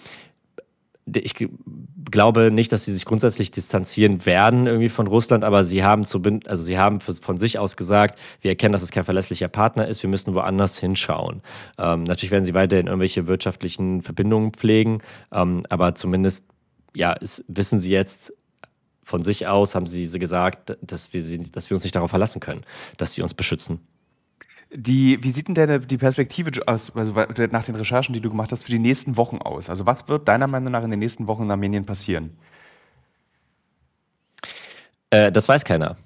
ich 1.15 1.35
glaube 2.11 2.51
nicht, 2.51 2.73
dass 2.73 2.85
sie 2.85 2.93
sich 2.93 3.05
grundsätzlich 3.05 3.51
distanzieren 3.51 4.27
werden 4.27 4.67
irgendwie 4.67 4.89
von 4.89 5.07
Russland, 5.07 5.45
aber 5.45 5.65
sie 5.65 5.85
haben 5.85 6.05
zu, 6.05 6.21
also 6.47 6.63
sie 6.63 6.79
haben 6.79 7.01
von 7.01 7.39
sich 7.39 7.59
aus 7.59 7.77
gesagt, 7.77 8.19
wir 8.41 8.51
erkennen, 8.51 8.73
dass 8.73 8.83
es 8.83 8.91
kein 8.91 9.05
verlässlicher 9.05 9.49
Partner 9.49 9.87
ist, 9.87 10.03
wir 10.03 10.11
müssen 10.11 10.35
woanders 10.35 10.79
hinschauen. 10.79 11.43
Ähm, 11.79 12.05
natürlich 12.05 12.31
werden 12.31 12.45
sie 12.45 12.55
weiterhin 12.55 12.87
irgendwelche 12.87 13.27
wirtschaftlichen 13.27 14.03
Verbindungen 14.03 14.53
pflegen, 14.53 14.99
ähm, 15.33 15.65
aber 15.69 15.95
zumindest 15.95 16.45
ja, 16.95 17.13
ist, 17.13 17.45
wissen 17.49 17.79
sie 17.79 17.91
jetzt 17.91 18.33
von 19.03 19.23
sich 19.23 19.47
aus, 19.47 19.75
haben 19.75 19.87
sie 19.87 20.19
gesagt, 20.19 20.77
dass 20.83 21.13
wir, 21.13 21.23
sie, 21.23 21.41
dass 21.51 21.71
wir 21.71 21.75
uns 21.75 21.85
nicht 21.85 21.97
darauf 21.97 22.11
verlassen 22.11 22.41
können, 22.41 22.63
dass 22.97 23.15
sie 23.15 23.23
uns 23.23 23.35
beschützen. 23.35 23.81
Die, 24.73 25.23
wie 25.23 25.33
sieht 25.33 25.49
denn 25.49 25.55
deine, 25.55 25.81
die 25.81 25.99
Perspektive 25.99 26.51
aus, 26.67 26.95
also 26.95 27.13
nach 27.13 27.65
den 27.65 27.75
Recherchen, 27.75 28.13
die 28.13 28.21
du 28.21 28.31
gemacht 28.31 28.53
hast, 28.53 28.63
für 28.63 28.71
die 28.71 28.79
nächsten 28.79 29.17
Wochen 29.17 29.39
aus? 29.39 29.69
Also 29.69 29.85
was 29.85 30.09
wird 30.09 30.29
deiner 30.29 30.47
Meinung 30.47 30.71
nach 30.71 30.85
in 30.85 30.91
den 30.91 31.01
nächsten 31.01 31.27
Wochen 31.27 31.43
in 31.43 31.51
Armenien 31.51 31.85
passieren? 31.85 32.37
Äh, 35.11 35.33
das 35.33 35.49
weiß 35.49 35.65
keiner. 35.65 35.97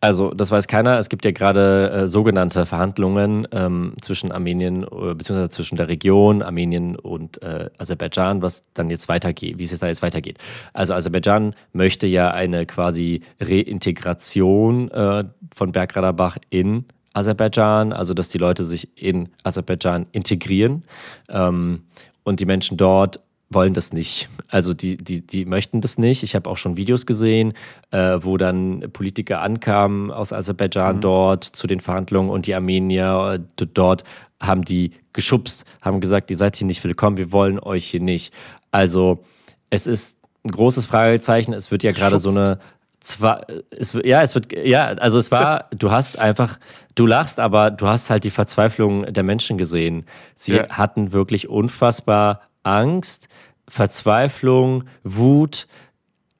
Also 0.00 0.34
das 0.34 0.50
weiß 0.50 0.66
keiner. 0.66 0.98
Es 0.98 1.08
gibt 1.08 1.24
ja 1.24 1.30
gerade 1.30 1.90
äh, 1.90 2.06
sogenannte 2.08 2.66
Verhandlungen 2.66 3.46
ähm, 3.52 3.94
zwischen 4.00 4.32
Armenien 4.32 4.82
äh, 4.82 5.14
beziehungsweise 5.14 5.50
zwischen 5.50 5.76
der 5.76 5.86
Region 5.86 6.42
Armenien 6.42 6.96
und 6.96 7.40
äh, 7.40 7.70
Aserbaidschan, 7.78 8.42
was 8.42 8.64
dann 8.74 8.90
jetzt 8.90 9.08
weitergeht, 9.08 9.58
wie 9.58 9.62
es 9.62 9.70
jetzt 9.70 9.80
da 9.80 9.86
jetzt 9.86 10.02
weitergeht. 10.02 10.38
Also 10.72 10.92
Aserbaidschan 10.94 11.54
möchte 11.72 12.08
ja 12.08 12.32
eine 12.32 12.66
quasi 12.66 13.20
Reintegration 13.40 14.90
äh, 14.90 15.22
von 15.54 15.70
Bergradabach 15.70 16.36
in 16.50 16.86
Aserbaidschan, 17.14 17.92
also 17.92 18.14
dass 18.14 18.28
die 18.28 18.38
Leute 18.38 18.64
sich 18.64 18.88
in 18.96 19.28
Aserbaidschan 19.42 20.06
integrieren. 20.12 20.84
Ähm, 21.28 21.82
und 22.24 22.40
die 22.40 22.46
Menschen 22.46 22.76
dort 22.76 23.20
wollen 23.50 23.74
das 23.74 23.92
nicht. 23.92 24.28
Also 24.48 24.74
die, 24.74 24.96
die, 24.96 25.26
die 25.26 25.44
möchten 25.44 25.80
das 25.80 25.98
nicht. 25.98 26.22
Ich 26.22 26.34
habe 26.34 26.48
auch 26.48 26.56
schon 26.56 26.76
Videos 26.76 27.06
gesehen, 27.06 27.52
äh, 27.90 28.18
wo 28.20 28.36
dann 28.36 28.90
Politiker 28.92 29.42
ankamen 29.42 30.10
aus 30.10 30.32
Aserbaidschan 30.32 30.96
mhm. 30.96 31.00
dort 31.00 31.44
zu 31.44 31.66
den 31.66 31.80
Verhandlungen 31.80 32.30
und 32.30 32.46
die 32.46 32.54
Armenier 32.54 33.40
äh, 33.40 33.66
dort 33.72 34.04
haben 34.40 34.64
die 34.64 34.90
geschubst, 35.12 35.64
haben 35.82 36.00
gesagt, 36.00 36.30
ihr 36.30 36.36
seid 36.36 36.56
hier 36.56 36.66
nicht 36.66 36.82
willkommen, 36.82 37.16
wir 37.16 37.32
wollen 37.32 37.60
euch 37.60 37.86
hier 37.86 38.00
nicht. 38.00 38.34
Also 38.70 39.22
es 39.70 39.86
ist 39.86 40.18
ein 40.44 40.50
großes 40.50 40.86
Fragezeichen. 40.86 41.52
Es 41.52 41.70
wird 41.70 41.82
ja 41.82 41.92
gerade 41.92 42.18
so 42.18 42.30
eine 42.30 42.58
zwar, 43.02 43.46
es, 43.70 43.98
ja, 44.04 44.22
es 44.22 44.34
wird, 44.34 44.52
ja, 44.52 44.86
also 44.86 45.18
es 45.18 45.30
war, 45.30 45.68
du 45.76 45.90
hast 45.90 46.18
einfach, 46.18 46.58
du 46.94 47.06
lachst, 47.06 47.40
aber 47.40 47.70
du 47.70 47.86
hast 47.86 48.10
halt 48.10 48.24
die 48.24 48.30
Verzweiflung 48.30 49.12
der 49.12 49.22
Menschen 49.22 49.58
gesehen. 49.58 50.06
Sie 50.34 50.54
ja. 50.54 50.68
hatten 50.68 51.12
wirklich 51.12 51.48
unfassbar 51.48 52.42
Angst, 52.62 53.28
Verzweiflung, 53.68 54.84
Wut 55.02 55.66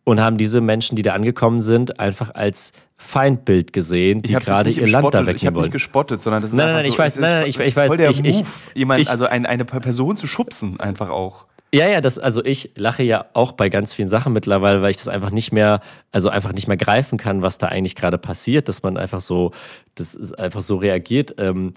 und 0.04 0.20
haben 0.20 0.36
diese 0.36 0.60
Menschen, 0.60 0.96
die 0.96 1.02
da 1.02 1.14
angekommen 1.14 1.60
sind, 1.60 2.00
einfach 2.00 2.34
als 2.34 2.72
Feindbild 2.96 3.72
gesehen, 3.72 4.22
die 4.22 4.32
gerade 4.32 4.70
ihr 4.70 4.88
Land 4.88 5.12
da 5.12 5.20
wegnehmen 5.20 5.36
Ich 5.36 5.46
habe 5.46 5.60
nicht 5.60 5.72
gespottet, 5.72 6.22
sondern 6.22 6.42
das 6.42 6.52
ist 6.52 6.56
nein, 6.56 6.66
nein, 6.66 6.76
nein, 6.76 6.84
so, 6.84 6.88
ich 6.88 6.98
weiß, 6.98 7.18
nein, 7.18 7.32
nein, 7.40 7.46
ich, 7.46 7.58
ich 7.58 7.76
weiß, 7.76 7.88
voll 7.88 7.96
der 7.96 8.10
ich, 8.10 8.22
Move, 8.22 8.44
jemand, 8.74 9.00
ich, 9.00 9.10
also 9.10 9.26
ein, 9.26 9.46
eine 9.46 9.64
Person 9.64 10.16
zu 10.16 10.26
schubsen, 10.26 10.78
einfach 10.78 11.10
auch. 11.10 11.46
Ja, 11.74 11.88
ja, 11.88 12.02
das, 12.02 12.18
also 12.18 12.44
ich 12.44 12.72
lache 12.76 13.02
ja 13.02 13.24
auch 13.32 13.52
bei 13.52 13.70
ganz 13.70 13.94
vielen 13.94 14.10
Sachen 14.10 14.34
mittlerweile, 14.34 14.82
weil 14.82 14.90
ich 14.90 14.98
das 14.98 15.08
einfach 15.08 15.30
nicht 15.30 15.52
mehr, 15.52 15.80
also 16.10 16.28
einfach 16.28 16.52
nicht 16.52 16.68
mehr 16.68 16.76
greifen 16.76 17.16
kann, 17.16 17.40
was 17.40 17.56
da 17.56 17.68
eigentlich 17.68 17.94
gerade 17.96 18.18
passiert, 18.18 18.68
dass 18.68 18.82
man 18.82 18.98
einfach 18.98 19.22
so, 19.22 19.52
das 19.94 20.14
ist 20.14 20.38
einfach 20.38 20.60
so 20.60 20.76
reagiert. 20.76 21.34
Ähm, 21.38 21.72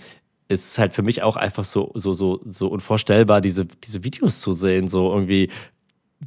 ist 0.48 0.78
halt 0.78 0.94
für 0.94 1.02
mich 1.02 1.24
auch 1.24 1.38
einfach 1.38 1.64
so, 1.66 1.92
so, 1.96 2.14
so, 2.14 2.42
so 2.46 2.68
unvorstellbar, 2.68 3.42
diese, 3.42 3.66
diese 3.66 4.04
Videos 4.04 4.42
zu 4.42 4.54
sehen, 4.54 4.88
so 4.90 5.12
irgendwie 5.12 5.50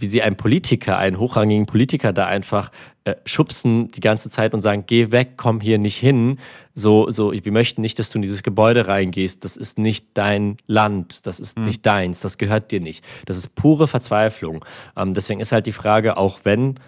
wie 0.01 0.07
sie 0.07 0.23
einen 0.23 0.37
Politiker, 0.37 0.99
einen 0.99 1.19
hochrangigen 1.19 1.67
Politiker 1.67 2.13
da 2.13 2.27
einfach 2.27 2.71
äh, 3.05 3.17
schubsen 3.25 3.91
die 3.91 4.01
ganze 4.01 4.31
Zeit 4.31 4.55
und 4.55 4.61
sagen, 4.61 4.85
geh 4.87 5.11
weg, 5.11 5.33
komm 5.37 5.61
hier 5.61 5.79
nicht 5.79 5.97
hin. 5.97 6.39
So, 6.75 7.11
so, 7.11 7.33
wir 7.33 7.53
möchten 7.53 7.81
nicht, 7.81 7.99
dass 7.99 8.11
du 8.11 8.19
in 8.19 8.23
dieses 8.23 8.43
Gebäude 8.43 8.87
reingehst. 8.87 9.45
Das 9.45 9.57
ist 9.57 9.79
nicht 9.79 10.07
dein 10.15 10.59
Land, 10.67 11.27
das 11.27 11.41
ist 11.41 11.59
mhm. 11.59 11.67
nicht 11.67 11.85
deins, 11.85 12.21
das 12.21 12.39
gehört 12.39 12.71
dir 12.71 12.81
nicht. 12.81 13.05
Das 13.27 13.37
ist 13.37 13.55
pure 13.57 13.89
Verzweiflung. 13.89 14.65
Ähm, 14.97 15.15
deswegen 15.15 15.41
ist 15.41 15.53
halt 15.53 15.67
die 15.67 15.73
Frage, 15.73 16.17
auch 16.17 16.41
wenn 16.45 16.79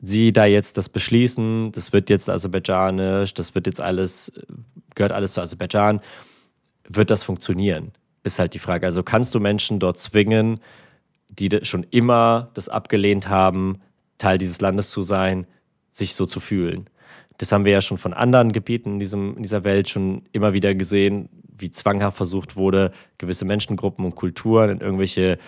sie 0.00 0.32
da 0.32 0.44
jetzt 0.44 0.78
das 0.78 0.88
beschließen, 0.88 1.72
das 1.72 1.92
wird 1.92 2.10
jetzt 2.10 2.30
aserbaidschanisch, 2.30 3.34
das 3.34 3.54
wird 3.54 3.66
jetzt 3.66 3.80
alles, 3.80 4.32
gehört 4.94 5.12
alles 5.12 5.34
zu 5.34 5.40
Aserbaidschan, 5.40 6.00
wird 6.88 7.10
das 7.10 7.22
funktionieren? 7.22 7.92
Ist 8.22 8.38
halt 8.38 8.54
die 8.54 8.58
Frage. 8.58 8.86
Also 8.86 9.02
kannst 9.02 9.34
du 9.34 9.40
Menschen 9.40 9.78
dort 9.78 9.98
zwingen, 9.98 10.60
die 11.28 11.50
schon 11.62 11.84
immer 11.90 12.50
das 12.54 12.68
abgelehnt 12.68 13.28
haben, 13.28 13.80
Teil 14.18 14.38
dieses 14.38 14.60
Landes 14.60 14.90
zu 14.90 15.02
sein, 15.02 15.46
sich 15.90 16.14
so 16.14 16.26
zu 16.26 16.40
fühlen. 16.40 16.88
Das 17.38 17.52
haben 17.52 17.64
wir 17.64 17.72
ja 17.72 17.82
schon 17.82 17.98
von 17.98 18.14
anderen 18.14 18.52
Gebieten 18.52 18.94
in, 18.94 18.98
diesem, 18.98 19.36
in 19.36 19.42
dieser 19.42 19.64
Welt 19.64 19.88
schon 19.88 20.22
immer 20.32 20.52
wieder 20.52 20.74
gesehen, 20.74 21.28
wie 21.58 21.70
zwanghaft 21.70 22.16
versucht 22.16 22.56
wurde, 22.56 22.92
gewisse 23.18 23.44
Menschengruppen 23.44 24.04
und 24.04 24.14
Kulturen 24.14 24.70
in 24.70 24.80
irgendwelche 24.80 25.38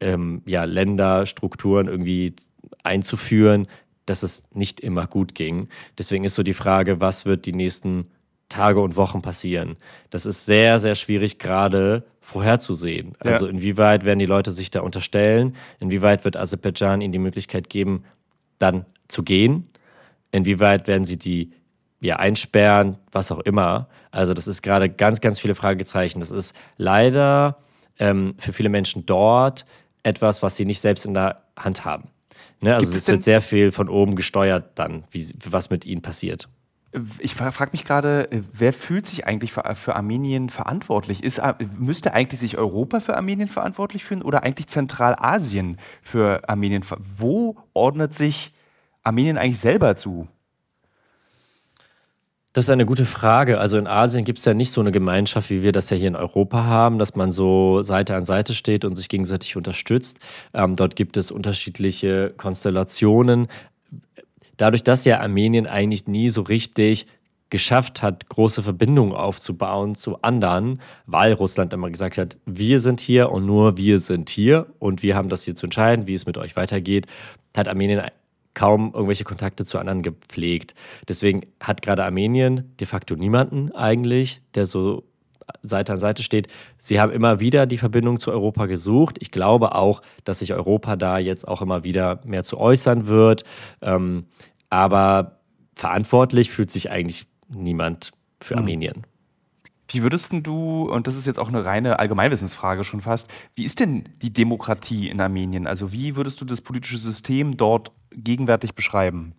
ähm, 0.00 0.42
ja, 0.46 0.64
Länder, 0.64 1.26
Strukturen 1.26 1.88
irgendwie 1.88 2.34
einzuführen, 2.82 3.66
dass 4.06 4.22
es 4.22 4.42
nicht 4.52 4.80
immer 4.80 5.06
gut 5.06 5.34
ging. 5.34 5.68
Deswegen 5.98 6.24
ist 6.24 6.34
so 6.34 6.42
die 6.42 6.54
Frage, 6.54 7.00
was 7.00 7.26
wird 7.26 7.46
die 7.46 7.52
nächsten 7.52 8.10
Tage 8.48 8.80
und 8.80 8.96
Wochen 8.96 9.22
passieren? 9.22 9.76
Das 10.10 10.26
ist 10.26 10.46
sehr, 10.46 10.78
sehr 10.78 10.94
schwierig 10.94 11.38
gerade 11.38 12.04
vorherzusehen. 12.30 13.14
Also 13.18 13.46
ja. 13.46 13.50
inwieweit 13.50 14.04
werden 14.04 14.18
die 14.18 14.26
Leute 14.26 14.52
sich 14.52 14.70
da 14.70 14.80
unterstellen? 14.80 15.56
Inwieweit 15.80 16.24
wird 16.24 16.36
Aserbaidschan 16.36 17.00
ihnen 17.00 17.12
die 17.12 17.18
Möglichkeit 17.18 17.68
geben, 17.68 18.04
dann 18.58 18.86
zu 19.08 19.22
gehen? 19.22 19.68
Inwieweit 20.32 20.86
werden 20.86 21.04
sie 21.04 21.18
die 21.18 21.52
ja, 22.00 22.16
einsperren, 22.16 22.96
was 23.12 23.30
auch 23.32 23.40
immer? 23.40 23.88
Also 24.10 24.32
das 24.32 24.46
ist 24.46 24.62
gerade 24.62 24.88
ganz, 24.88 25.20
ganz 25.20 25.40
viele 25.40 25.54
Fragezeichen. 25.54 26.20
Das 26.20 26.30
ist 26.30 26.56
leider 26.76 27.58
ähm, 27.98 28.34
für 28.38 28.52
viele 28.52 28.68
Menschen 28.68 29.04
dort 29.06 29.66
etwas, 30.02 30.42
was 30.42 30.56
sie 30.56 30.64
nicht 30.64 30.80
selbst 30.80 31.04
in 31.04 31.14
der 31.14 31.42
Hand 31.58 31.84
haben. 31.84 32.10
Ne? 32.60 32.74
Also 32.74 32.96
es 32.96 33.08
wird 33.08 33.22
sehr 33.22 33.42
viel 33.42 33.72
von 33.72 33.88
oben 33.88 34.14
gesteuert 34.14 34.70
dann, 34.76 35.04
wie, 35.10 35.26
was 35.44 35.68
mit 35.68 35.84
ihnen 35.84 36.00
passiert. 36.00 36.48
Ich 37.20 37.34
frage 37.34 37.70
mich 37.70 37.84
gerade, 37.84 38.28
wer 38.52 38.72
fühlt 38.72 39.06
sich 39.06 39.24
eigentlich 39.24 39.52
für, 39.52 39.62
für, 39.76 39.94
Armenien 39.94 40.50
verantwortlich? 40.50 41.22
Ist, 41.22 41.38
äh, 41.38 41.54
müsste 41.78 42.14
eigentlich 42.14 42.40
sich 42.40 42.58
Europa 42.58 42.98
für 42.98 43.16
Armenien 43.16 43.48
verantwortlich 43.48 44.04
fühlen 44.04 44.22
oder 44.22 44.42
eigentlich 44.42 44.66
Zentralasien 44.66 45.76
für 46.02 46.48
Armenien? 46.48 46.84
Wo 47.16 47.56
ordnet 47.74 48.14
sich 48.14 48.52
Armenien 49.04 49.38
eigentlich 49.38 49.60
selber 49.60 49.94
zu? 49.94 50.26
Das 52.52 52.64
ist 52.64 52.70
eine 52.70 52.86
gute 52.86 53.04
Frage. 53.04 53.60
Also 53.60 53.78
in 53.78 53.86
Asien 53.86 54.24
gibt 54.24 54.40
es 54.40 54.44
ja 54.44 54.54
nicht 54.54 54.72
so 54.72 54.80
eine 54.80 54.90
Gemeinschaft, 54.90 55.50
wie 55.50 55.62
wir 55.62 55.70
das 55.70 55.88
ja 55.90 55.96
hier 55.96 56.08
in 56.08 56.16
Europa 56.16 56.64
haben, 56.64 56.98
dass 56.98 57.14
man 57.14 57.30
so 57.30 57.82
Seite 57.82 58.16
an 58.16 58.24
Seite 58.24 58.54
steht 58.54 58.84
und 58.84 58.96
sich 58.96 59.08
gegenseitig 59.08 59.56
unterstützt. 59.56 60.18
Ähm, 60.52 60.74
dort 60.74 60.96
gibt 60.96 61.16
es 61.16 61.30
unterschiedliche 61.30 62.34
Konstellationen 62.36 63.46
dadurch, 64.60 64.82
dass 64.82 65.04
ja 65.04 65.20
Armenien 65.20 65.66
eigentlich 65.66 66.06
nie 66.06 66.28
so 66.28 66.42
richtig 66.42 67.06
geschafft 67.50 68.00
hat, 68.02 68.28
große 68.28 68.62
Verbindungen 68.62 69.12
aufzubauen 69.12 69.96
zu 69.96 70.22
anderen, 70.22 70.80
weil 71.06 71.32
Russland 71.32 71.72
immer 71.72 71.90
gesagt 71.90 72.16
hat, 72.16 72.36
wir 72.46 72.78
sind 72.78 73.00
hier 73.00 73.30
und 73.30 73.44
nur 73.44 73.76
wir 73.76 73.98
sind 73.98 74.30
hier 74.30 74.66
und 74.78 75.02
wir 75.02 75.16
haben 75.16 75.28
das 75.28 75.42
hier 75.42 75.56
zu 75.56 75.66
entscheiden, 75.66 76.06
wie 76.06 76.14
es 76.14 76.26
mit 76.26 76.38
euch 76.38 76.54
weitergeht, 76.54 77.06
hat 77.56 77.66
Armenien 77.66 78.02
kaum 78.54 78.92
irgendwelche 78.94 79.24
Kontakte 79.24 79.64
zu 79.64 79.78
anderen 79.78 80.02
gepflegt. 80.02 80.74
Deswegen 81.08 81.42
hat 81.60 81.82
gerade 81.82 82.04
Armenien 82.04 82.72
de 82.78 82.86
facto 82.86 83.16
niemanden 83.16 83.72
eigentlich, 83.72 84.42
der 84.54 84.66
so 84.66 85.04
Seite 85.62 85.92
an 85.92 85.98
Seite 85.98 86.22
steht. 86.22 86.48
Sie 86.78 87.00
haben 87.00 87.12
immer 87.12 87.40
wieder 87.40 87.66
die 87.66 87.78
Verbindung 87.78 88.20
zu 88.20 88.30
Europa 88.30 88.66
gesucht. 88.66 89.16
Ich 89.20 89.30
glaube 89.30 89.74
auch, 89.74 90.02
dass 90.24 90.40
sich 90.40 90.52
Europa 90.52 90.96
da 90.96 91.18
jetzt 91.18 91.46
auch 91.46 91.62
immer 91.62 91.84
wieder 91.84 92.20
mehr 92.24 92.44
zu 92.44 92.58
äußern 92.58 93.06
wird. 93.06 93.44
Ähm, 93.82 94.26
aber 94.68 95.40
verantwortlich 95.74 96.50
fühlt 96.50 96.70
sich 96.70 96.90
eigentlich 96.90 97.26
niemand 97.48 98.12
für 98.40 98.54
hm. 98.54 98.60
Armenien. 98.60 99.06
Wie 99.92 100.04
würdest 100.04 100.28
du, 100.30 100.84
und 100.84 101.08
das 101.08 101.16
ist 101.16 101.26
jetzt 101.26 101.40
auch 101.40 101.48
eine 101.48 101.64
reine 101.64 101.98
Allgemeinwissensfrage 101.98 102.84
schon 102.84 103.00
fast, 103.00 103.28
wie 103.56 103.64
ist 103.64 103.80
denn 103.80 104.04
die 104.22 104.32
Demokratie 104.32 105.08
in 105.08 105.20
Armenien? 105.20 105.66
Also 105.66 105.90
wie 105.90 106.14
würdest 106.14 106.40
du 106.40 106.44
das 106.44 106.60
politische 106.60 106.98
System 106.98 107.56
dort 107.56 107.90
gegenwärtig 108.12 108.76
beschreiben? 108.76 109.34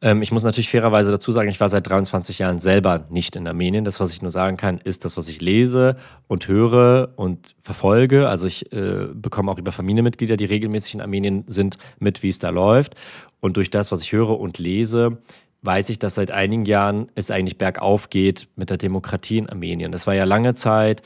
Ähm, 0.00 0.22
ich 0.22 0.32
muss 0.32 0.42
natürlich 0.42 0.68
fairerweise 0.68 1.10
dazu 1.10 1.32
sagen, 1.32 1.48
ich 1.48 1.60
war 1.60 1.68
seit 1.68 1.86
23 1.88 2.38
Jahren 2.38 2.58
selber 2.58 3.06
nicht 3.10 3.36
in 3.36 3.46
Armenien. 3.46 3.84
Das, 3.84 4.00
was 4.00 4.12
ich 4.12 4.22
nur 4.22 4.30
sagen 4.30 4.56
kann, 4.56 4.78
ist 4.78 5.04
das, 5.04 5.16
was 5.16 5.28
ich 5.28 5.40
lese 5.40 5.96
und 6.26 6.48
höre 6.48 7.12
und 7.16 7.54
verfolge. 7.62 8.28
Also 8.28 8.46
ich 8.46 8.72
äh, 8.72 9.08
bekomme 9.14 9.50
auch 9.50 9.58
über 9.58 9.72
Familienmitglieder, 9.72 10.36
die 10.36 10.44
regelmäßig 10.44 10.94
in 10.94 11.00
Armenien 11.00 11.44
sind, 11.46 11.78
mit, 11.98 12.22
wie 12.22 12.28
es 12.28 12.38
da 12.38 12.50
läuft. 12.50 12.94
Und 13.40 13.56
durch 13.56 13.70
das, 13.70 13.92
was 13.92 14.02
ich 14.02 14.12
höre 14.12 14.38
und 14.38 14.58
lese, 14.58 15.18
weiß 15.62 15.88
ich, 15.88 15.98
dass 15.98 16.16
seit 16.16 16.30
einigen 16.30 16.66
Jahren 16.66 17.06
es 17.14 17.30
eigentlich 17.30 17.58
bergauf 17.58 18.10
geht 18.10 18.48
mit 18.54 18.70
der 18.70 18.76
Demokratie 18.76 19.38
in 19.38 19.48
Armenien. 19.48 19.92
Das 19.92 20.06
war 20.06 20.14
ja 20.14 20.24
lange 20.24 20.54
Zeit, 20.54 21.02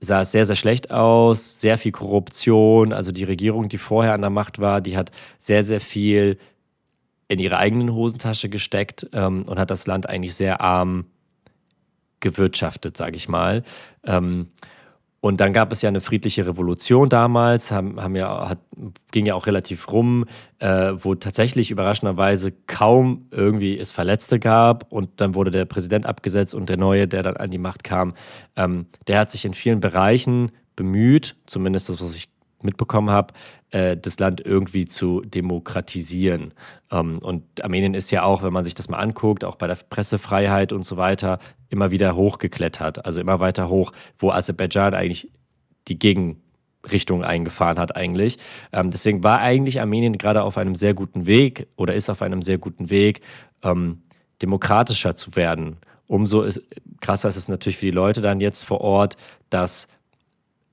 sah 0.00 0.20
es 0.20 0.30
sehr, 0.30 0.46
sehr 0.46 0.56
schlecht 0.56 0.90
aus, 0.90 1.60
sehr 1.60 1.78
viel 1.78 1.92
Korruption. 1.92 2.92
Also 2.92 3.10
die 3.10 3.24
Regierung, 3.24 3.68
die 3.68 3.78
vorher 3.78 4.12
an 4.12 4.20
der 4.20 4.30
Macht 4.30 4.60
war, 4.60 4.80
die 4.80 4.96
hat 4.96 5.10
sehr, 5.38 5.64
sehr 5.64 5.80
viel 5.80 6.38
in 7.28 7.38
ihre 7.38 7.58
eigenen 7.58 7.92
Hosentasche 7.92 8.48
gesteckt 8.48 9.06
ähm, 9.12 9.44
und 9.46 9.58
hat 9.58 9.70
das 9.70 9.86
Land 9.86 10.08
eigentlich 10.08 10.34
sehr 10.34 10.60
arm 10.60 11.06
gewirtschaftet, 12.20 12.96
sage 12.96 13.16
ich 13.16 13.28
mal. 13.28 13.62
Ähm, 14.04 14.48
und 15.20 15.40
dann 15.40 15.52
gab 15.52 15.72
es 15.72 15.82
ja 15.82 15.88
eine 15.88 16.00
friedliche 16.00 16.46
Revolution 16.46 17.08
damals, 17.08 17.72
haben, 17.72 18.00
haben 18.00 18.14
ja, 18.14 18.48
hat, 18.48 18.58
ging 19.10 19.26
ja 19.26 19.34
auch 19.34 19.48
relativ 19.48 19.90
rum, 19.90 20.26
äh, 20.60 20.92
wo 20.96 21.16
tatsächlich 21.16 21.72
überraschenderweise 21.72 22.52
kaum 22.66 23.26
irgendwie 23.32 23.76
es 23.76 23.90
Verletzte 23.90 24.38
gab. 24.38 24.90
Und 24.92 25.20
dann 25.20 25.34
wurde 25.34 25.50
der 25.50 25.64
Präsident 25.64 26.06
abgesetzt 26.06 26.54
und 26.54 26.68
der 26.68 26.76
neue, 26.76 27.08
der 27.08 27.24
dann 27.24 27.36
an 27.36 27.50
die 27.50 27.58
Macht 27.58 27.82
kam, 27.82 28.14
ähm, 28.54 28.86
der 29.08 29.18
hat 29.18 29.30
sich 29.32 29.44
in 29.44 29.54
vielen 29.54 29.80
Bereichen 29.80 30.52
bemüht, 30.76 31.34
zumindest 31.46 31.88
das, 31.88 32.00
was 32.00 32.14
ich 32.14 32.28
mitbekommen 32.62 33.10
habe, 33.10 33.34
äh, 33.70 33.96
das 33.96 34.18
Land 34.18 34.40
irgendwie 34.44 34.84
zu 34.86 35.20
demokratisieren. 35.22 36.54
Ähm, 36.90 37.18
und 37.18 37.62
Armenien 37.62 37.94
ist 37.94 38.10
ja 38.10 38.22
auch, 38.22 38.42
wenn 38.42 38.52
man 38.52 38.64
sich 38.64 38.74
das 38.74 38.88
mal 38.88 38.98
anguckt, 38.98 39.44
auch 39.44 39.56
bei 39.56 39.66
der 39.66 39.76
Pressefreiheit 39.76 40.72
und 40.72 40.84
so 40.84 40.96
weiter, 40.96 41.38
immer 41.68 41.90
wieder 41.90 42.16
hochgeklettert, 42.16 43.04
also 43.04 43.20
immer 43.20 43.40
weiter 43.40 43.68
hoch, 43.68 43.92
wo 44.18 44.30
Aserbaidschan 44.30 44.94
eigentlich 44.94 45.30
die 45.88 45.98
Gegenrichtung 45.98 47.24
eingefahren 47.24 47.78
hat 47.78 47.96
eigentlich. 47.96 48.38
Ähm, 48.72 48.90
deswegen 48.90 49.22
war 49.22 49.40
eigentlich 49.40 49.80
Armenien 49.80 50.18
gerade 50.18 50.42
auf 50.42 50.58
einem 50.58 50.74
sehr 50.74 50.94
guten 50.94 51.26
Weg 51.26 51.68
oder 51.76 51.94
ist 51.94 52.10
auf 52.10 52.22
einem 52.22 52.42
sehr 52.42 52.58
guten 52.58 52.90
Weg, 52.90 53.20
ähm, 53.62 54.02
demokratischer 54.42 55.16
zu 55.16 55.36
werden. 55.36 55.78
Umso 56.06 56.42
ist, 56.42 56.62
krasser 57.00 57.28
ist 57.28 57.36
es 57.36 57.48
natürlich 57.48 57.78
für 57.78 57.86
die 57.86 57.92
Leute 57.92 58.22
dann 58.22 58.40
jetzt 58.40 58.62
vor 58.62 58.80
Ort, 58.80 59.16
dass 59.50 59.88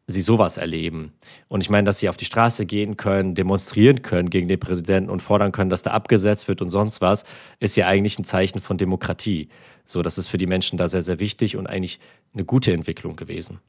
sie 0.07 0.21
sowas 0.21 0.57
erleben. 0.57 1.13
Und 1.47 1.61
ich 1.61 1.69
meine, 1.69 1.85
dass 1.85 1.99
sie 1.99 2.09
auf 2.09 2.17
die 2.17 2.25
Straße 2.25 2.65
gehen 2.65 2.95
können, 2.95 3.33
demonstrieren 3.33 4.03
können 4.03 4.29
gegen 4.29 4.47
den 4.47 4.59
Präsidenten 4.59 5.09
und 5.09 5.21
fordern 5.21 5.51
können, 5.51 5.69
dass 5.69 5.81
da 5.81 5.91
abgesetzt 5.91 6.47
wird 6.47 6.61
und 6.61 6.69
sonst 6.69 7.01
was, 7.01 7.23
ist 7.59 7.75
ja 7.75 7.87
eigentlich 7.87 8.19
ein 8.19 8.23
Zeichen 8.23 8.61
von 8.61 8.77
Demokratie. 8.77 9.49
So, 9.83 10.03
das 10.03 10.17
ist 10.17 10.27
für 10.27 10.37
die 10.37 10.45
Menschen 10.45 10.77
da 10.77 10.87
sehr, 10.87 11.01
sehr 11.01 11.19
wichtig 11.19 11.57
und 11.57 11.65
eigentlich 11.67 11.99
eine 12.33 12.45
gute 12.45 12.71
Entwicklung 12.71 13.15
gewesen. 13.15 13.59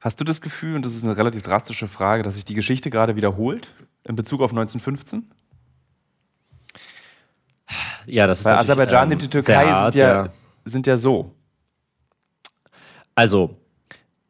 Hast 0.00 0.20
du 0.20 0.24
das 0.24 0.40
Gefühl, 0.40 0.76
und 0.76 0.84
das 0.84 0.94
ist 0.94 1.04
eine 1.04 1.16
relativ 1.16 1.42
drastische 1.42 1.88
Frage, 1.88 2.22
dass 2.22 2.36
sich 2.36 2.44
die 2.44 2.54
Geschichte 2.54 2.88
gerade 2.88 3.16
wiederholt 3.16 3.74
in 4.04 4.14
Bezug 4.14 4.40
auf 4.42 4.50
1915? 4.50 5.28
Ja, 8.06 8.26
das 8.26 8.40
ist 8.40 8.44
Weil 8.46 8.56
Aserbaidschan 8.56 9.08
ähm, 9.08 9.12
und 9.14 9.22
die 9.22 9.28
Türkei 9.28 9.66
hart, 9.66 9.92
sind, 9.92 10.00
ja, 10.00 10.24
ja. 10.24 10.32
sind 10.64 10.86
ja 10.86 10.96
so. 10.96 11.34
Also, 13.14 13.56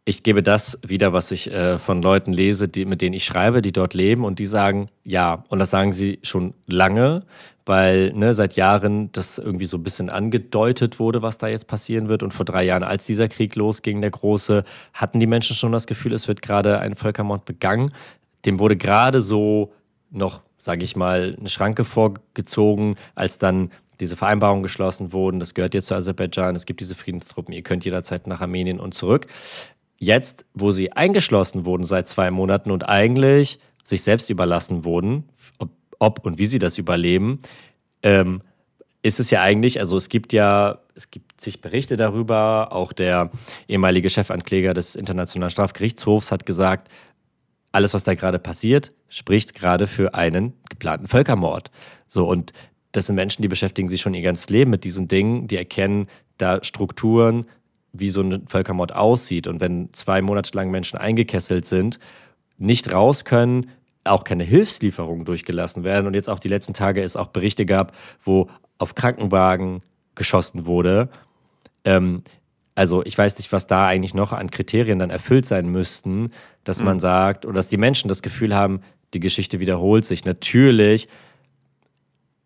ich 0.09 0.22
gebe 0.22 0.42
das 0.42 0.78
wieder, 0.82 1.12
was 1.12 1.30
ich 1.32 1.52
äh, 1.52 1.76
von 1.76 2.00
Leuten 2.00 2.32
lese, 2.32 2.66
die, 2.66 2.86
mit 2.86 3.02
denen 3.02 3.12
ich 3.12 3.26
schreibe, 3.26 3.61
die 3.61 3.72
dort 3.72 3.92
leben 3.92 4.24
und 4.24 4.38
die 4.38 4.46
sagen 4.46 4.88
ja. 5.04 5.44
Und 5.48 5.59
das 5.59 5.68
sagen 5.68 5.92
sie 5.92 6.18
schon 6.22 6.54
lange, 6.66 7.24
weil 7.66 8.14
ne, 8.14 8.32
seit 8.32 8.56
Jahren 8.56 9.12
das 9.12 9.36
irgendwie 9.36 9.66
so 9.66 9.76
ein 9.76 9.82
bisschen 9.82 10.09
angedeutet 10.09 10.98
wurde, 10.98 11.20
was 11.20 11.36
da 11.36 11.48
jetzt 11.48 11.66
passieren 11.66 12.09
wird. 12.09 12.22
Und 12.22 12.32
vor 12.32 12.46
drei 12.46 12.64
Jahren, 12.64 12.84
als 12.84 13.04
dieser 13.04 13.28
Krieg 13.28 13.54
losging, 13.54 14.00
der 14.00 14.11
große, 14.11 14.64
hatten 14.94 15.20
die 15.20 15.26
Menschen 15.26 15.54
schon 15.54 15.72
das 15.72 15.86
Gefühl, 15.86 16.14
es 16.14 16.26
wird 16.26 16.40
gerade 16.40 16.78
ein 16.78 16.94
Völkermord 16.94 17.44
begangen. 17.44 17.92
Dem 18.46 18.61
wurde 18.61 18.78
gerade 18.78 19.20
so 19.20 19.74
noch, 20.11 20.40
sage 20.56 20.84
ich 20.84 20.96
mal, 20.96 21.36
eine 21.38 21.50
Schranke 21.50 21.84
vorgezogen, 21.84 22.96
als 23.14 23.36
dann 23.36 23.70
diese 24.00 24.16
Vereinbarungen 24.16 24.62
geschlossen 24.62 25.12
wurden. 25.12 25.38
Das 25.38 25.52
gehört 25.52 25.74
jetzt 25.74 25.88
zu 25.88 25.94
Aserbaidschan. 25.94 26.56
Es 26.56 26.64
gibt 26.64 26.80
diese 26.80 26.94
Friedenstruppen. 26.94 27.52
Ihr 27.52 27.62
könnt 27.62 27.84
jederzeit 27.84 28.26
nach 28.26 28.40
Armenien 28.40 28.80
und 28.80 28.94
zurück 28.94 29.26
jetzt, 29.99 30.46
wo 30.55 30.70
sie 30.70 30.92
eingeschlossen 30.92 31.64
wurden 31.64 31.84
seit 31.84 32.09
zwei 32.09 32.30
Monaten 32.30 32.70
und 32.70 32.88
eigentlich 32.88 33.59
sich 33.82 34.03
selbst 34.03 34.30
überlassen 34.30 34.84
wurden, 34.84 35.28
ob, 35.59 35.70
ob 35.99 36.24
und 36.24 36.38
wie 36.38 36.46
sie 36.46 36.59
das 36.59 36.78
überleben, 36.78 37.40
ähm, 38.03 38.42
ist 39.03 39.20
es 39.20 39.30
ja 39.30 39.42
eigentlich, 39.42 39.80
also 39.80 39.96
es 39.96 40.09
gibt 40.09 40.32
ja, 40.32 40.80
es 40.94 41.11
gibt 41.11 41.40
sich 41.40 41.61
Berichte 41.61 41.96
darüber, 41.96 42.72
auch 42.72 42.92
der 42.92 43.30
ehemalige 43.68 44.11
Chefankläger 44.11 44.74
des 44.74 44.96
Internationalen 44.96 45.51
Strafgerichtshofs 45.51 46.32
hat 46.32 46.46
gesagt, 46.46 46.88
alles, 47.70 47.94
was 47.94 48.05
da 48.05 48.14
gerade 48.14 48.38
passiert, 48.38 48.92
spricht 49.09 49.55
gerade 49.55 49.86
für 49.86 50.14
einen 50.14 50.55
geplanten 50.68 51.07
Völkermord. 51.07 51.70
So, 52.07 52.28
und 52.28 52.53
das 52.92 53.07
sind 53.07 53.16
Menschen, 53.16 53.42
die 53.42 53.49
beschäftigen 53.49 53.88
sich 53.88 54.01
schon 54.01 54.14
ihr 54.14 54.22
ganzes 54.22 54.49
Leben 54.49 54.70
mit 54.70 54.84
diesen 54.84 55.09
Dingen, 55.09 55.46
die 55.46 55.57
erkennen 55.57 56.07
da 56.38 56.62
Strukturen, 56.64 57.46
wie 57.93 58.11
so 58.11 58.20
ein 58.20 58.47
Völkermord 58.49 58.95
aussieht. 58.95 59.47
Und 59.47 59.61
wenn 59.61 59.93
zwei 59.93 60.22
Monate 60.22 60.57
lang 60.57 60.70
Menschen 60.70 60.99
eingekesselt 60.99 61.66
sind, 61.66 61.99
nicht 62.59 62.93
raus 62.93 63.24
können, 63.24 63.70
auch 64.05 64.24
keine 64.24 64.45
Hilfslieferungen 64.45 65.24
durchgelassen 65.24 65.84
werden 65.84 66.07
und 66.07 66.14
jetzt 66.14 66.28
auch 66.28 66.39
die 66.39 66.49
letzten 66.49 66.74
Tage 66.74 67.03
es 67.03 67.16
auch 67.16 67.28
Berichte 67.28 67.66
gab, 67.66 67.93
wo 68.24 68.49
auf 68.78 68.95
Krankenwagen 68.95 69.82
geschossen 70.14 70.66
wurde. 70.66 71.09
Ähm, 71.84 72.22
also 72.74 73.05
ich 73.05 73.18
weiß 73.18 73.39
nicht, 73.39 73.51
was 73.53 73.66
da 73.66 73.86
eigentlich 73.86 74.14
noch 74.14 74.32
an 74.32 74.51
Kriterien 74.51 74.99
dann 74.99 75.11
erfüllt 75.11 75.47
sein 75.47 75.68
müssten, 75.68 76.30
dass 76.64 76.78
mhm. 76.78 76.84
man 76.86 77.01
sagt 77.01 77.45
oder 77.45 77.55
dass 77.55 77.68
die 77.68 77.76
Menschen 77.76 78.09
das 78.09 78.22
Gefühl 78.22 78.55
haben, 78.55 78.80
die 79.14 79.20
Geschichte 79.20 79.61
wiederholt 79.61 80.05
sich. 80.05 80.24
Natürlich 80.24 81.09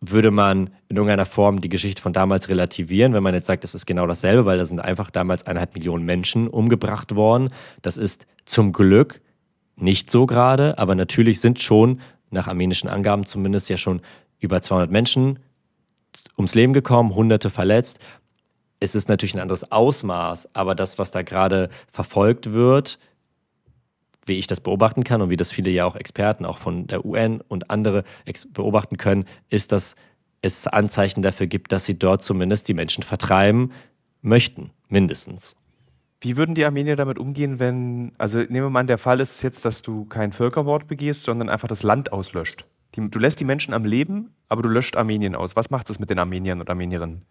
würde 0.05 0.33
man 0.33 0.71
in 0.89 0.97
irgendeiner 0.97 1.25
Form 1.25 1.61
die 1.61 1.69
Geschichte 1.69 2.03
von 2.03 2.13
damals 2.13 2.49
relativieren, 2.49 3.15
wenn 3.15 3.23
man 3.23 3.35
jetzt 3.35 3.47
sagt, 3.47 3.63
es 3.63 3.75
ist 3.75 3.87
genau 3.87 4.07
dasselbe, 4.07 4.45
weil 4.45 4.59
da 4.59 4.65
sind 4.65 4.81
einfach 4.81 5.11
damals 5.11 5.47
eineinhalb 5.47 5.75
Millionen 5.75 6.05
Menschen 6.05 6.49
umgebracht 6.49 7.15
worden. 7.15 7.51
Das 7.83 7.97
ist 7.97 8.27
zum 8.45 8.73
Glück 8.73 9.21
nicht 9.77 10.11
so 10.11 10.27
gerade, 10.27 10.77
aber 10.77 10.97
natürlich 10.97 11.41
sind 11.41 11.63
schon, 11.63 12.01
nach 12.31 12.49
armenischen 12.49 12.91
Angaben 12.91 13.27
zumindest, 13.27 13.71
ja 13.71 13.77
schon 13.77 14.01
über 14.41 14.61
200 14.61 14.91
Menschen 14.91 15.39
ums 16.37 16.57
Leben 16.57 16.73
gekommen, 16.73 17.15
Hunderte 17.15 17.49
verletzt. 17.49 18.01
Es 18.81 18.97
ist 18.97 19.09
natürlich 19.09 19.35
ein 19.35 19.41
anderes 19.41 19.71
Ausmaß, 19.71 20.49
aber 20.53 20.75
das, 20.75 20.99
was 20.99 21.13
da 21.13 21.23
gerade 21.23 21.69
verfolgt 21.93 22.53
wird, 22.53 22.99
wie 24.27 24.39
ich 24.39 24.47
das 24.47 24.61
beobachten 24.61 25.05
kann 25.05 25.23
und 25.23 25.31
wie 25.31 25.37
das 25.37 25.51
viele 25.51 25.71
ja 25.71 25.85
auch 25.85 25.97
Experten, 25.97 26.45
auch 26.45 26.59
von 26.59 26.87
der 26.87 27.05
UN 27.05 27.41
und 27.41 27.71
andere 27.71 28.05
beobachten 28.53 28.97
können, 28.97 29.25
ist, 29.49 29.73
dass 29.73 29.97
es 30.43 30.67
Anzeichen 30.67 31.23
dafür 31.23 31.47
gibt, 31.47 31.73
dass 31.73 31.85
sie 31.85 31.99
dort 31.99 32.23
zumindest 32.23 32.69
die 32.69 32.75
Menschen 32.75 33.03
vertreiben 33.03 33.73
möchten, 34.21 34.71
mindestens. 34.89 35.57
Wie 36.21 36.37
würden 36.37 36.55
die 36.55 36.65
Armenier 36.65 36.95
damit 36.95 37.19
umgehen, 37.19 37.59
wenn, 37.59 38.13
also 38.17 38.39
nehmen 38.39 38.67
wir 38.67 38.71
mal 38.71 38.81
an, 38.81 38.87
der 38.87 38.99
Fall 38.99 39.19
ist 39.19 39.43
jetzt, 39.43 39.65
dass 39.65 39.83
du 39.83 40.05
keinen 40.05 40.33
Völkermord 40.33 40.87
begehst, 40.87 41.25
sondern 41.25 41.49
einfach 41.49 41.69
das 41.69 41.83
Land 41.83 42.13
auslöscht. 42.13 42.67
Die, 42.95 43.11
du 43.11 43.19
lässt 43.19 43.41
die 43.41 43.45
Menschen 43.45 43.75
am 43.75 43.85
Leben, 43.85 44.31
aber 44.49 44.63
du 44.63 44.69
löscht 44.69 44.97
Armenien 44.97 45.35
aus. 45.35 45.57
Was 45.57 45.71
macht 45.71 45.91
das 45.91 45.99
mit 45.99 46.11
den 46.11 46.21
Armeniern 46.21 46.61
und 46.61 46.71
Armenierinnen? 46.71 47.25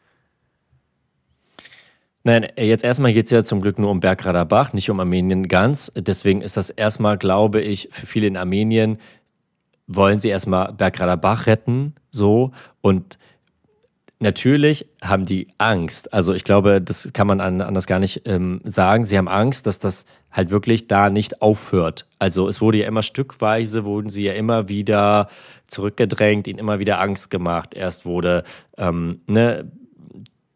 Nein, 2.23 2.47
jetzt 2.55 2.83
erstmal 2.83 3.13
geht 3.13 3.25
es 3.25 3.31
ja 3.31 3.43
zum 3.43 3.61
Glück 3.61 3.79
nur 3.79 3.89
um 3.89 3.99
Bergrader 3.99 4.45
Bach, 4.45 4.73
nicht 4.73 4.89
um 4.91 4.99
Armenien 4.99 5.47
ganz. 5.47 5.91
Deswegen 5.95 6.41
ist 6.41 6.55
das 6.55 6.69
erstmal, 6.69 7.17
glaube 7.17 7.61
ich, 7.61 7.89
für 7.91 8.05
viele 8.05 8.27
in 8.27 8.37
Armenien 8.37 8.99
wollen 9.87 10.19
sie 10.19 10.29
erstmal 10.29 10.73
Bergrader 10.73 11.17
Bach 11.17 11.47
retten, 11.47 11.95
so. 12.11 12.51
Und 12.81 13.17
natürlich 14.19 14.87
haben 15.01 15.25
die 15.25 15.47
Angst. 15.57 16.13
Also 16.13 16.33
ich 16.33 16.43
glaube, 16.43 16.81
das 16.81 17.11
kann 17.13 17.27
man 17.27 17.41
anders 17.41 17.87
gar 17.87 17.99
nicht 17.99 18.21
ähm, 18.25 18.61
sagen. 18.63 19.05
Sie 19.05 19.17
haben 19.17 19.27
Angst, 19.27 19.67
dass 19.67 19.79
das 19.79 20.05
halt 20.31 20.51
wirklich 20.51 20.87
da 20.87 21.09
nicht 21.09 21.41
aufhört. 21.41 22.05
Also 22.19 22.47
es 22.47 22.61
wurde 22.61 22.79
ja 22.79 22.87
immer 22.87 23.03
stückweise, 23.03 23.83
wurden 23.83 24.09
sie 24.09 24.23
ja 24.23 24.33
immer 24.33 24.69
wieder 24.69 25.27
zurückgedrängt, 25.67 26.47
ihnen 26.47 26.59
immer 26.59 26.79
wieder 26.79 26.99
Angst 27.01 27.29
gemacht. 27.29 27.73
Erst 27.73 28.05
wurde 28.05 28.43
ähm, 28.77 29.21
ne, 29.27 29.71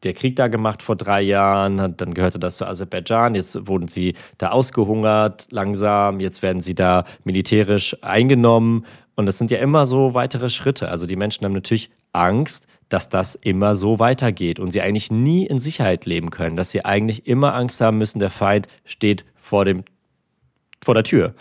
der 0.06 0.14
Krieg 0.14 0.36
da 0.36 0.48
gemacht 0.48 0.82
vor 0.82 0.96
drei 0.96 1.22
Jahren, 1.22 1.96
dann 1.98 2.14
gehörte 2.14 2.40
das 2.40 2.58
zu 2.58 2.66
Aserbaidschan, 2.66 3.36
jetzt 3.36 3.68
wurden 3.68 3.88
sie 3.88 4.14
da 4.38 4.50
ausgehungert 4.50 5.48
langsam, 5.52 6.20
jetzt 6.20 6.42
werden 6.42 6.62
sie 6.62 6.76
da 6.76 7.06
militärisch 7.24 7.98
eingenommen 8.02 8.86
und 9.16 9.26
das 9.26 9.38
sind 9.38 9.52
ja 9.52 9.58
immer 9.58 9.86
so 9.86 10.14
weitere 10.14 10.50
Schritte. 10.50 10.90
Also 10.90 11.08
die 11.08 11.16
Menschen 11.16 11.46
haben 11.46 11.54
natürlich 11.54 11.90
Angst, 12.14 12.68
dass 12.90 13.10
das 13.10 13.36
immer 13.36 13.76
so 13.76 14.00
weitergeht 14.00 14.60
und 14.60 14.72
sie 14.72 14.82
eigentlich 14.82 15.12
nie 15.12 15.46
in 15.46 15.58
Sicherheit 15.58 16.06
leben 16.06 16.30
können, 16.30 16.56
dass 16.56 16.72
sie 16.72 16.86
eigentlich 16.86 17.28
immer 17.28 17.56
Angst 17.56 17.82
haben 17.82 17.98
müssen, 17.98 18.20
der 18.20 18.30
Feind 18.30 18.68
steht 18.86 19.26
vor 19.36 19.66
dem 19.66 19.84
vor 20.84 20.94
der 20.94 21.04
Tür. 21.04 21.34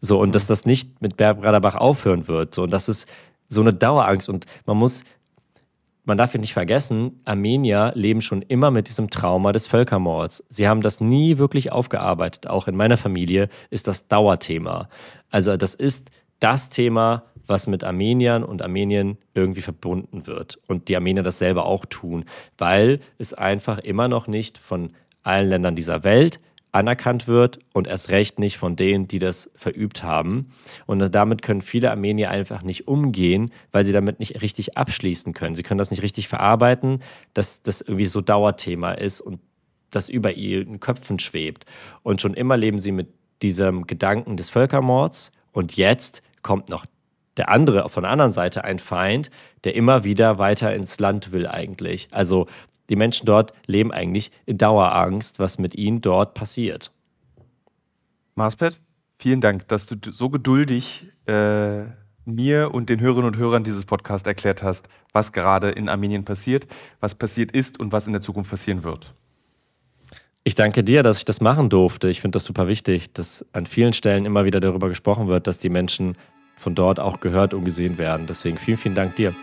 So 0.00 0.20
und 0.20 0.34
dass 0.34 0.46
das 0.46 0.66
nicht 0.66 1.00
mit 1.00 1.16
Bergradabach 1.16 1.74
aufhören 1.74 2.28
wird. 2.28 2.54
So 2.54 2.64
und 2.64 2.70
das 2.70 2.88
ist 2.88 3.08
so 3.48 3.62
eine 3.62 3.72
Dauerangst 3.72 4.28
und 4.28 4.44
man 4.66 4.76
muss 4.76 5.04
man 6.04 6.18
darf 6.18 6.34
ja 6.34 6.40
nicht 6.40 6.52
vergessen, 6.52 7.20
Armenier 7.24 7.92
leben 7.94 8.22
schon 8.22 8.42
immer 8.42 8.70
mit 8.70 8.88
diesem 8.88 9.10
Trauma 9.10 9.52
des 9.52 9.66
Völkermords. 9.66 10.44
Sie 10.48 10.66
haben 10.66 10.80
das 10.80 11.00
nie 11.00 11.38
wirklich 11.38 11.72
aufgearbeitet. 11.72 12.46
Auch 12.46 12.68
in 12.68 12.76
meiner 12.76 12.96
Familie 12.96 13.48
ist 13.70 13.86
das 13.86 14.08
Dauerthema. 14.08 14.88
Also 15.30 15.56
das 15.56 15.74
ist 15.74 16.10
das 16.40 16.70
Thema, 16.70 17.24
was 17.46 17.66
mit 17.66 17.84
Armeniern 17.84 18.44
und 18.44 18.62
Armenien 18.62 19.18
irgendwie 19.34 19.60
verbunden 19.60 20.26
wird. 20.26 20.58
Und 20.66 20.88
die 20.88 20.96
Armenier 20.96 21.22
das 21.22 21.38
selber 21.38 21.66
auch 21.66 21.84
tun, 21.84 22.24
weil 22.56 23.00
es 23.18 23.34
einfach 23.34 23.78
immer 23.78 24.08
noch 24.08 24.26
nicht 24.26 24.56
von 24.56 24.92
allen 25.22 25.48
Ländern 25.48 25.76
dieser 25.76 26.02
Welt 26.02 26.38
anerkannt 26.72 27.26
wird 27.26 27.58
und 27.72 27.86
erst 27.86 28.10
recht 28.10 28.38
nicht 28.38 28.58
von 28.58 28.76
denen, 28.76 29.08
die 29.08 29.18
das 29.18 29.50
verübt 29.54 30.02
haben. 30.02 30.50
Und 30.86 31.14
damit 31.14 31.42
können 31.42 31.62
viele 31.62 31.90
Armenier 31.90 32.30
einfach 32.30 32.62
nicht 32.62 32.86
umgehen, 32.88 33.50
weil 33.72 33.84
sie 33.84 33.92
damit 33.92 34.20
nicht 34.20 34.40
richtig 34.42 34.76
abschließen 34.76 35.32
können. 35.32 35.56
Sie 35.56 35.62
können 35.62 35.78
das 35.78 35.90
nicht 35.90 36.02
richtig 36.02 36.28
verarbeiten, 36.28 37.02
dass 37.34 37.62
das 37.62 37.80
irgendwie 37.80 38.06
so 38.06 38.20
Dauerthema 38.20 38.92
ist 38.92 39.20
und 39.20 39.40
das 39.90 40.08
über 40.08 40.32
ihren 40.32 40.80
Köpfen 40.80 41.18
schwebt. 41.18 41.66
Und 42.02 42.20
schon 42.20 42.34
immer 42.34 42.56
leben 42.56 42.78
sie 42.78 42.92
mit 42.92 43.08
diesem 43.42 43.86
Gedanken 43.86 44.36
des 44.36 44.50
Völkermords 44.50 45.32
und 45.52 45.76
jetzt 45.76 46.22
kommt 46.42 46.68
noch 46.68 46.86
der 47.36 47.48
andere, 47.48 47.88
von 47.88 48.02
der 48.02 48.12
anderen 48.12 48.32
Seite 48.32 48.64
ein 48.64 48.78
Feind, 48.78 49.30
der 49.64 49.74
immer 49.74 50.04
wieder 50.04 50.38
weiter 50.38 50.74
ins 50.74 50.98
Land 51.00 51.32
will 51.32 51.46
eigentlich. 51.46 52.08
Also 52.10 52.46
die 52.90 52.96
Menschen 52.96 53.24
dort 53.24 53.52
leben 53.66 53.92
eigentlich 53.92 54.30
in 54.46 54.58
Dauerangst, 54.58 55.38
was 55.38 55.58
mit 55.58 55.74
ihnen 55.74 56.00
dort 56.00 56.34
passiert. 56.34 56.90
Marspet, 58.34 58.80
vielen 59.18 59.40
Dank, 59.40 59.68
dass 59.68 59.86
du 59.86 59.96
so 60.10 60.28
geduldig 60.28 61.06
äh, 61.26 61.84
mir 62.24 62.72
und 62.72 62.88
den 62.88 63.00
Hörerinnen 63.00 63.32
und 63.32 63.36
Hörern 63.36 63.64
dieses 63.64 63.84
Podcasts 63.84 64.26
erklärt 64.26 64.62
hast, 64.62 64.88
was 65.12 65.32
gerade 65.32 65.70
in 65.70 65.88
Armenien 65.88 66.24
passiert, 66.24 66.66
was 67.00 67.14
passiert 67.14 67.52
ist 67.52 67.80
und 67.80 67.92
was 67.92 68.06
in 68.06 68.12
der 68.12 68.22
Zukunft 68.22 68.50
passieren 68.50 68.84
wird. 68.84 69.14
Ich 70.42 70.54
danke 70.54 70.82
dir, 70.82 71.02
dass 71.02 71.18
ich 71.18 71.24
das 71.24 71.40
machen 71.40 71.68
durfte. 71.68 72.08
Ich 72.08 72.20
finde 72.20 72.36
das 72.36 72.44
super 72.44 72.66
wichtig, 72.66 73.12
dass 73.12 73.44
an 73.52 73.66
vielen 73.66 73.92
Stellen 73.92 74.24
immer 74.24 74.44
wieder 74.44 74.60
darüber 74.60 74.88
gesprochen 74.88 75.28
wird, 75.28 75.46
dass 75.46 75.58
die 75.58 75.68
Menschen 75.68 76.16
von 76.56 76.74
dort 76.74 76.98
auch 76.98 77.20
gehört 77.20 77.52
und 77.54 77.64
gesehen 77.64 77.98
werden. 77.98 78.26
Deswegen 78.26 78.58
vielen, 78.58 78.78
vielen 78.78 78.94
Dank 78.94 79.16
dir. 79.16 79.34